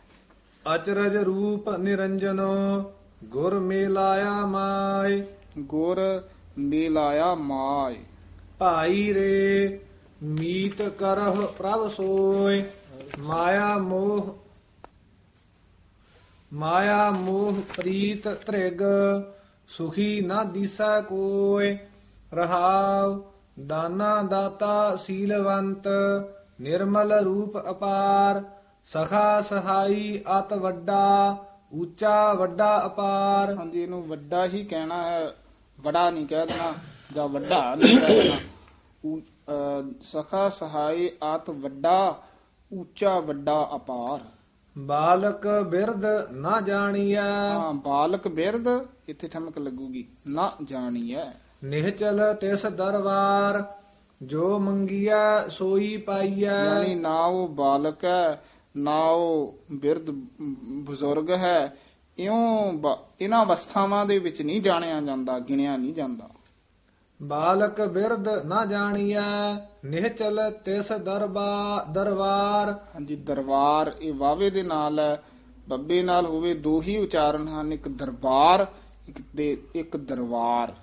ਅਚਰਜ 0.75 1.17
ਰੂਪ 1.17 1.69
ਨਿਰੰਜਨੋ 1.69 2.83
ਗੁਰ 3.23 3.59
ਮੇਲਾਇਆ 3.59 4.45
ਮਾਏ। 4.45 5.23
ਗੁਰ 5.59 6.23
ਮੇਲਾਇਆ 6.57 7.35
ਮਾਇ 7.35 7.95
ਭਾਈ 8.59 9.13
ਰੇ 9.13 9.79
ਮੀਤ 10.23 10.81
ਕਰਹੁ 10.81 11.47
ਪ੍ਰਭ 11.47 11.89
ਸੋਏ। 11.89 12.65
ਮਾਇਆ 13.19 13.77
ਮੋਹ 13.77 14.37
ਮਾਇਆ 16.53 17.11
ਮੋਹ 17.11 17.61
ਪ੍ਰੀਤ 17.77 18.27
ਤ੍ਰਿਗ। 18.27 18.81
ਸੁਖੀ 19.67 20.21
ਨਾ 20.21 20.43
ਦਿਸੈ 20.43 21.01
ਕੋਏ। 21.01 21.77
ਰਹਾਉ 22.33 23.21
ਦਾਨਾ 23.67 24.21
ਦਾਤਾ 24.21 24.95
ਸੀਲਵੰਤ। 24.95 25.87
ਨਿਰਮਲ 26.61 27.13
ਰੂਪ 27.13 27.69
ਅਪਾਰ। 27.69 28.43
ਸਖਾ 28.85 29.41
ਸਹਾਈ 29.41 30.21
ਅਤ 30.39 30.53
ਵੱਡਾ। 30.53 31.37
ਉੱਚਾ 31.71 32.33
ਵੱਡਾ 32.33 32.85
ਅਪਾਰ। 32.85 33.53
ਹਾਂਜੀ 33.55 33.81
ਇਹਨੂੰ 33.81 34.01
ਵੱਡਾ 34.07 34.45
ਹੀ 34.45 34.63
ਕਹਿਣਾ 34.63 35.03
ਹੈ। 35.03 35.31
ਬੜਾ 35.77 36.09
ਨਹੀਂ 36.09 36.25
ਕਹਿ 36.27 36.45
ਦੇਣਾ 36.45 36.73
ਜਾਂ 37.15 37.27
ਵੱਡਾ 37.27 37.63
ਨਹੀਂ 37.75 37.97
ਕਹਿ 37.97 38.21
ਦੇਣਾ। 38.21 38.37
ਸਖਾ 40.01 40.49
ਸਹਾਈ 40.49 41.09
ਆਤ 41.23 41.49
ਵੱਡਾ 41.49 42.23
ਉੱਚਾ 42.71 43.19
ਵੱਡਾ 43.19 43.69
ਅਪਾਰ। 43.75 44.19
ਬਾਲਕ 44.75 45.47
ਬਿਰਧ 45.69 46.05
ਨਾ 46.31 46.59
ਜਾਣੀਐ। 46.61 47.19
ਹਾਂ 47.19 47.73
ਬਾਲਕ 47.73 48.27
ਬਿਰਧ 48.27 48.67
ਇੱਥੇ 49.07 49.27
ਠਮਕ 49.27 49.57
ਲੱਗੂਗੀ। 49.57 50.05
ਨਾ 50.27 50.51
ਜਾਣੀਐ। 50.63 51.25
ਨਿਹਚਲ 51.63 52.21
ਤਿਸ 52.33 52.65
ਦਰਬਾਰ 52.65 53.63
ਜੋ 54.21 54.59
ਮੰਗੀਐ 54.59 55.47
ਸੋਈ 55.49 55.97
ਪਾਈਐ। 55.97 56.63
ਯਾਨੀ 56.63 56.95
ਨਾ 56.95 57.23
ਉਹ 57.25 57.47
ਬਾਲਕ 57.47 58.05
ਹੈ 58.05 58.43
ਨਾ 58.75 58.99
ਉਹ 59.03 59.55
ਬਿਰਧ 59.71 60.09
ਬਜ਼ੁਰਗ 60.85 61.31
ਹੈ 61.31 61.75
ਇਉਂ 62.17 62.73
ਇਹਨਾਂ 63.21 63.43
ਅਵਸਥਾਵਾਂ 63.45 64.05
ਦੇ 64.05 64.17
ਵਿੱਚ 64.19 64.41
ਨਹੀਂ 64.41 64.61
ਜਾਣਿਆ 64.61 64.99
ਜਾਂਦਾ 65.01 65.39
ਗਿਣਿਆ 65.39 65.75
ਨਹੀਂ 65.77 65.93
ਜਾਂਦਾ। 65.93 66.29
ਬਾਲਕ 67.19 67.81
ਬਿਰਧ 67.87 68.27
ਨਾ 68.45 68.63
ਜਾਣੀਐ 68.65 69.19
ਨਿਹਚਲ 69.85 70.39
ਤਿਸ 70.65 70.91
ਦਰਬਾ 70.91 71.85
ਦਰਬਾਰ 71.89 72.71
ਹਾਂਜੀ 72.95 73.15
ਦਰਬਾਰ 73.15 73.91
ਇਹ 74.01 74.13
ਵਾਵੇ 74.13 74.49
ਦੇ 74.49 74.63
ਨਾਲ 74.63 74.99
ਹੈ। 74.99 75.23
ਬੱਬੇ 75.69 76.01
ਨਾਲ 76.03 76.25
ਹੋਵੇ 76.25 76.53
ਦੋ 76.53 76.81
ਹੀ 76.81 76.97
ਉਚਾਰਨ 76.97 77.47
ਹਨ 77.47 77.73
ਇੱਕ 77.73 77.87
ਦਰਬਾਰ 77.87 78.65
ਇੱਕ 79.09 79.21
ਦੇ 79.35 79.57
ਇੱਕ 79.75 79.97
ਦਰਬਾਰ 79.97 80.73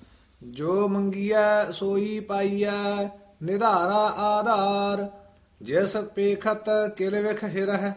ਜੋ 0.43 0.89
ਮੰਗੀਐ 0.89 1.73
ਸੋਈ 1.73 2.21
ਪਾਈਐ 2.21 3.09
ਨਿਧਾਰਾ 3.43 4.05
ਆਧਾਰ। 4.27 5.07
ਜਿਸ 5.63 5.97
ਪੇਖਤ 5.97 6.65
ਕਿਲ 6.97 7.29
ਵਿਖ 7.29 7.45
ਹਿਰਹਿ 7.45 7.93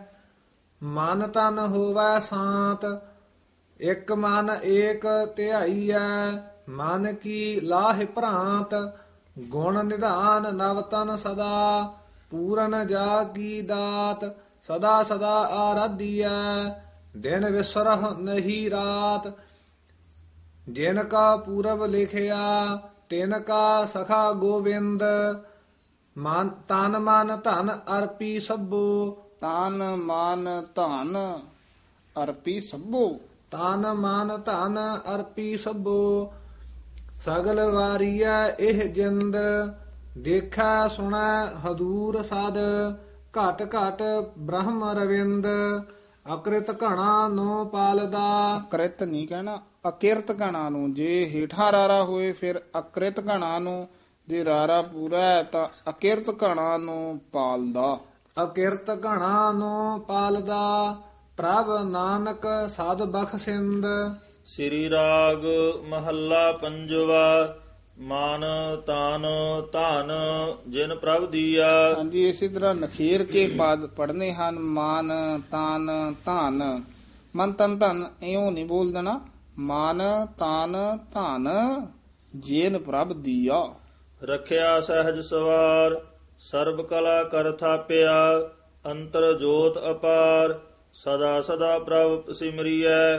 ਮਨ 0.84 1.28
ਤਨ 1.28 1.60
ਹੋਵੈ 1.60 2.20
ਸਾਤ, 2.20 2.86
ਇਕ 3.80 4.12
ਮਨ 4.12 4.50
ਏਕ 4.64 5.06
ਧਿਆਈਐ, 5.36 6.32
ਮਨ 6.70 7.14
ਕੀ 7.14 7.60
ਲਾਹਿ 7.60 8.06
ਭ੍ਰਾਂਤ, 8.06 8.98
ਗੁਣ 9.40 9.86
ਨਿਧਾਨ 9.86 10.56
ਨਵ 10.56 10.82
ਤਨ 10.82 11.18
ਸਦਾ, 11.18 11.94
ਪੂਰਨ 12.32 12.88
ਜਾ 12.88 13.24
ਕੀ 13.24 13.62
ਦਾਤ, 13.62 14.26
ਸਦਾ 14.70 15.04
ਸਦਾ 15.04 15.38
ਆਰਾਧੀਐ, 15.44 16.30
ਦਿਨ 17.18 17.50
ਵਿਸਰਹ 17.50 18.10
ਨਹੀਂ 18.20 18.72
ਰਾਤ। 18.72 19.32
ਜਿਨ 20.70 21.04
ਕਾ 21.04 21.36
ਪੂਰਬ 21.36 21.86
ਲਿਖਿਆ, 21.86 22.76
ਤਿਨ 23.10 23.40
ਕਾ 23.40 23.86
ਸਖਾ 23.86 24.32
ਗੋਵਿੰਦ 24.32 25.04
ਮਨ 26.18 26.50
ਤਨ 26.68 27.00
ਮਨ 27.00 27.38
ਧਨ 27.44 27.72
ਅਰਪੀ 27.98 28.40
ਸਭੋ। 28.40 29.18
ਤਾਨ 29.40 29.96
ਮਾਨ 29.96 30.64
ਧਨ 30.76 31.40
ਅਰਪੀ 32.24 32.60
ਸਭੋ। 32.62 33.20
ਤਨ 33.52 33.94
ਮਨ 33.94 34.42
ਧਨ 34.46 34.80
ਅਰਪੀ 35.16 35.58
ਸਭੋ। 35.58 36.34
ਸਗਲ 37.26 37.72
ਵਾਰੀਐ 37.72 38.50
ਇਹ 38.60 38.90
ਜਿੰਦ 38.90 39.38
ਦੇਖਾ 40.18 40.88
ਸੁਣੈ 40.88 41.46
ਹਦੂਰ 41.46 42.24
ਸਦ। 42.24 42.58
ਘਟ 43.32 43.62
ਘਟ 43.76 44.02
ਬ੍ਰਹਮ 44.38 44.84
ਰਵਿੰਦ 44.84 45.48
ਅਕ੍ਰਿਤ 46.34 46.72
ਘਣਾ 46.72 47.28
ਨੋ 47.28 47.66
ਪਾਲਦਾ। 47.66 48.58
ਅਕ੍ਰਿਤ 48.58 49.04
ਨਹੀਂ 49.04 49.28
ਕਹਿਣਾ 49.28 49.62
ਅਕਿਰਤ 49.88 50.32
ਗਣਾ 50.32 50.70
ਨੂੰ। 50.70 50.94
ਜੇ 50.94 51.26
ਹੀਠਾਂ 51.26 51.72
ਰਾਰਾ 51.72 52.04
ਹੋਏ 52.04 52.32
ਫਿਰ 52.32 52.62
ਅਕ੍ਰਿਤ 52.80 53.20
ਗਣਾ 53.20 53.60
ਨੂੰ 53.60 53.88
ਜੇ 54.32 54.44
ਰਾਰਾ 54.46 54.82
ਪੂਰਾ 54.82 55.20
ਹੈ 55.20 55.44
ਤਾਂ 55.44 55.68
ਅਕਿਰਤ 55.90 56.30
ਗਣਾ 56.32 56.78
ਨੂੰ 56.78 57.20
ਪਾਲਦਾ। 57.32 57.98
ਅਕਿਰਤ 58.44 58.90
ਘਣਾ 58.90 59.52
ਨੋ 59.52 59.98
ਪਾਲਦਾ 60.08 60.96
ਪ੍ਰਭ 61.38 61.72
ਨਾਨਕ 61.90 62.46
ਸਦ 62.70 63.04
ਬਖਸ਼ਿੰਦ 63.06 63.86
ਸ੍ਰੀ 64.46 64.90
ਰਾਗ 64.90 65.46
ਮਹੱਲਾ 65.90 66.52
ਪੰਜਵਾ 66.52 67.58
ਮਾਨ 68.00 68.46
ਤਾਨ 68.88 69.26
ਧਨ 69.74 70.12
ਜਿਨ 70.68 70.96
ਪ੍ਰਭ 70.96 71.30
ਦੀਆ। 71.30 71.68
ਹਾਂਜੀ 71.98 72.28
ਇਸੇ 72.30 72.48
ਤਰ੍ਹਾਂ 72.48 72.74
ਨਖੇਰ 72.76 73.24
ਕੇ 73.24 73.46
ਪਦ 73.60 73.86
ਪੜਨੇ 73.88 74.32
ਹਨ 74.34 74.60
ਮਾਨ 74.60 75.12
ਤਾਨ 75.52 75.92
ਧਨ। 76.26 76.64
ਮਨ 77.36 77.52
ਤਨ 77.52 77.78
ਧਨ 77.78 78.06
ਇਉਂ 78.24 78.52
ਨਹੀਂ 78.52 78.66
ਬੋਲ 78.66 78.92
ਦੇਣਾ 78.92 79.20
ਮਾਨ 79.60 80.02
ਤਾਨ 80.40 80.78
ਧਨ 81.14 81.50
ਜੇਨ 82.36 82.78
ਪ੍ਰਭ 82.78 83.14
ਦੀਆ। 83.14 83.64
ਰਖਿਆ 84.24 84.82
ਸਹਿਜ 84.82 85.20
ਸਵਾਰ 85.20 86.02
ਸਰਬ 86.40 86.82
ਕਲਾ 86.82 87.24
ਕਰ 87.24 87.52
ਥਾਪਿਆ 87.52 88.50
ਅੰਤਰ 88.92 89.34
ਜੋਤ 89.34 89.78
ਅਪਾਰ 89.92 90.60
ਸਦਾ 90.94 91.42
ਸਦਾ 91.42 91.80
ਪ੍ਰਭ 91.80 92.32
ਸਿਮਰੀਐ 92.32 93.18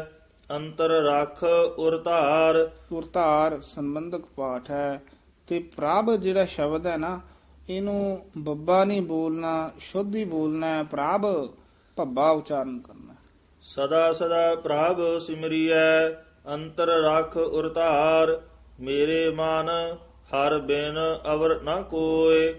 ਅੰਤਰ 0.50 0.88
ਰਖ 0.88 1.44
ਉਰ 1.78 2.02
ਧਾਰ। 2.02 2.70
ਉਰਤਾਰ 2.92 3.60
ਸੰਬੰਧਕ 3.60 4.22
ਪਾਠ 4.36 4.70
ਹੈ। 4.70 5.02
ਤੇ 5.48 5.58
ਪ੍ਰਭ 5.58 6.16
ਜਿਹੜਾ 6.16 6.44
ਸ਼ਬਦ 6.44 6.86
ਹੈ 6.86 6.96
ਨਾ 6.96 7.20
ਇਹਨੂੰ 7.68 8.26
ਬੱਬਾ 8.38 8.84
ਨਹੀਂ 8.84 9.02
ਬੋਲਣਾ 9.02 9.70
ਸ਼ੁੱਧ 9.78 10.14
ਹੀ 10.14 10.24
ਬੋਲਣਾ 10.24 10.66
ਹੈ। 10.66 10.82
ਪ੍ਰਭ 10.82 11.48
ਭੱਬਾ 11.96 12.30
ਉਚਾਰਨ 12.30 12.78
ਕਰਨਾ 12.78 13.14
ਸਦਾ 13.62 14.12
ਸਦਾ 14.12 14.54
ਪ੍ਰਭ 14.54 15.18
ਸਿਮਰੀਐ 15.18 16.08
ਅੰਤਰ 16.54 16.86
ਰਖ 16.86 17.36
ਉਰ 17.36 17.72
ਧਾਰ 17.72 18.40
ਮੇਰੇ 18.80 19.30
ਮਨ 19.30 19.96
ਹਰ 20.34 20.58
ਬਿਨ 20.58 20.98
ਅਵਰ 21.34 21.60
ਨ 21.62 21.82
ਕੋਏ 21.82 22.52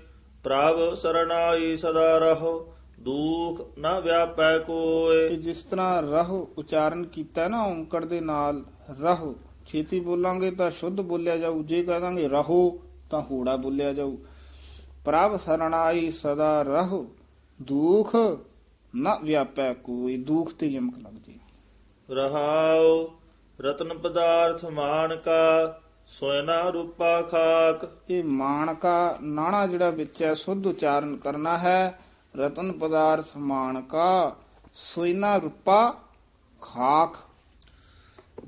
ਪ੍ਰਭ 0.44 0.94
ਸਰਣਾਈ 0.94 1.76
ਸਦਾ 1.78 2.18
ਰਹੋ 2.18 2.74
ਦੁਖ 3.00 3.62
ਨ 3.80 4.00
ਵਿਆਪੈ 4.00 4.58
ਕੋਏ। 4.58 5.30
ਜਿਸ 5.38 5.64
ਤਰ੍ਹਾਂ 5.64 6.02
ਰਹੁ 6.02 6.38
ਉਚਾਰਨ 6.58 7.04
ਕੀਤਾ 7.06 7.48
ਨਾ 7.48 7.64
ਓੰਕੜ 7.64 8.06
ਦੇ 8.06 8.20
ਨਾਲ 8.22 8.64
ਰਹੁ 9.02 9.36
ਛੇਤੀ 9.68 10.00
ਬੋਲਾਂਗੇ 10.00 10.52
ਤਾਂ 10.52 10.70
ਸ਼ੁੱਧ 10.72 11.02
ਬੋਲਿਆ 11.02 11.38
ਜਾਊ 11.38 11.64
ਜੇ 11.64 11.84
ਕਹਾਂਗੇ 11.84 12.28
ਰਹੋ 12.28 12.80
ਤਾਂ 13.10 13.22
ਹੂੜਾ 13.22 13.56
ਬੋਲਿਆ 13.56 13.94
ਜਾਊ। 13.94 14.18
ਪ੍ਰਭ 15.06 15.38
ਸਰਣਾਈ 15.38 16.12
ਸਦਾ 16.12 16.62
ਰਹੋ 16.62 17.06
ਦੁਖ 17.62 18.16
ਨ 18.94 19.18
ਵਿਆਪੈ 19.24 19.74
ਕੋਈ 19.74 20.18
ਦੁਖ 20.18 20.54
ਤੇ 20.54 20.68
ਯਮਕ 20.68 20.98
ਲੱਗ 20.98 21.14
ਜੇ 21.14 21.34
ਰਹਾਉ 22.10 23.08
ਰਤਨ 23.60 23.98
ਪਦਾਰਥ 23.98 24.66
ਮਾਨ 24.66 25.16
ਕਾ 25.16 25.80
ਸੋਇਨਾ 26.14 26.60
ਰੂਪਾ 26.70 27.22
ਖਾਕ। 27.22 27.86
ਇਹ 28.10 28.24
ਮਾਣਕਾ 28.24 29.18
ਨਾਣਾ 29.22 29.66
ਜਿਹੜਾ 29.68 29.90
ਵਿੱਚ 29.90 30.22
ਹੈ 30.24 30.34
ਸੁੱਧ 30.34 30.68
ਉਚਾਰਨ 30.68 31.16
ਕਰਨਾ 31.18 31.58
ਹੈ 31.58 32.00
ਰਤਨ 32.36 32.72
ਪਦਾਰਥ 32.72 33.36
ਮਾਣਕਾ 33.38 34.36
ਸੋਇਨਾ 34.76 35.36
ਰੂਪਾ 35.38 35.78
ਖਾਕ। 36.62 37.18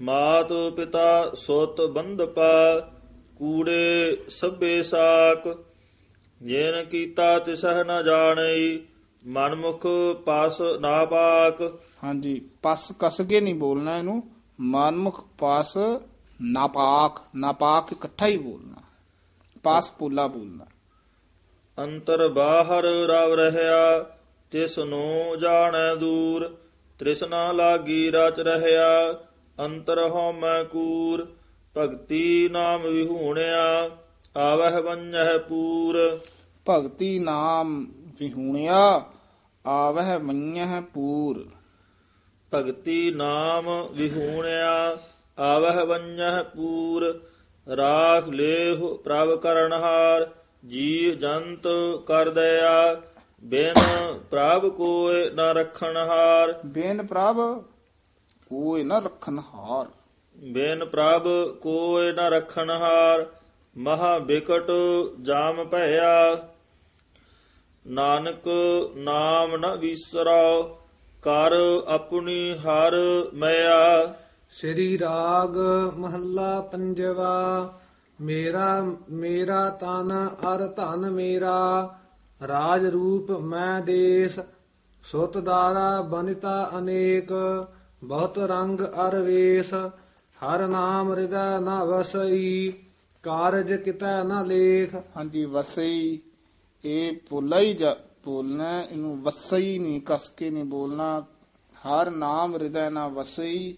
ਮਾਤ 0.02 0.54
ਪਿਤਾ 0.76 1.32
ਸੁਤ 1.36 1.82
ਬੰਧਪਾ 1.82 2.80
ਕੂੜੇ 3.38 4.18
ਸਭੇ 4.30 4.82
ਸਾਕ। 4.84 5.48
ਜੇਨ 6.42 6.84
ਕੀਤਾ 6.86 7.38
ਤਿਸਹਿ 7.40 7.84
ਨ 7.84 8.04
ਜਾਣਈ 8.04 8.80
ਮਨਮੁਖ 9.28 9.86
ਪਾਸ 10.26 10.62
ਨਾ 10.80 11.06
ਪਾਕ। 11.06 11.62
ਹਾਂਜੀ 12.04 12.40
ਪਸ 12.64 12.92
ਕਸ 13.00 13.22
ਕੇ 13.22 13.42
ਨਹੀਂ 13.42 13.56
ਬੋਲਣਾ 13.56 13.98
ਇਹਨੂੰ 13.98 14.22
ਮਨਮੁਖ 14.60 15.24
ਪਾਸ 15.40 15.78
ਨਾਪਾਕ 16.42 17.22
ਨਾਪਾਕ 17.36 17.92
ਇਕੱਠਾ 17.92 18.28
ਹੀ 18.28 18.38
ਬੋਲਣਾ। 18.38 18.82
ਪਾਸ 19.64 19.90
ਪੋਲਾ 19.90 20.28
ਬੋਲਣਾ। 20.28 20.66
ਅੰਤਰ 21.84 22.28
ਬਾਹਰ 22.28 22.84
ਰਵ 22.84 23.34
ਰਹਿਆ 23.34 24.02
ਤਿਸ 24.52 24.80
ਨੂੰ 24.80 25.40
ਜਾਣੈ 25.40 25.96
ਦੂਰ 25.96 26.58
ਤ੍ਰਿਸ਼ਨਾ 27.00 27.52
ਲਾਗੀ 27.52 28.12
ਰਚ 28.12 28.40
ਰਹਿਆ 28.40 29.14
ਅੰਤਰ 29.66 30.10
ਹਉਮੈ 30.10 30.64
ਕੂਰ 30.64 31.36
ਭਗਤੀ 31.78 32.50
ਨਾਮ 32.50 32.82
ਵਿਹੂਣਿਆ 32.82 33.90
ਆਵਹਿ 34.38 34.82
ਵੰਜਹਿ 34.82 35.40
ਪੂਰ। 35.40 36.20
ਭਗਤੀ 36.70 37.20
ਨਾਮ 37.20 37.88
ਵਿਹੂਣਿਆ 38.20 39.06
ਆਵਹਿ 39.66 40.18
ਮੰਨਹਿ 40.18 40.82
ਪੂਰ। 40.82 41.46
ਭਗਤੀ 42.54 43.12
ਨਾਮ 43.12 43.88
ਵਿਹੂਣਿਆ 43.92 44.98
ਆਵਹਿ 45.40 45.86
ਵੰਜਹਿ 45.86 46.44
ਪੂਰ 46.44 47.22
ਰਾਖ 47.76 48.28
ਲੇਹੁ 48.28 48.96
ਪ੍ਰਭ 48.96 49.36
ਕਰਨਹਾਰ 49.36 50.30
ਜੀ 50.68 51.12
ਜੰਤ 51.12 51.68
ਕਰ 52.06 52.30
ਦਇਆ 52.30 53.02
ਬਿਨ 53.44 53.74
ਪ੍ਰਭ 54.30 54.68
ਕੋਇ 54.68 55.30
ਨ 55.30 55.40
ਰਖਣਹਾਰ। 55.40 56.60
ਬੇਨ 56.66 57.06
ਪ੍ਰਭ 57.06 57.64
ਕੋਈ 58.50 58.84
ਨ 58.84 58.92
ਰਖਨ 58.92 59.40
ਹਾਰ 59.40 59.86
ਬਿਨ 60.38 60.86
ਪ੍ਰਭ 60.86 61.24
ਕੋਇ 61.56 62.12
ਨ 62.14 62.20
ਰਖਣਹਾਰ 62.20 63.26
ਮਹਾ 63.78 64.18
ਬਿਕਟ 64.18 64.72
ਜਾਮ 65.22 65.64
ਭਇਆ। 65.64 66.38
ਨਾਨਕ 67.88 68.48
ਨਾਮ 68.96 69.56
ਨ 69.56 69.76
ਵਿਸਰੋ 69.76 70.64
ਕਰ 71.22 71.54
ਆਪਣੀ 71.88 72.54
ਹਰ 72.54 72.94
ਮਿਆ। 73.34 74.16
ਸ੍ਰੀ 74.56 74.98
ਰਾਗ 75.00 75.58
ਮਹੱਲਾ 75.98 76.60
ਪੰਜਵਾ 76.62 77.34
ਮੇਰਾ 78.20 78.68
ਮੇਰਾ 79.12 79.70
ਤਨ 79.70 80.12
ਅਰ 80.46 80.68
ਧਨ 80.68 81.10
ਮੇਰਾ 81.12 81.56
ਰਾਜ 82.42 82.86
ਰੂਪ 82.86 83.32
ਮੈਂ 83.32 83.82
ਦੇਸ 83.82 84.40
ਸੁਤ 85.04 85.38
ਦਾਰਾ 85.38 86.02
ਬਨਿਤਾ 86.02 86.72
ਅਨੇਕ 86.78 87.34
ਬਹੁਤ 88.04 88.38
ਰੰਗ 88.40 88.82
ਅਰ 89.08 89.16
ਵੇਸ 89.22 89.74
ਹਰ 90.40 90.68
ਨਾਮ 90.68 91.12
ਹਿਰਦੈ 91.14 91.60
ਨ 91.60 91.70
ਵਸਈ 91.84 92.74
ਕਾਰਜ 93.24 93.74
ਕਿਤੈ 93.74 94.24
ਨ 94.24 94.46
ਲੇਖ। 94.48 94.96
ਹਾਂਜੀ 95.18 95.46
ਵਸਈ 95.46 96.20
ਇਹ 96.84 97.16
ਪੋਲਾ 97.30 97.60
ਹੀ 97.60 97.74
ਜਾ- 97.74 97.96
ਬੋਲਣਾ 98.26 98.68
ਹੈ, 98.70 98.88
ਇਹਨੂੰ 98.92 99.22
ਵਸਈ 99.24 99.78
ਨਹੀਂ 99.80 100.02
ਕਸ 100.06 100.30
ਕੇ 100.30 100.50
ਨਹੀਂ 100.50 100.64
ਬੋਲਣਾ 100.66 101.26
ਹਰ 101.76 102.10
ਨਾਮ 102.10 102.54
ਹਿਰਦੈ 102.54 102.90
ਨਾ 102.90 103.08
ਵਸਈ 103.08 103.76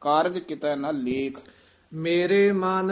ਕਾਰਜ 0.00 0.38
ਕਿਤੈ 0.38 0.76
ਨਾ 0.76 0.90
ਲੇਖ। 0.90 1.38
ਮੇਰੇ 1.92 2.52
ਮਨ 2.52 2.90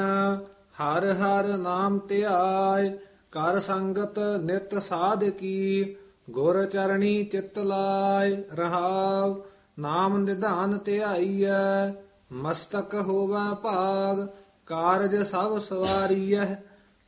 ਹਰ 0.81 1.13
ਹਰ 1.13 1.47
ਨਾਮ 1.59 1.99
ਧਿਆਇ 1.99 2.91
ਕਰ 3.33 3.61
ਸੰਗਤ 3.61 4.19
ਨਿਤ 4.19 4.83
ਸਾਧ 4.83 5.25
ਕੀ, 5.25 5.97
ਗੁਰ 6.31 6.65
ਚਰਣੀ 6.65 7.25
ਚਿਤ 7.25 7.59
ਲਾਇ 7.59 8.37
ਰਹਾਉ, 8.55 9.45
ਨਾਮ 9.79 10.19
ਨਿਧਾਨ 10.19 10.79
ਧਿਆਈਐ, 10.79 11.93
ਮਸਤਕ 12.33 12.95
ਹੋਵਾ 12.95 13.55
ਭਾਗ, 13.55 14.27
ਕਾਰਜ 14.67 15.17
ਸਭ 15.23 15.59
ਸਵਾਰੀਐ, 15.59 16.45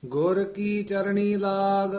ਗੁਰ 0.05 0.45
ਕੀ 0.45 0.83
ਚਰਣੀ 0.83 1.35
ਲਾਗ, 1.35 1.95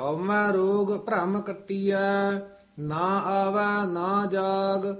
ਹਉਮੈ 0.00 0.52
ਰੋਗ 0.52 0.96
ਭ੍ਰਮ 0.98 1.40
ਕੱਟੀਐ, 1.40 2.38
ਨਾ 2.78 3.22
ਆਵੈ 3.24 3.86
ਨਾ 3.92 4.26
ਜਾਗ 4.32 4.94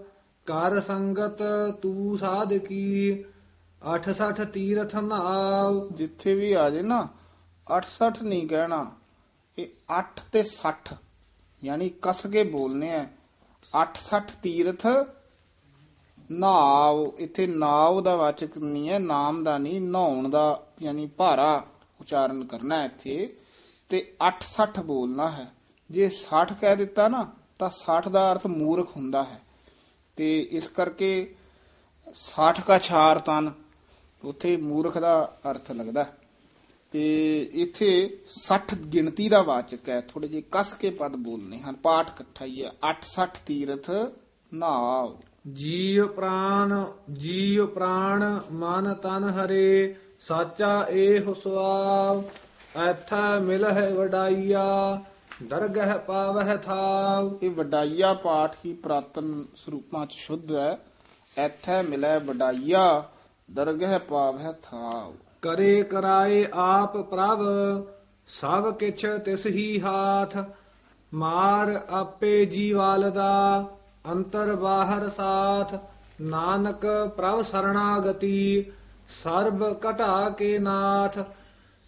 ਕਰ 0.47 0.81
ਸੰਗਤ 0.81 1.43
ਤੂ 1.83 2.17
ਸਾਧਕੀ 2.17 3.25
68 3.83 4.45
ਤੀਰਥ 4.45 4.97
ਨਾਉ। 4.97 5.89
ਜਿੱਥੇ 5.89 6.35
ਵੀ 6.35 6.53
ਆ 6.53 6.71
ਜੇ 6.71 6.83
ਨਾ 6.83 7.09
68 7.67 8.23
ਨਹੀਂ 8.23 8.49
ਕਹਿਣਾ, 8.49 8.91
ਇਹ 9.59 9.69
8 9.91 10.21
ਤੇ 10.33 10.43
60 10.43 10.95
ਯਾਨੀ 11.65 11.91
ਕਸ 12.03 12.27
ਕੇ 12.27 12.45
ਬੋਲਨੇ 12.45 12.95
ਆ। 12.95 13.07
68 13.75 14.33
ਤੀਰਥ 14.43 14.87
ਨਾਵ 16.31 17.13
ਇੱਥੇ 17.19 17.47
ਨਾਵ 17.47 18.01
ਦਾ 18.01 18.17
ਵਾਚਕ 18.17 18.59
ਨਹੀਂ 18.59 18.89
ਹੈ, 18.91 18.99
ਨਾਮ 18.99 19.45
ਦਾ 19.45 19.59
ਨਹੀਂ, 19.59 19.81
ਨਹਾਉਣ 19.81 20.29
ਦਾ 20.29 20.67
ਯਾਨੀ 20.83 21.07
ਭਾਰਾ 21.07 21.65
ਉਚਾਰਨ 22.01 22.45
ਕਰਨਾ 22.45 22.81
ਹੈ 22.81 22.85
ਇੱਥੇ। 22.85 23.37
ਤੇ 23.89 24.15
860 24.21 24.83
ਬੋਲਣਾ 24.83 25.31
ਹੈ। 25.31 25.53
ਜੇ 25.91 26.09
60 26.09 26.55
ਕਹਿ 26.61 26.77
ਦਿੱਤਾ 26.77 27.09
ਨਾ, 27.09 27.33
ਤਾਂ 27.59 27.71
60 27.71 28.09
ਦਾ 28.09 28.33
ਅਰਥ 28.33 28.47
ਮੂਰਖ 28.47 28.97
ਹੁੰਦਾ 28.97 29.23
ਹੈ। 29.23 29.44
ਤੇ 30.17 30.49
ਇਸ 30.51 30.69
ਕਰਕੇ 30.69 31.35
60 32.15 32.63
ਕਾ 32.67 32.79
ਛਾਰ 32.79 33.19
ਤਨ 33.19 33.53
ਉੱਥੇ 34.25 34.57
ਮੂਰਖ 34.57 34.99
ਦਾ 34.99 35.39
ਅਰਥ 35.51 35.73
ਲੱਗਦਾ 35.73 36.05
ਹੈ। 36.05 36.17
ਤੇ 36.93 37.05
ਇੱਥੇ 37.53 38.19
60 38.29 38.75
ਗਿਣਤੀ 38.93 39.29
ਦਾ 39.29 39.43
ਵਾਚਕ 39.43 39.89
ਹੈ 39.89 40.01
ਥੋੜੇ 40.01 40.29
ਜਿਹੇ 40.29 40.43
ਕਸ 40.53 40.75
ਕੇ 40.75 40.91
ਪਦ 40.91 41.17
ਬੋਲਨੇ 41.17 41.59
ਹਨ 41.59 41.75
ਪਾਠ 41.75 42.09
ਇਕੱਠਾ 42.09 42.45
ਹੀ 42.45 42.65
ਹੈ 42.65 42.73
860 42.91 43.41
ਤੀਰਥ 43.47 43.91
ਨਾਵ 44.55 45.17
ਜੀਵ 45.55 46.07
ਪ੍ਰਾਨ 46.07 46.87
ਜੀਵ 47.13 47.67
ਪ੍ਰਾਣ, 47.67 48.41
ਮਨ 48.53 48.95
ਤਨ 48.95 49.25
ਹਰੇ, 49.25 49.97
ਸਾਚਾ 50.29 50.87
ਏਹ 50.91 51.35
ਸੁਆਵ, 51.35 52.23
ਐਥੈ 52.79 53.41
ਮਿਲਹਿ 53.41 53.93
ਵਡਾਈਆ 53.93 54.65
ਦਰਗਹਿ 55.49 55.99
ਪਾਵਹਿ 55.99 56.57
ਥਾਵ 56.57 57.31
ਇਹ 57.43 57.51
ਵਡਾਈਆ 57.51 58.13
ਪਾਠ 58.15 58.55
ਹੀ 58.65 58.73
ਪ੍ਰਾਤਨ 58.73 59.45
ਸਰੂਪਾਂ 59.57 60.07
ਚ 60.07 60.13
ਸ਼ੁੱਧ 60.13 60.53
ਹੈ। 60.53 60.79
ਐਥੈ 61.39 61.83
ਮਿਲੈ 61.83 62.19
ਵਡਾਈਆ 62.19 63.03
ਦਰਗਹਿ 63.49 63.99
ਪਾਵਹਿ 63.99 64.53
ਥਾਵ 64.63 65.13
ਕਰੇ 65.43 65.83
ਕਰਾਏ 65.83 66.47
ਆਪ 66.55 66.97
ਪ੍ਰਭ 66.97 67.43
ਸਭ 68.41 68.71
ਕਿਛ 68.75 69.05
ਤਿਸ 69.25 69.47
ਹੀ 69.47 69.81
ਹਾਥ। 69.81 70.37
ਮਾਰ 71.15 71.81
ਆਪੇ 71.91 72.45
ਜੀਵਾਲ 72.47 73.11
ਦਾ 73.11 73.67
ਅੰਤਰ 74.11 74.55
ਬਾਹਰ 74.57 75.09
ਸਾਥ। 75.11 75.75
ਨਾਨਕ 76.21 76.87
ਪ੍ਰਭ 77.17 77.43
ਸਰਣਾਗਤੀ 77.43 78.65
ਸਰਬ 79.23 79.65
ਘਟਾ 79.89 80.29
ਕੇ 80.31 80.59
ਨਾਥ। 80.59 81.19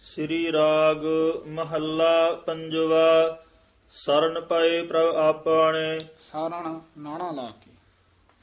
ਸ੍ਰੀ 0.03 0.51
ਰਾਗ 0.51 1.05
ਮਹੱਲਾ 1.47 2.31
ਪੰਜਵਾ 2.45 3.37
ਸਰਨ 4.05 4.41
ਪਏ 4.41 4.81
ਪ੍ਰਭ 4.81 5.15
ਆਪਣੇ। 5.15 5.99
ਸਾਰਣ 5.99 6.79
ਨਾਣਾ 6.97 7.31
ਲਾ 7.31 7.51
ਕੇ। 7.65 7.71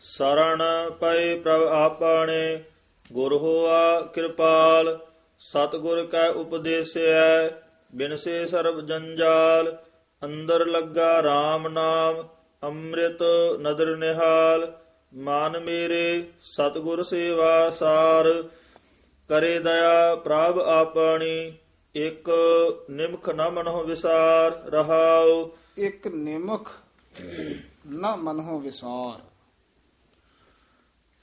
ਸਰਣ 0.01 0.63
ਪਏ 1.01 1.39
ਪ੍ਰਭ 1.39 1.63
ਆਪਣੇ। 1.63 2.65
ਗੁਰ 3.13 3.37
ਹੋਆ 3.37 4.01
ਕਿਰਪਾਲ 4.01 4.99
ਸਤਿਗੁਰ 5.39 6.07
ਕੈ 6.07 6.29
ਉਪਦੇਸਿਐ 6.29 7.49
ਬਿਨਸੇ 7.95 8.47
ਸਰਬ 8.47 8.81
ਜੰਜਾਲ 8.81 9.77
ਅੰਦਰ 10.25 10.67
ਲੱਗਾ 10.67 11.21
RAM 11.21 11.69
ਨਾਮ 11.69 12.29
ਅੰਮ੍ਰਿਤ 12.63 13.23
ਨਦਰ 13.61 13.97
ਨਿਹਾਲ 13.97 14.81
ਮਨ 15.15 15.61
ਮੇਰੇ 15.61 16.25
ਸਤਿਗੁਰ 16.43 17.03
ਸੇਵਾ 17.03 17.71
ਸਾਰ 17.71 18.43
ਕਰੇ 19.29 19.59
ਦਇਆ 19.59 20.15
ਪ੍ਰਭ 20.15 20.59
ਆਪਣੀ। 20.59 21.53
ਇੱਕ 21.95 22.31
ਨਿਮਖ 22.91 23.31
ਨ 23.31 23.51
ਮਨਹੁ 23.51 23.83
ਵਿਸਾਰ 23.83 24.71
ਰਹਾਉ। 24.71 25.51
ਇੱਕ 25.77 26.07
ਨਿਮਖ 26.07 26.73
ਨਾ 27.87 28.17
ਮਨਹੁ 28.17 28.59
ਵਿਸਾਰ। 28.59 29.21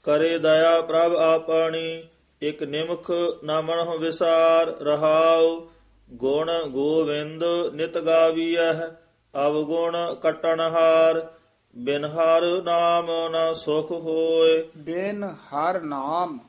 ਕਰੇ 0.02 0.38
ਦਇਆ 0.38 0.80
ਪ੍ਰਭ 0.80 1.12
ਆਪਣੀ 1.16 2.08
ਇਕ 2.42 2.62
ਨਿਮਖ 2.62 3.10
ਨਾ 3.44 3.60
ਮਨਹੁ 3.60 3.98
ਵਿਸਾਰ 3.98 4.66
ਰਹਾਉ। 4.66 5.68
ਗੁਣ 6.10 6.68
ਗੋਵਿੰਦ 6.68 7.44
ਨਿਤ 7.74 7.98
ਗਾਵੀਐ 7.98 8.72
ਅਵਗੁਣ 9.46 10.14
ਕਟਣਹਾਰ। 10.14 11.32
ਬਿਨ 11.76 12.04
ਹਰ 12.04 12.62
ਨਾਮ 12.62 13.06
ਨਾ 13.30 13.52
ਸੁਖ 13.52 13.90
ਹੋਏ। 13.90 14.68
ਬਿਨ 14.78 15.24
ਹਰ 15.24 15.80
ਨਾਮ 15.80 16.40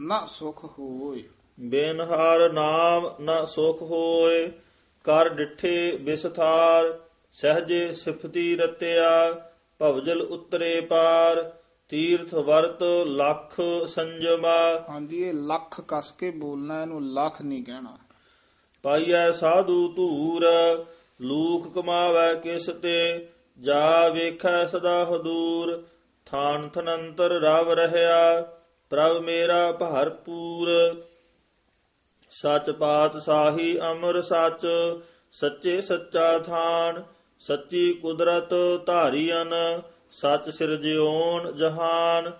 ਨਾ 0.00 0.26
ਸੁਖ 0.26 0.64
ਹੋਏ। 0.64 1.28
ਬਿਨ 1.60 2.00
ਹਰ 2.00 2.52
ਨਾਮ 2.52 3.10
ਨਾ 3.20 3.44
ਸੁਖ 3.44 3.82
ਹੋਏ 3.82 4.50
ਕਰ 5.04 5.28
ਡਿਠੇ 5.28 5.96
ਬਿਸਥਾਰ 5.96 6.98
ਸਹਜੇ 7.32 7.94
ਸਿਫਤੀ 7.94 8.56
ਰਤਿਆ 8.56 9.32
ਭਵਜਲ 9.78 10.22
ਉਤਰੇ 10.22 10.80
ਪਾਰ 10.80 11.52
ਤੀਰਥ 11.88 12.34
ਵਰਤ 12.34 12.82
ਲੱਖ 13.06 13.60
ਸੰਜਮਾ। 13.88 14.84
ਹਾਂਜੀ 14.90 15.22
ਇਹ 15.22 15.34
ਲੱਖ 15.34 15.80
ਕਸ 15.88 16.12
ਕੇ 16.12 16.30
ਬੋਲਣਾ 16.30 16.82
ਇਹਨੂੰ 16.82 17.12
ਲੱਖ 17.12 17.42
ਨਹੀਂ 17.42 17.64
ਕਹਿਣਾ। 17.64 17.98
ਪਾਈਐ 18.82 19.30
ਸਾਧੂ 19.32 19.88
ਧੂਰ 19.92 20.46
ਲੂਕ 21.20 21.74
ਕਮਾਵੈ 21.74 22.34
ਕਿਸ 22.34 22.66
ਤੇ 22.82 23.28
ਜਾ 23.60 24.08
ਵੇਖੈ 24.08 24.66
ਸਦਾ 24.66 25.04
ਹਦੂਰ 25.04 25.82
ਥਾਨ 26.26 26.68
ਥਨੰਤਰ 26.68 27.30
ਰਵ 27.30 27.72
ਰਹਿਆ 27.72 28.40
ਪ੍ਰਭ 28.90 29.22
ਮੇਰਾ 29.22 29.72
ਭਰਪੂਰ 29.72 30.68
ਸਚ 32.32 32.70
ਪਾਤ 32.70 33.16
ਸਾਹੀ 33.16 33.78
ਅਮਰ 33.80 34.20
ਸਚ 34.20 34.66
ਸੱਚੇ 35.32 35.80
ਸੱਚਾ 35.80 36.38
ਥਾਨ 36.38 37.02
ਸੱਚੀ 37.40 37.92
ਕੁਦਰਤ 37.92 38.54
ਧਾਰੀਅਨ 38.86 39.54
ਸਚ 40.10 40.50
ਸਿਰਜਿਓਨ 40.50 41.52
ਜਹਾਨ 41.56 42.30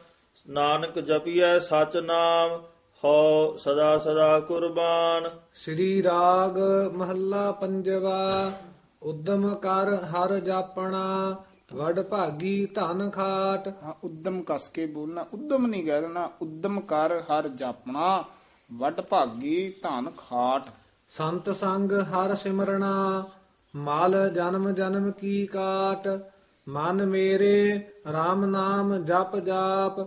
ਨਾਨਕ 0.49 0.99
ਜਪੀਐ 0.99 1.59
ਸਚ 1.59 1.97
ਨਾਮ 1.97 2.61
ਹਉ 3.03 3.57
ਸਦਾ 3.57 3.99
ਸਦਾ 3.99 4.40
ਕੁਰਬਾਨ। 4.40 5.28
ਸ੍ਰੀ 5.55 6.03
ਰਾਗ 6.03 6.59
ਮਹੱਲਾ 6.93 7.51
ਪੰਜਵਾ 7.53 8.53
ਉਦਮ 9.03 9.55
ਕਰ 9.55 9.95
ਹਰ 10.07 10.38
ਜਾਪਣਾ 10.40 11.36
ਵਡ 11.72 12.01
ਭਾਗੀ 12.01 12.66
ਧਨ 12.66 13.11
ਖਾਟ। 13.11 13.68
ਹਾਂ 13.82 13.95
ਉਦਮ 14.05 14.43
ਕਸ 14.43 14.68
ਕੇ 14.68 14.86
ਬੋਲਣਾ 14.86 15.26
ਉਦਮ 15.34 15.66
ਨਹੀਂ 15.66 15.84
ਕਹਿ 15.84 16.01
ਦੇਣਾ 16.01 16.30
ਉਦਮ 16.43 16.80
ਕਰ 16.80 17.18
ਹਰ 17.30 17.49
ਜਾਪਣਾ। 17.49 18.24
ਵੱਡ 18.79 19.01
ਭਾਗੀ 19.01 19.68
ਧਨ 19.83 20.11
ਖਾਟ। 20.18 20.68
ਸੰਤ 21.11 21.51
ਸੰਗ 21.51 21.93
ਹਰ 21.93 22.35
ਸਿਮਰਣਾ 22.37 23.31
ਮਲ 23.75 24.31
ਜਨਮ 24.31 24.70
ਜਨਮ 24.73 25.11
ਕੀ 25.11 25.47
ਕਾਟ। 25.47 26.09
ਮਨ 26.66 27.07
ਮੇਰੇ 27.07 27.89
RAM 28.09 28.45
ਨਾਮ 28.47 28.97
ਜਪ 29.05 29.37
ਜਾਪ 29.37 29.99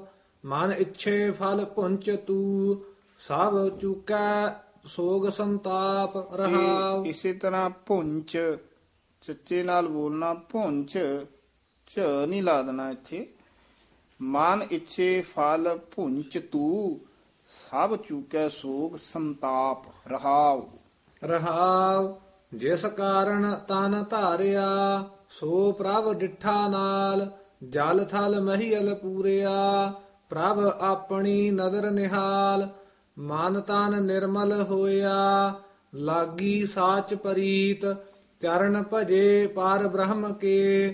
ਮਨ 0.44 0.72
ਇੱਛੇ 0.72 1.32
ਫਲ 1.32 1.66
ਪੁੰਚ 1.66 2.10
ਤੂ। 2.28 2.86
ਸਭ 3.20 3.80
ਚੁਕੈ 3.82 4.48
ਸੋਗ 4.86 5.30
ਸੰਤਾਪ 5.30 6.18
ਰਹਾਉ। 6.34 7.06
ਇਸੇ 7.06 7.34
ਤਰ੍ਹਾਂ 7.34 7.70
ਪੁੰਚ 7.70 8.38
ਚੱਚੇ 9.24 9.64
ਨਾਲ 9.64 9.88
ਬੋਲਣਾ 9.88 10.34
ਪੁੰਚ 10.34 10.98
ਚ 11.88 12.00
ਨਹੀਂ 12.28 12.44
ਲਾ 12.44 12.62
ਦੇਣਾ 12.62 12.90
ਇੱਥੇ। 12.90 13.28
ਮਨ 14.22 14.62
ਇੱਛੇ 14.72 15.22
ਫਲ 15.22 15.78
ਪੁੰਚ 15.96 16.38
ਤੂ। 16.52 17.00
ਸਭ 17.72 17.96
ਚੁਕੈ 17.96 18.50
ਸੋਗ 18.50 18.98
ਸੰਤਾਪ 18.98 19.84
ਰਹਾਉ 20.08 20.68
ਰਹਾਉ 21.24 22.14
ਜਿਸ 22.58 22.86
ਕਾਰਨ 22.86 23.56
ਤਨ 23.68 24.04
ਧਾਰਿਆ 24.10 24.66
ਸੋ 25.30 25.72
ਪ੍ਰਭ 25.72 26.14
ਡਿਠਾ 26.14 26.68
ਨਾਲ 26.68 27.32
ਜਲ 27.64 28.06
ਥਲ 28.06 28.42
ਮਹੀਲ 28.42 28.96
ਪੂਰਿਆ 28.96 29.94
ਪ੍ਰਭ 30.30 30.60
ਆਪਣੀ 30.80 31.52
ਨਦਰ 31.52 31.92
ਨਿਹਾਲ 31.92 32.68
ਮਨ 33.20 33.62
ਤਨ 33.62 34.04
ਨਿਰਮਲ 34.04 34.62
ਹੋਇਆ 34.62 35.54
ਲਾਗੀ 35.96 36.66
ਸਾਚ 36.66 37.14
ਪਰੀਤ 37.14 37.86
ਚਰਨ 38.42 38.84
ਭਜੇ 38.94 39.48
ਪਾਰ 39.48 39.88
ਬ੍ਰਹਮ 39.88 40.34
ਕੇ 40.34 40.90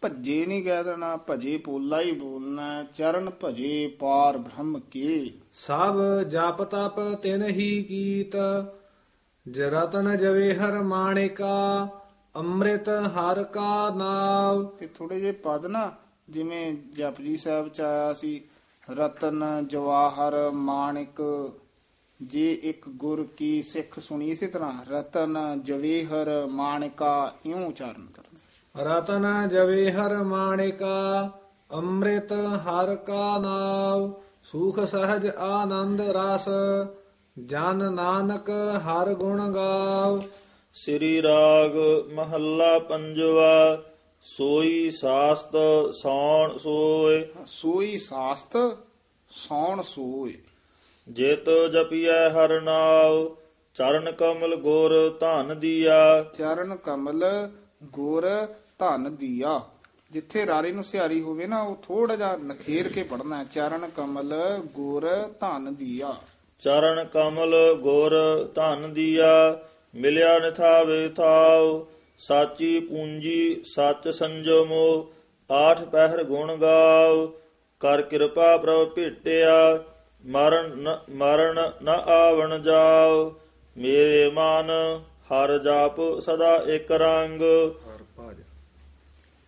ਭੱਜੇ 0.00 0.46
ਨਹੀਂ 0.46 0.62
ਕਹਿ 0.64 0.84
ਦੇਣਾ 0.84 1.18
ਭਜੇ 1.30 1.56
ਪੋਲਾ 1.58 2.00
ਹੀ 2.00 2.12
ਬੋਲਣਾ। 2.12 2.84
ਚਰਨ 2.94 3.30
ਭਜੇ 3.44 3.86
ਪਾਰ 4.00 4.38
ਬ੍ਰਹਮ 4.38 4.80
ਕੇ 4.90 5.30
ਸਭ 5.56 5.96
ਜਪ 6.30 6.62
ਤਪ 6.64 7.00
ਤਿਨ 7.22 7.42
ਹੀ 7.42 7.82
ਕੀਤ 7.82 8.36
ਜਰਤਨ 9.48 10.16
ਜਵੇਹਰ 10.16 10.82
ਮਾਣਿਕਾ 10.82 11.88
ਅੰਮ੍ਰਿਤ 12.36 12.88
ਹਰ 12.88 13.42
ਕਾ 13.42 13.90
ਨਾਮ 13.90 14.64
ਤੇ 14.64 14.86
ਥੋੜੇ 14.86 15.20
ਜੇ 15.20 15.32
ਪਦ 15.32 15.66
ਨਾ 15.66 15.92
ਜਿਵੇਂ 16.30 16.72
ਜਪਜੀ 16.96 17.36
ਸਾਹਿਬ 17.36 17.68
ਚ 17.68 17.80
ਆਇਆ 17.80 18.12
ਸੀ 18.14 18.40
ਰਤਨ 18.90 19.44
ਜਵਾਹਰ 19.66 20.50
ਮਾਣਿਕ 20.50 21.22
ਜੇ 22.22 22.52
ਇੱਕ 22.62 22.88
ਗੁਰ 22.88 23.26
ਕੀ 23.36 23.62
ਸਿੱਖ 23.62 23.98
ਸੁਣੀ 23.98 24.30
ਇਸੇ 24.30 24.46
ਤਰ੍ਹਾਂ 24.46 24.72
ਰਤਨ 24.90 25.60
ਜਵੇਹਰ 25.64 26.46
ਮਾਣਿਕਾ 26.46 27.34
ਇਉਂ 27.46 27.66
ਉਚਾਰਨ 27.66 28.06
ਕਰਨਾ। 28.06 28.82
ਰਤਨ 28.82 29.48
ਜਵੇਹਰ 29.48 30.22
ਮਾਣਿਕਾ 30.22 31.30
ਅੰਮ੍ਰਿਤ 31.72 32.32
ਹਰ 32.32 32.94
ਕਾ 32.94 33.38
ਨਾਮ 33.38 34.12
ਸੁਖ 34.56 34.80
ਸਹਜ 34.80 35.26
ਆਨੰਦ 35.26 36.00
ਰਸ 36.00 36.44
ਜਨ 37.46 37.92
ਨਾਨਕ 37.92 38.50
ਹਰ 38.78 39.14
ਗੁਣ 39.14 39.52
ਗਾਵ। 39.52 40.22
ਸ੍ਰੀ 40.74 41.22
ਰਾਗ 41.22 41.76
ਮਹੱਲਾ 42.12 42.78
ਪੰਜਵਾ 42.78 43.82
ਸੋਈ 44.22 44.90
ਸਾਸਤ 44.90 45.56
ਸੌਣ 46.02 46.56
ਸੋਏ। 46.56 47.28
ਸੋਈ 47.46 47.98
ਸਾਸਤ 47.98 48.56
ਸੌਣ 49.30 49.82
ਸੋਏ। 49.82 50.34
ਜਿਤ 51.08 51.50
ਜਪੀਐ 51.72 52.28
ਹਰ 52.28 52.60
ਨਾਉ 52.60 53.36
ਚਰਨ 53.74 54.12
ਕਮਲ 54.12 54.56
ਗੁਰ 54.56 55.16
ਧਨ 55.20 55.58
ਦੀਆ। 55.60 56.22
ਚਰਨ 56.22 56.76
ਕਮਲ 56.76 57.24
ਗੁਰ 57.84 58.28
ਧਨ 58.78 59.16
ਦੀਆ। 59.16 59.60
ਜਿੱਥੇ 60.16 60.46
ਰਾਰੇ 60.46 60.72
ਨੂੰ 60.72 60.84
ਸਿਆਰੀ 60.84 61.20
ਹੋਵੇ 61.20 61.46
ਨਾ, 61.46 61.62
ਉਹ 61.62 61.76
ਥੋੜਾ 61.76 62.16
ਜਿਹਾ 62.16 62.36
ਨਖੇਰ 62.36 62.88
ਕੇ 62.88 63.02
ਪੜਨਾ 63.02 63.38
ਹੈ। 63.38 63.44
ਚਰਨ 63.44 63.90
ਕਮਲ, 63.96 64.34
ਗੁਰ, 64.74 65.10
ਧਨ 65.40 65.74
ਦੀਆ। 65.74 66.14
ਚਰਨ 66.60 67.04
ਕਮਲ, 67.04 67.74
ਗੁਰ, 67.80 68.12
ਧਨ 68.54 68.92
ਦੀਆ, 68.92 69.58
ਮਿਲਿਆ 69.94 70.38
ਨਿਥਾਵੇ 70.38 71.08
ਥਾਉ। 71.08 71.84
ਸਾਚੀ 72.18 72.80
ਪੂੰਜੀ, 72.80 73.62
ਸਚ 73.64 74.08
ਸੰਜਮੋ, 74.08 75.12
ਆਠ 75.52 75.82
ਪਹਿਰ 75.82 76.24
ਗੁਣ 76.24 76.56
ਗਾਉ। 76.56 77.26
ਕਰ 77.80 78.02
ਕਿਰਪਾ 78.02 78.56
ਪ੍ਰਭ 78.56 78.88
ਭੇਟਿਆ, 78.88 79.84
ਮਰਨ 80.26 80.78
ਨ- 80.78 80.98
ਮਰਨ 81.10 81.72
ਨ 81.82 81.88
ਆਵਣ 81.88 82.58
ਜਾਉ। 82.58 83.32
ਮੇਰੇ 83.76 84.30
ਮਨ, 84.34 84.70
ਹਰ 85.04 85.58
ਜਾਪ 85.58 86.20
ਸਦਾ 86.20 86.56
ਇੱਕ 86.56 86.92
ਰੰਗ। 86.92 87.42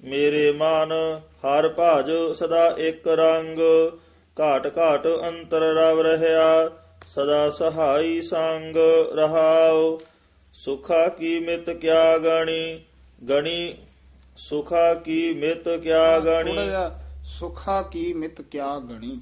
ਮੇਰੇ 0.04 0.52
ਮਨ 0.52 1.20
ਹਰ 1.44 1.68
ਭਾਜ 1.68 2.10
ਸਦਾ 2.38 2.74
ਇੱਕ 2.78 3.08
ਰੰਗ। 3.08 3.58
ਘਾਟ 4.40 4.78
ਘਾਟ 4.78 5.06
ਅੰਤਰ 5.06 5.60
ਰਵ 5.60 6.00
ਰਹਿਆ 6.00 6.70
ਸਦਾ 7.14 7.50
ਸਹਾਈ 7.50 8.20
ਸੰਗ 8.20 8.76
ਰਹਾਉ। 9.14 9.98
ਸੁਖਾ 10.54 11.08
ਕੀ 11.08 11.40
ਮਿਤ 11.40 11.70
ਕਿਆ 11.70 12.18
ਗਣੀ? 12.18 12.80
ਗਣੀ 13.28 13.74
ਸੁਖਾ 14.36 14.94
ਕੀ 14.94 15.34
ਮਿਤ 15.34 15.68
ਕਿਆ 15.68 16.20
ਗਣੀ? 16.20 16.56
ਸੁਖਾ 17.24 17.82
ਕੀ 17.82 18.12
ਮਿਤ 18.12 18.42
ਕਿਆ 18.42 18.78
ਗਣੀ? 18.78 19.20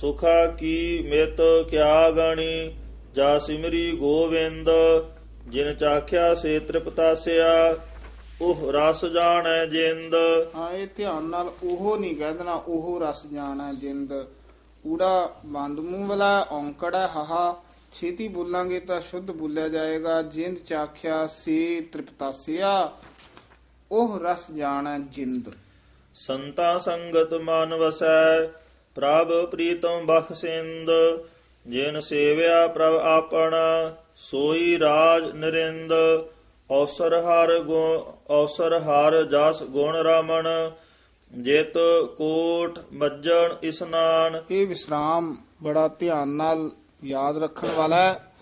ਸੁਖਾ 0.00 0.46
ਕੀ 0.46 1.06
ਮਿਤ 1.10 1.40
ਕਿਆ 1.70 2.10
ਗਣੀ? 2.10 2.76
ਜਾ 3.14 3.38
ਸਿਮਰੀ 3.38 3.92
ਗੋਵਿੰਦ 3.92 4.70
ਜਿਨ 5.48 5.74
ਚਾਖਿਆ 5.74 6.34
ਸੇ 6.34 6.58
ਤ੍ਰਿਪਤਾਸਿਆ 6.58 7.76
ਉਹ 8.40 8.72
ਰਸ 8.72 9.04
ਜਾਣੈ 9.04 9.66
ਜਿੰਦ। 9.66 10.14
ਹਾਂ 10.56 10.72
ਇਹ 10.72 10.86
ਧਿਆਨ 10.96 11.22
ਨਾਲ 11.22 11.52
ਉਹ 11.62 11.98
ਨਹੀਂ 11.98 12.16
ਕਹਿ 12.16 12.34
ਦੇਣਾ 12.34 12.52
ਉਹ 12.52 13.00
ਰਸ 13.00 13.26
ਜਾਣਾ 13.26 13.72
ਜਿੰਦ। 13.72 14.12
ਊੜਾ 14.86 15.36
ਬੰਦ 15.46 15.80
ਮੂੰਹ 15.80 16.06
ਵਾਲਾ 16.06 16.46
ਔਂਕੜ 16.50 16.94
ਹਾਹਾ। 16.94 17.62
ਛੇਤੀ 17.92 18.28
ਬੋਲਾਂਗੇ 18.28 18.80
ਤਾਂ 18.80 19.00
ਸ਼ੁੱਧ 19.00 19.30
ਬੋਲਿਆ 19.30 19.68
ਜਾਏਗਾ। 19.68 20.22
ਜਿੰਦ 20.22 20.58
ਚਾਖਿਆ 20.58 21.26
ਸੇ 21.26 21.80
ਤ੍ਰਿਪਤਾਸਿਆ 21.80 22.92
ਉਹ 23.90 24.18
ਰਸ 24.20 24.50
ਜਾਣਾ 24.50 24.98
ਜਿੰਦ। 24.98 25.52
ਸੰਤਾ 26.14 26.78
ਸੰਗਤ 26.78 27.34
ਮਨ 27.34 27.74
ਵਸੈ 27.74 28.46
ਪ੍ਰਭ 28.94 29.50
ਪ੍ਰੀਤਮ 29.50 30.06
ਬਖਸਿੰਦ 30.06 30.90
ਜਿਨ 31.66 32.00
ਸੇਵਿਆ 32.00 32.66
ਪ੍ਰਭ 32.68 32.94
ਆਪਣਾ 32.94 33.96
ਸੋਈ 34.16 34.78
ਰਾਜ 34.78 35.32
ਨਰਿੰਦ। 35.32 35.92
ਔਸਰ 36.70 37.14
ਹਰ 37.20 37.58
ਗੁਣ, 37.58 38.02
ਔਸਰ 38.30 38.78
ਹਰ 38.78 39.22
ਜਸ 39.24 39.62
ਗੁਣ 39.62 39.96
ਰਾਮਣ 39.96 40.48
ਜਿਤ 41.32 41.72
ਕੋਟ 42.16 42.78
ਮੱਜਣ 42.92 43.54
ਇਸਨਾਨ 43.62 44.42
ਇਹ 44.50 44.66
ਵਿਸਰਾਮ 44.66 45.36
ਬੜਾ 45.62 45.86
ਧਿਆਨ 45.88 46.28
ਨਾਲ 46.28 46.70
ਯਾਦ 47.04 47.38
ਰੱਖਣ 47.38 47.68
ਵਾਲਾ 47.68 47.96
ਹੈ। 47.96 48.32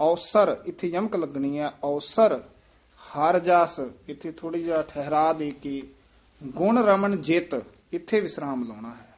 ਔਸਰ 0.00 0.56
ਇੱਥੇ 0.66 0.88
ਯਮਕ 0.88 1.16
ਲੱਗਣੀ 1.16 1.58
ਹੈ। 1.58 1.72
ਔਸਰ 1.84 2.40
ਹਰ 3.00 3.38
ਜਸ, 3.38 3.80
ਇੱਥੇ 4.08 4.32
ਥੋੜੀ 4.32 4.62
ਜਿਹਾ 4.62 4.82
ਠਹਿਰਾ 4.82 5.32
ਦੇ 5.32 5.50
ਕੇ 5.62 5.82
ਗੁਣ 6.40 6.82
ਰਮਨ 6.84 7.20
ਜਿਤ 7.22 7.54
ਇੱਥੇ 7.92 8.20
ਵਿਸਰਾਮ 8.20 8.64
ਲਾਉਣਾ 8.68 8.90
ਹੈ। 8.90 9.16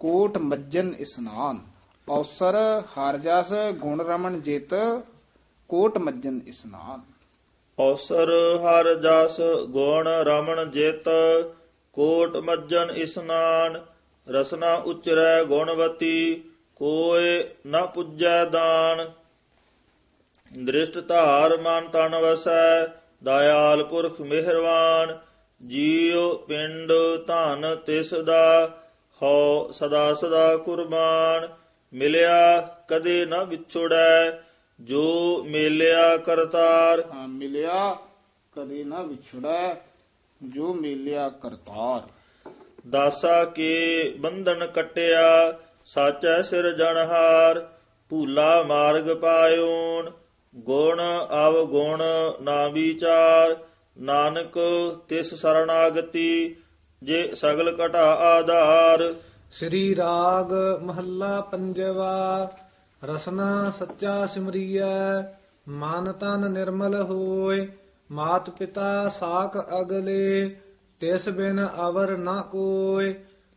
ਕੋਟ 0.00 0.38
ਮੱਜਨ 0.38 0.94
ਇਸਨਾਨ 0.98 1.60
ਔਸਰ 2.08 2.54
ਹਰ 2.92 3.18
ਜਸ, 3.18 3.52
ਗੁਣ 3.72 4.00
ਰਮਨ 4.00 4.40
ਜਿਤ, 4.40 4.74
ਕੋਟ 5.70 5.98
ਮੱਜਨ 5.98 6.40
ਇਸਨਾਨ 6.46 7.00
ਔਸਰ 7.78 8.30
ਹਰ 8.62 8.94
ਜਸ 8.94 9.40
ਗੁਣ 9.64 10.08
ਰਮਣ 10.08 10.64
ਜਿਤ, 10.64 11.08
ਕੋਟ 11.92 12.36
ਮੱਜਨ 12.36 12.90
ਇਸਨਾਨ 12.90 13.80
ਰਸਨਾ 14.30 14.74
ਉਚਰੈ 14.74 15.44
ਗੁਣਵਤੀ, 15.44 16.44
ਕੋਏ 16.76 17.44
ਨ 17.66 17.86
ਪੁੱਜੈ 17.86 18.44
ਦਾਨ। 18.44 19.10
ਦ੍ਰਿਸ਼ਟ 20.64 20.98
ਧਾਰ 21.08 21.56
ਮਨ 21.60 21.88
ਤਨ 21.88 22.14
ਵਸੈ, 22.14 22.86
ਦਇਆਲ 23.24 23.82
ਪੁਰਖ 23.84 24.20
ਮਿਹਰਵਾਨ, 24.20 25.18
ਜੀਉ 25.66 26.36
ਪਿੰਡ 26.36 26.92
ਧਨ 27.26 27.76
ਤਿਸ 27.86 28.14
ਦਾ, 28.14 28.78
ਹਉ 29.22 29.70
ਸਦਾ 29.72 30.14
ਸਦਾ 30.14 30.56
ਕੁਰਬਾਨ। 30.56 31.48
ਮਿਲਿਆ 31.92 32.60
ਕਦੇ 32.88 33.26
ਨਾ 33.26 33.42
ਵਿਛੜੈ 33.42 34.43
ਜੋ 34.80 35.44
ਮੇਲਿਆ 35.48 36.16
ਕਰਤਾਰ। 36.16 37.04
ਹਾਂ 37.14 37.28
ਮਿਲਿਆ 37.28 37.96
ਕਦੇ 38.52 38.84
ਨਾ 38.84 39.02
ਵਿਛੜੈ 39.02 39.74
ਜੋ 40.42 40.74
ਮਿਲਿਆ 40.74 41.28
ਕਰਤਾਰ। 41.28 42.02
ਦਾਸਾ 42.90 43.44
ਕੇ 43.44 44.14
ਬੰਧਨ 44.18 44.66
ਕਟਿਆ 44.66 45.58
ਸਾਚੈ 45.86 46.42
ਸਿਰ 46.42 46.70
ਜਨਹਾਰ 46.72 47.68
ਭੂਲਾ 48.10 48.62
ਮਾਰਗ 48.62 49.14
ਪਾਇਓਨ 49.16 50.10
ਗੁਣ 50.54 51.00
ਅਵ 51.48 51.64
ਗੁਣ 51.64 52.02
ਨਾ 52.42 52.68
ਵਿਚਾਰ 52.68 53.56
ਨਾਨਕ 54.00 54.58
ਤਿਸ 55.08 55.34
ਸਰਣਾਗਤੀ 55.34 56.56
ਜੇ 57.02 57.30
ਸਗਲ 57.34 57.76
ਘਟਾ 57.84 58.04
ਆਧਾਰ। 58.14 59.14
ਸ੍ਰੀ 59.52 59.96
ਰਾਗ 59.96 60.52
ਮਹੱਲਾ 60.82 61.40
ਪੰਜਵਾ 61.40 62.50
ਰਸਨਾ 63.04 63.72
ਸੱਚਾ 63.78 64.26
ਸਿਮਰੀਐ 64.26 65.22
ਮਨ 65.68 66.12
ਤਨ 66.12 66.50
ਨਿਰਮਲ 66.50 67.02
ਹੋਏ 67.02 67.68
ਮਾਤ 68.12 68.50
ਪਿਤਾ 68.50 69.08
ਸਾਖ 69.08 69.80
ਅਗਲੇ 69.80 70.56
ਤਿਸ 71.00 71.28
ਬਿਨ 71.28 71.68
ਅਵਰ 71.88 72.16
ਨਾ 72.16 72.40
ਕੋਇ 72.40 73.14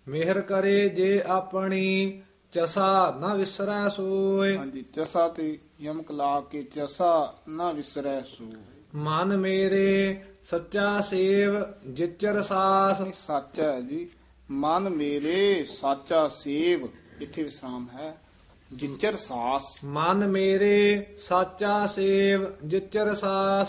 ਮਿਹਰ 0.08 0.42
ਕਰੇ 0.42 0.90
ਜੇ 0.90 1.24
ਆਪਣੀ 1.28 2.22
ਚਸਾ 2.52 3.18
ਨਾ 3.20 3.34
ਵਿਸਰੈ 3.34 3.90
ਸੋਏ। 3.90 4.58
ਹਾਂਜੀ 4.58 4.82
ਚਸਾ 4.82 5.28
ਤੇ 5.28 5.60
ਯਮਕ 5.82 6.12
ਲਾ 6.12 6.42
ਕੇ 6.42 6.64
ਚਸਾ 6.64 7.34
ਨਾ 7.50 7.72
ਵਿਸਰੈ 7.72 8.22
ਸੂ 8.22 8.54
ਮਨ 8.96 9.38
ਮੇਰੇ 9.38 10.22
ਸੱਚਾ 10.52 11.02
ਸੇਵ 11.02 11.54
ਜਿਚਰ 11.88 12.42
ਸਾਸ। 12.44 13.02
ਸੱਚ 13.28 13.60
ਹੈ 13.60 13.82
ਜੀ। 13.82 14.10
ਮਨ 14.52 14.90
ਮੇਰੇ 14.90 15.66
ਸਾਚਾ 15.66 16.28
ਸੇਵ 16.28 16.88
ਇੱਥੇ 17.22 17.44
ਵਿਸਰਾਮ 17.44 17.88
ਹੈ। 17.94 18.18
ਜਿੰਚਰ 18.74 19.16
ਸਾਸ। 19.16 19.64
ਮਨ 19.84 20.28
ਮੇਰੇ 20.28 21.06
ਸਾਚਾ 21.30 21.88
ਸੇਵ, 21.88 22.46
ਜਿਚਰ 22.66 23.16
ਸਾਸ। 23.16 23.68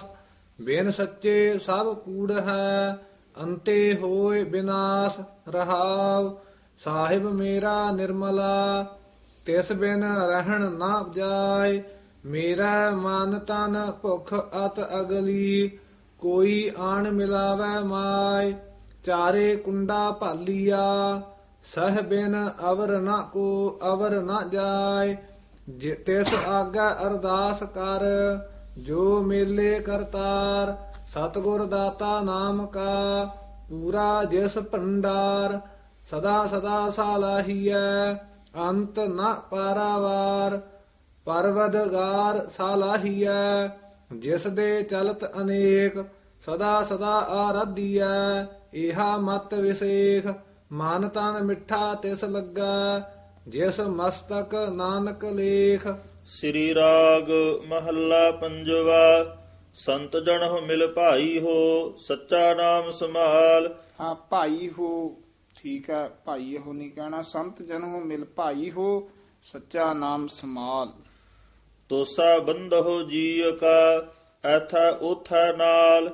ਬਿਨ 0.61 0.90
ਸੱਚੇ 0.90 1.59
ਸਭ 1.59 1.96
ਕੂੜ 1.96 2.32
ਹੈ, 2.32 2.99
ਅੰਤੇ 3.42 3.99
ਹੋਏ 4.03 4.44
ਬਿਨਾਸ਼ 4.44 5.20
ਰਹਾਉ। 5.49 6.36
ਸਾਹਿਬ 6.78 7.32
ਮੇਰਾ 7.32 7.90
ਨਿਰਮਲਾ, 7.90 8.86
ਤਿਸ 9.46 9.72
ਬਿਨ 9.72 10.05
ਰਹਿਣ 10.05 10.70
ਨਾ 10.70 11.07
ਜਾਏ। 11.16 11.82
ਮੇਰਾ 12.24 12.90
ਮਨ 12.90 13.38
ਤਨ 13.38 13.92
ਭੁਖ 14.03 14.34
ਅਤ 14.66 15.01
ਅਗਲੀ, 15.01 15.78
ਕੋਈ 16.18 16.70
ਆਣ 16.78 17.11
ਮਿਲਾਵੈ 17.11 17.80
ਮਾਇ 17.80 18.53
ਚਾਰੇ 19.05 19.57
ਕੁੰਡਾ 19.57 20.11
ਭਾਲੀਆ 20.11 21.22
ਸਹ 21.75 22.03
ਬਿਨ 22.03 22.51
ਅਵਰ 22.71 22.99
ਨਾ 23.01 23.16
ਕੋ 23.33 23.79
ਅਵਰ 23.93 24.21
ਨਾ 24.23 24.43
ਜਾਏ, 24.53 25.16
ਜੇ 25.69 25.95
ਤਿਸ 25.95 26.35
ਆਗਾ 26.49 26.91
ਅਰਦਾਸ 27.07 27.62
ਕਰ, 27.62 28.05
ਜੋ 28.79 29.23
ਮੇਲੇ 29.23 29.81
ਕਰਤਾਰ, 29.81 30.77
ਸਤਗੁਰ 31.14 31.64
ਦਾਤਾ 31.66 32.21
ਨਾਮ 32.21 32.66
ਕਾ, 32.66 33.25
ਪੂਰਾ 33.71 34.25
ਜਿਸ 34.25 34.59
ਭੰਡਾਰ, 34.59 35.61
ਸਦਾ 36.11 36.47
ਸਦਾ 36.47 36.91
ਸਾਲਾਹੀਐ, 36.91 38.14
ਅੰਤ 38.69 38.99
ਨਾ 38.99 39.33
ਪਾਰਾਵਾਰ, 39.51 40.61
ਪਰਵਦਗਾਰ 41.27 42.47
ਸਾਲਾਹੀਐ, 42.57 43.69
ਜਿਸ 44.14 44.47
ਦੇ 44.47 44.83
ਚਲਤ 44.83 45.25
ਅਨੇਕ, 45.41 46.05
ਸਦਾ 46.47 46.85
ਸਦਾ 46.85 47.19
ਆਰਾਧੀਐ 47.19 48.45
ਇਹਾ 48.75 49.16
ਮਤ 49.16 49.55
ਵਿਸੇਖ। 49.55 50.27
ਮਨ 50.71 51.09
ਤਨ 51.09 51.45
ਮਿੱਠਾ 51.45 51.95
ਤਿਸ 51.95 52.25
ਲੱਗਾ 52.25 53.01
ਜਿਸ 53.49 53.81
ਮਸਤਕ 53.81 54.55
ਨਾਨਕ 54.73 55.25
ਲੇਖ। 55.25 55.87
ਸ੍ਰੀ 56.27 56.75
ਰਾਗ 56.75 57.31
ਮਹੱਲਾ 57.69 58.31
ਪੰਜਵਾ 58.31 59.37
ਸੰਤ 59.75 60.16
ਜਨ 60.16 60.45
ਮਿਲ 60.66 60.87
ਭਾਈ 60.87 61.39
ਹੋ 61.39 61.55
ਸੱਚਾ 61.99 62.55
ਨਾਮ 62.55 62.91
ਸੰਭਾਲ। 62.91 63.75
ਹਾਂ 64.01 64.14
ਭਾਈ 64.31 64.69
ਹੋ 64.79 64.91
ਠੀਕ 65.57 65.91
ਹੈ 65.91 66.09
ਭਾਈ 66.25 66.59
ਹੋ 66.59 66.73
ਨਹੀਂ 66.73 66.91
ਕਹਿਣਾ। 66.91 67.23
ਸੰਤ 67.23 67.62
ਜਨ 67.62 67.83
ਹੋ 67.83 68.01
ਮਿਲ 68.01 68.25
ਭਾਈ 68.25 68.71
ਹੋ 68.71 69.09
ਸੱਚਾ 69.43 69.93
ਨਾਮ 69.93 70.27
ਸਮਾਲ 70.29 70.93
ਤੋਸਾ 71.91 72.39
ਬੰਧੋ 72.39 73.03
ਜੀਅ 73.03 73.51
ਕਾ 73.51 74.12
ਐਥਾ 74.45 74.89
ਉਥਾ 75.03 75.51
ਨਾਲ 75.53 76.11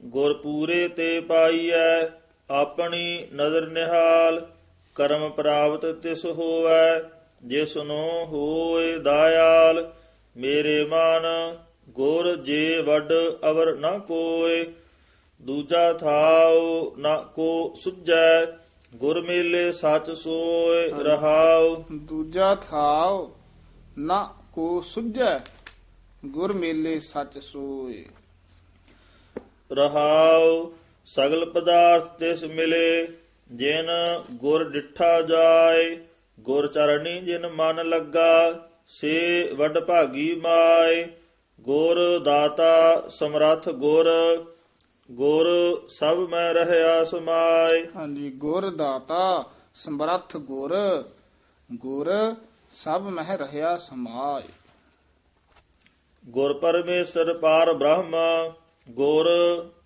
ਗੁਰ 0.00 0.34
ਪੂਰੇ 0.34 0.86
ਤੇ 0.88 1.20
ਪਾਈਐ। 1.20 2.06
ਆਪਣੀ 2.50 3.26
ਨਦਰ 3.34 3.66
ਨਿਹਾਲ 3.66 4.46
ਕਰਮ 4.96 5.30
ਪ੍ਰਾਪਤ 5.30 5.86
ਤਿਸ 6.02 6.24
ਹੋਵੈ 6.26 7.00
ਜਿਸ 7.44 7.76
ਨੂੰ 7.76 8.26
ਹੋਏ 8.26 8.98
ਦਾਇਆਲ। 8.98 9.92
ਮੇਰੇ 10.36 10.84
ਮਨ 10.84 11.26
ਗੁਰ 11.90 12.34
ਜੇ 12.36 12.82
ਵੱਡ 12.82 13.12
ਅਵਰ 13.50 13.74
ਨਾ 13.76 13.98
ਕੋਏ 13.98 14.64
ਦੂਜਾ 15.40 15.92
ਥਾਉ 15.92 16.94
ਨਾ 16.96 17.16
ਕੋ 17.34 17.74
ਸੁਝੈ 17.76 18.46
ਗੁਰ 18.94 19.20
ਮੇਲੇ 19.20 19.72
ਸਚ 19.72 20.10
ਸੋਏ 20.10 20.88
ਰਹਾਉ। 21.02 21.84
ਦੂਜਾ 21.92 22.54
ਥਾਉ 22.54 23.30
ਨਾ 23.98 24.22
ਕੋ 24.52 24.80
ਸੁਝੈ 24.80 25.38
ਗੁਰ 26.26 26.52
ਮੇਲੇ 26.52 26.98
ਸੱਚ 27.00 27.38
ਸੋਏ। 27.38 28.04
ਰਹਾਉ 29.72 30.72
ਸਗਲ 31.06 31.44
ਪਦਾਰਥ 31.44 32.06
ਤਿਸ 32.18 32.44
ਮਿਲੇ 32.44 33.08
ਜਿਨ 33.50 33.90
ਗੁਰ 34.32 34.64
ਡਿਠਾ 34.70 35.20
ਜਾਏ 35.22 35.96
ਗੁਰ 36.40 36.66
ਚਰਣੀ 36.66 37.20
ਜਿਨ 37.20 37.46
ਮਨ 37.48 37.88
ਲੱਗਾ 37.88 38.32
ਸੇ 38.88 39.52
ਵੱਡ 39.56 39.78
ਭਾਗੀ 39.78 40.34
ਮਾਏ। 40.34 41.06
ਗੁਰ 41.60 42.18
ਦਾਤਾ 42.18 43.08
ਸਮਰੱਥ 43.08 43.68
ਗੁਰ 43.68 44.08
ਗੁਰ 45.10 45.48
ਸਭ 45.88 46.18
ਮੈਂ 46.30 46.52
ਰਹਿਆ 46.54 47.04
ਸਮਾਏ। 47.04 47.86
ਹਾਂਜੀ 47.96 48.30
ਗੁਰ 48.30 48.70
ਦਾਤਾ 48.70 49.44
ਸਮਰੱਥ 49.74 50.36
ਗੁਰ 50.36 50.74
ਗੁਰ 51.70 52.10
ਸਭ 52.72 53.08
ਮਹਿ 53.08 53.36
ਰਹਾ 53.36 53.76
ਸਮਾਏ। 53.76 54.48
ਗੁਰ 56.24 56.54
ਪਰਮੇਸ਼ਰ 56.54 57.34
ਪਾਰ 57.34 57.72
ਬ੍ਰਹਮ 57.72 58.14
ਗੁਰ 58.90 59.28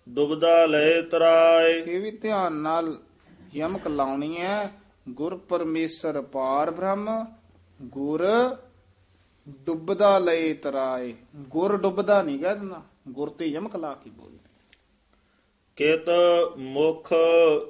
ਦੁਬਦਾ 0.09 0.65
ਲੈ 0.65 1.01
ਤਰਾਏ। 1.01 1.83
ਇਹ 1.87 2.01
ਵੀ 2.01 2.11
ਧਿਆਨ 2.11 2.53
ਨਾਲ 2.53 2.97
ਯਮਕ 3.55 3.87
ਲਾਉਣੀ 3.87 4.37
ਹੈ। 4.37 4.71
ਗੁਰ 5.09 5.37
ਪਰਮੇਸ਼ਰ 5.37 6.21
ਪਾਰ 6.21 6.71
ਬ੍ਰਹਮ 6.71 7.25
ਗੁਰ 7.81 8.27
ਡੁੱਬਦਾ 9.49 10.19
ਲਏ 10.19 10.53
ਤਰਾਏ। 10.53 11.13
ਗੁਰ 11.35 11.77
ਡੁੱਬਦਾ 11.77 12.21
ਨਹੀਂ 12.21 12.39
ਕਹਿ 12.39 12.55
ਦੇਣਾ 12.55 12.83
ਗੁਰ 13.07 13.29
ਤੇ 13.29 13.45
ਯਮਕ 13.45 13.75
ਲਾ 13.75 13.93
ਕੇ 13.93 14.09
ਬੋਲ 14.09 14.31
ਕਿਤ 15.75 16.09
ਮੁਖ 16.57 17.09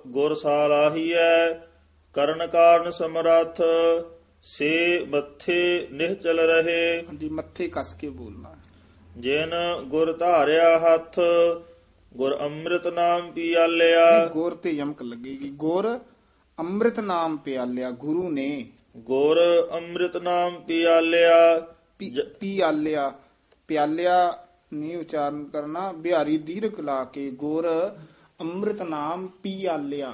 ਗੁਰ 0.07 0.35
ਸਾਲਾਹੀਐ 0.35 1.53
ਕਰਨ 2.13 2.47
ਕਾਰਨ 2.47 2.91
ਸਮਰੱਥ 2.91 3.61
ਸੇ 4.43 5.05
ਮੱਥੇ 5.09 5.87
ਨਿਹਚਲ 5.91 6.39
ਰਹੇ। 6.39 7.03
ਹਾਂਜੀ 7.07 7.29
ਮੱਥੇ 7.29 7.67
ਕੱਸ 7.67 7.93
ਕੇ 7.93 8.09
ਬੋਲਣਾ। 8.09 8.55
ਜਿਨ 9.17 9.53
ਗੁਰ 9.85 10.17
ਧਾਰਿਆ 10.17 10.79
ਹੱਥ 10.79 11.19
ਗੁਰ 12.13 12.39
ਅੰਮ੍ਰਿਤ 12.39 12.87
ਨਾਮ 12.87 13.31
ਪੀਆਲਿਆ। 13.31 14.27
ਗੁਰ 14.27 14.55
ਤੇ 14.55 14.71
ਯਮਕ 14.71 15.01
ਲੱਗੇਗੀ। 15.01 15.49
ਗੁਰ 15.49 15.99
ਅੰਮ੍ਰਿਤ 16.59 16.99
ਨਾਮ 16.99 17.37
ਪਿਆਲਿਆ 17.37 17.91
ਗੁਰੂ 17.91 18.29
ਨੇ। 18.29 18.71
ਗੁਰ 18.97 19.67
ਅੰਮ੍ਰਿਤ 19.71 20.17
ਨਾਮ 20.17 20.61
ਪੀਆਲਿਆ। 20.61 21.59
ਪੀ- 21.99 22.23
ਪਿਆਲਿਆ। 22.39 23.13
ਪਿਆਲਿਆ 23.67 24.47
ਨਹੀਂ 24.73 24.97
ਉਚਾਰਨ 24.97 25.43
ਕਰਨਾ 25.43 25.91
ਬਿਹਾਰੀ 25.91 26.37
ਦੀਰਘ 26.37 26.81
ਲਾ 26.81 27.03
ਕੇ 27.03 27.31
ਗੁਰ 27.31 27.95
ਅੰਮ੍ਰਿਤ 28.39 28.81
ਨਾਮ 28.81 29.27
ਪਿਆਲਿਆ। 29.27 30.13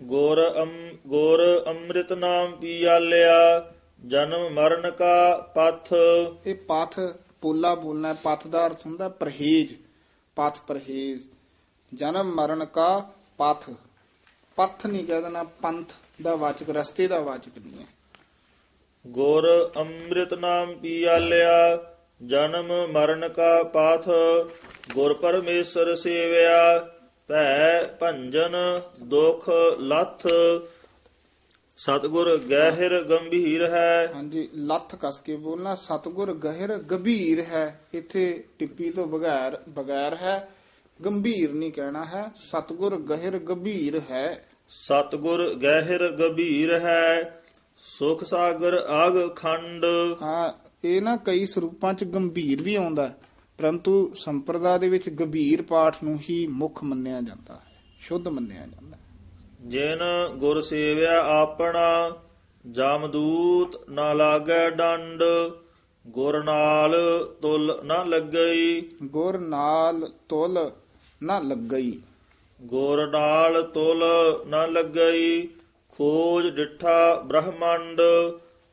ਗੁਰ 0.00 0.52
ਅਮ 0.62 0.88
ਗੁਰ 1.06 1.64
ਅੰਮ੍ਰਿਤ 1.66 2.12
ਨਾਮ 2.12 2.52
ਪੀਆਲਿਆ। 2.52 3.72
ਜਨਮ 4.06 4.50
ਮਰਨ 4.50 4.90
ਕਾ 4.90 5.36
ਪਥ। 5.54 5.94
ਇਹ 6.46 6.54
ਪਥ 6.54 7.00
ਪੋਲਾ 7.40 7.74
ਬੋਲਣਾ 7.74 8.14
ਹੈ, 8.14 8.18
ਪਥ 8.24 8.46
ਦਾ 8.46 8.66
ਅਰਥ 8.66 8.86
ਹੁੰਦਾ 8.86 9.08
ਪਰਹੇਜ। 9.08 9.85
ਪਥ 10.36 10.58
ਪਰਹੇਜ, 10.66 11.20
ਜਨਮ 11.94 12.34
ਮਰਨ 12.34 12.64
ਕਾ 12.64 12.98
ਪਥ। 13.38 13.70
ਪਥ 14.56 14.86
ਨਹੀਂ 14.86 15.04
ਕਹਿ 15.04 15.22
ਦੇਣਾ, 15.22 15.42
ਪੰਥ 15.42 15.92
ਦਾ 16.22 16.34
ਵਾਚਕ, 16.34 16.70
ਰਸਤੇ 16.70 17.06
ਦਾ 17.06 17.20
ਵਾਚਕ 17.20 17.58
ਨਹੀਂ 17.58 17.80
ਹੈ। 17.80 17.86
ਗੁਰ 19.06 19.72
ਅੰਮ੍ਰਿਤ 19.76 20.34
ਨਾਮ 20.34 20.74
ਪੀਆਲਿਆ 20.74 21.78
ਜਨਮ 22.26 22.92
ਮਰਨ 22.92 23.28
ਕਾ 23.28 23.62
ਪਾਥ। 23.62 24.08
ਗੁਰ 24.94 25.14
ਪਰਮੇਸ਼ਰ 25.14 25.96
ਸੇਵਿਆ, 25.96 26.88
ਭੈ 27.28 27.84
ਭੰਜਨ 27.84 28.80
ਦੁਖ 29.00 29.48
ਲਥ। 29.80 30.26
ਸਤਗੁਰ 31.78 32.38
ਗਹਿਰ 32.50 33.02
ਗੰਭੀਰ 33.02 33.64
ਹੈ। 33.64 34.12
ਹਾਂਜੀ 34.14 34.48
ਲੱਥ 34.54 34.94
ਕਸ 35.00 35.20
ਕੇ 35.20 35.36
ਬੋਲਣਾ 35.36 35.74
ਸਤਗੁਰ 35.74 36.32
ਗਹਿਰ 36.34 36.76
ਗੰਭੀਰ 36.78 37.40
ਹੈ। 37.40 37.80
ਇੱਥੇ 37.94 38.44
ਟਿੱਪੀ 38.58 38.90
ਤੋਂ 38.90 39.06
ਬਗੈਰ 39.06 39.62
ਬਗੈਰ 39.68 40.14
ਹੈ 40.14 40.48
ਗੰਭੀਰ 41.04 41.52
ਨਹੀਂ 41.52 41.72
ਕਹਿਣਾ 41.72 42.04
ਹੈ। 42.04 42.32
ਸਤਗੁਰ 42.36 42.96
ਗਹਿਰ 42.96 43.38
ਗੰਭੀਰ 43.38 44.00
ਹੈ। 44.10 44.48
ਸਤਗੁਰ 44.68 45.54
ਗਹਿਰ 45.54 46.08
ਗਭੀਰ 46.12 46.74
ਹੈ। 46.74 47.42
ਸੁਖ 47.98 48.24
ਸਾਗਰ 48.24 48.78
ਅਗ 49.06 49.34
ਖੰਡ। 49.36 49.84
ਹਾਂ 50.22 50.52
ਇਹ 50.84 51.02
ਨਾ 51.02 51.16
ਕਈ 51.16 51.46
ਸਰੂਪਾਂ 51.46 51.94
ਚ 51.94 52.04
ਗੰਭੀਰ 52.04 52.62
ਵੀ 52.62 52.74
ਆਉਂਦਾ 52.74 53.10
ਪਰੰਤੂ 53.58 54.14
ਸੰਪਰਦਾ 54.14 54.78
ਦੇ 54.78 54.88
ਵਿੱਚ 54.88 55.08
ਗੰਭੀਰ 55.08 55.62
ਪਾਠ 55.62 55.96
ਨੂੰ 56.04 56.18
ਹੀ 56.30 56.46
ਮੁੱਖ 56.46 56.82
ਮੰਨਿਆ 56.84 57.20
ਜਾਂਦਾ 57.20 57.54
ਹੈ 57.54 57.82
ਸ਼ੁੱਧ 58.00 58.28
ਮੰਨਿਆ 58.28 58.66
ਜਾਂਦਾ। 58.66 58.85
ਜਿਨ 59.68 60.02
ਗੁਰ 60.36 60.60
ਸੇਵਿਆ 60.60 61.22
ਆਪਣਾ 61.26 62.12
ਜਮਦੂਤ 62.70 63.90
ਨਾ 63.90 64.12
ਲਾਗੈ 64.12 64.70
ਡੰਡ 64.70 65.22
ਗੁਰ 66.06 66.44
ਨਾਲ 66.44 66.94
ਤੁਲ 67.42 67.80
ਨਾ 67.84 68.04
ਲੱਗਈ। 68.04 68.82
ਗੁਰ 69.02 69.38
ਨਾਲ 69.38 70.08
ਤੁਲ 70.28 70.70
ਨਾ 71.22 71.38
ਲੱਗਈ। 71.38 72.00
ਗੁਰ 72.62 73.06
ਨਾਲ 73.10 73.62
ਤੁਲ 73.62 74.04
ਨਾ 74.46 74.66
ਲੱਗਈ 74.66 75.48
ਖੋਜ 75.92 76.46
ਡਿਠਾ 76.46 77.22
ਬ੍ਰਹਮੰਡ। 77.26 78.00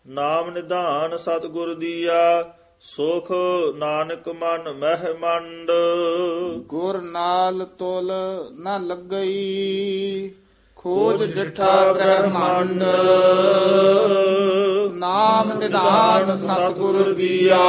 ਨਾਮ 0.08 0.50
ਨਿਧਾਨ 0.50 1.18
ਸਤਿਗੁਰ 1.18 1.74
ਦੀਆ 1.74 2.54
ਸੁਖ 2.82 3.32
ਨਾਨਕ 3.76 4.30
ਮਨ 4.30 4.72
ਮਹਿ 4.72 5.14
ਮੰਡ 5.14 5.72
ਗੁਰ 6.68 7.02
ਨਾਲ 7.02 7.66
ਤੁਲ 7.80 8.12
ਨਾ 8.52 8.78
ਲੱਗਈ। 8.78 10.32
ਖੋਜ 10.84 11.22
ਡਿਠਾ 11.34 11.94
ਬ੍ਰਹਮੰਡ 11.94 12.84
ਨਾਮ 14.94 15.52
ਨਿਧਾਨ 15.60 16.38
ਸਤਿਗੁਰ 16.38 17.14
ਦੀਆ 17.14 17.60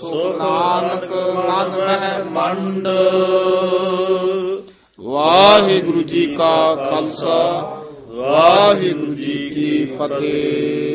ਸੁਖ 0.00 0.38
ਨਾਨਕ 0.38 1.12
ਮਨ 1.38 1.76
ਮਹਿ 1.76 2.22
ਮੰਡ। 2.24 2.88
ਵਾਹਿਗੁਰੂ 5.00 6.02
ਜੀ 6.02 6.26
ਕਾ 6.36 6.74
ਖਾਲਸਾ, 6.74 7.40
ਵਾਹਿਗੁਰੂ 8.08 9.14
ਜੀ 9.14 9.50
ਕੀ 9.50 9.84
ਫਤਿਹ। 9.98 10.87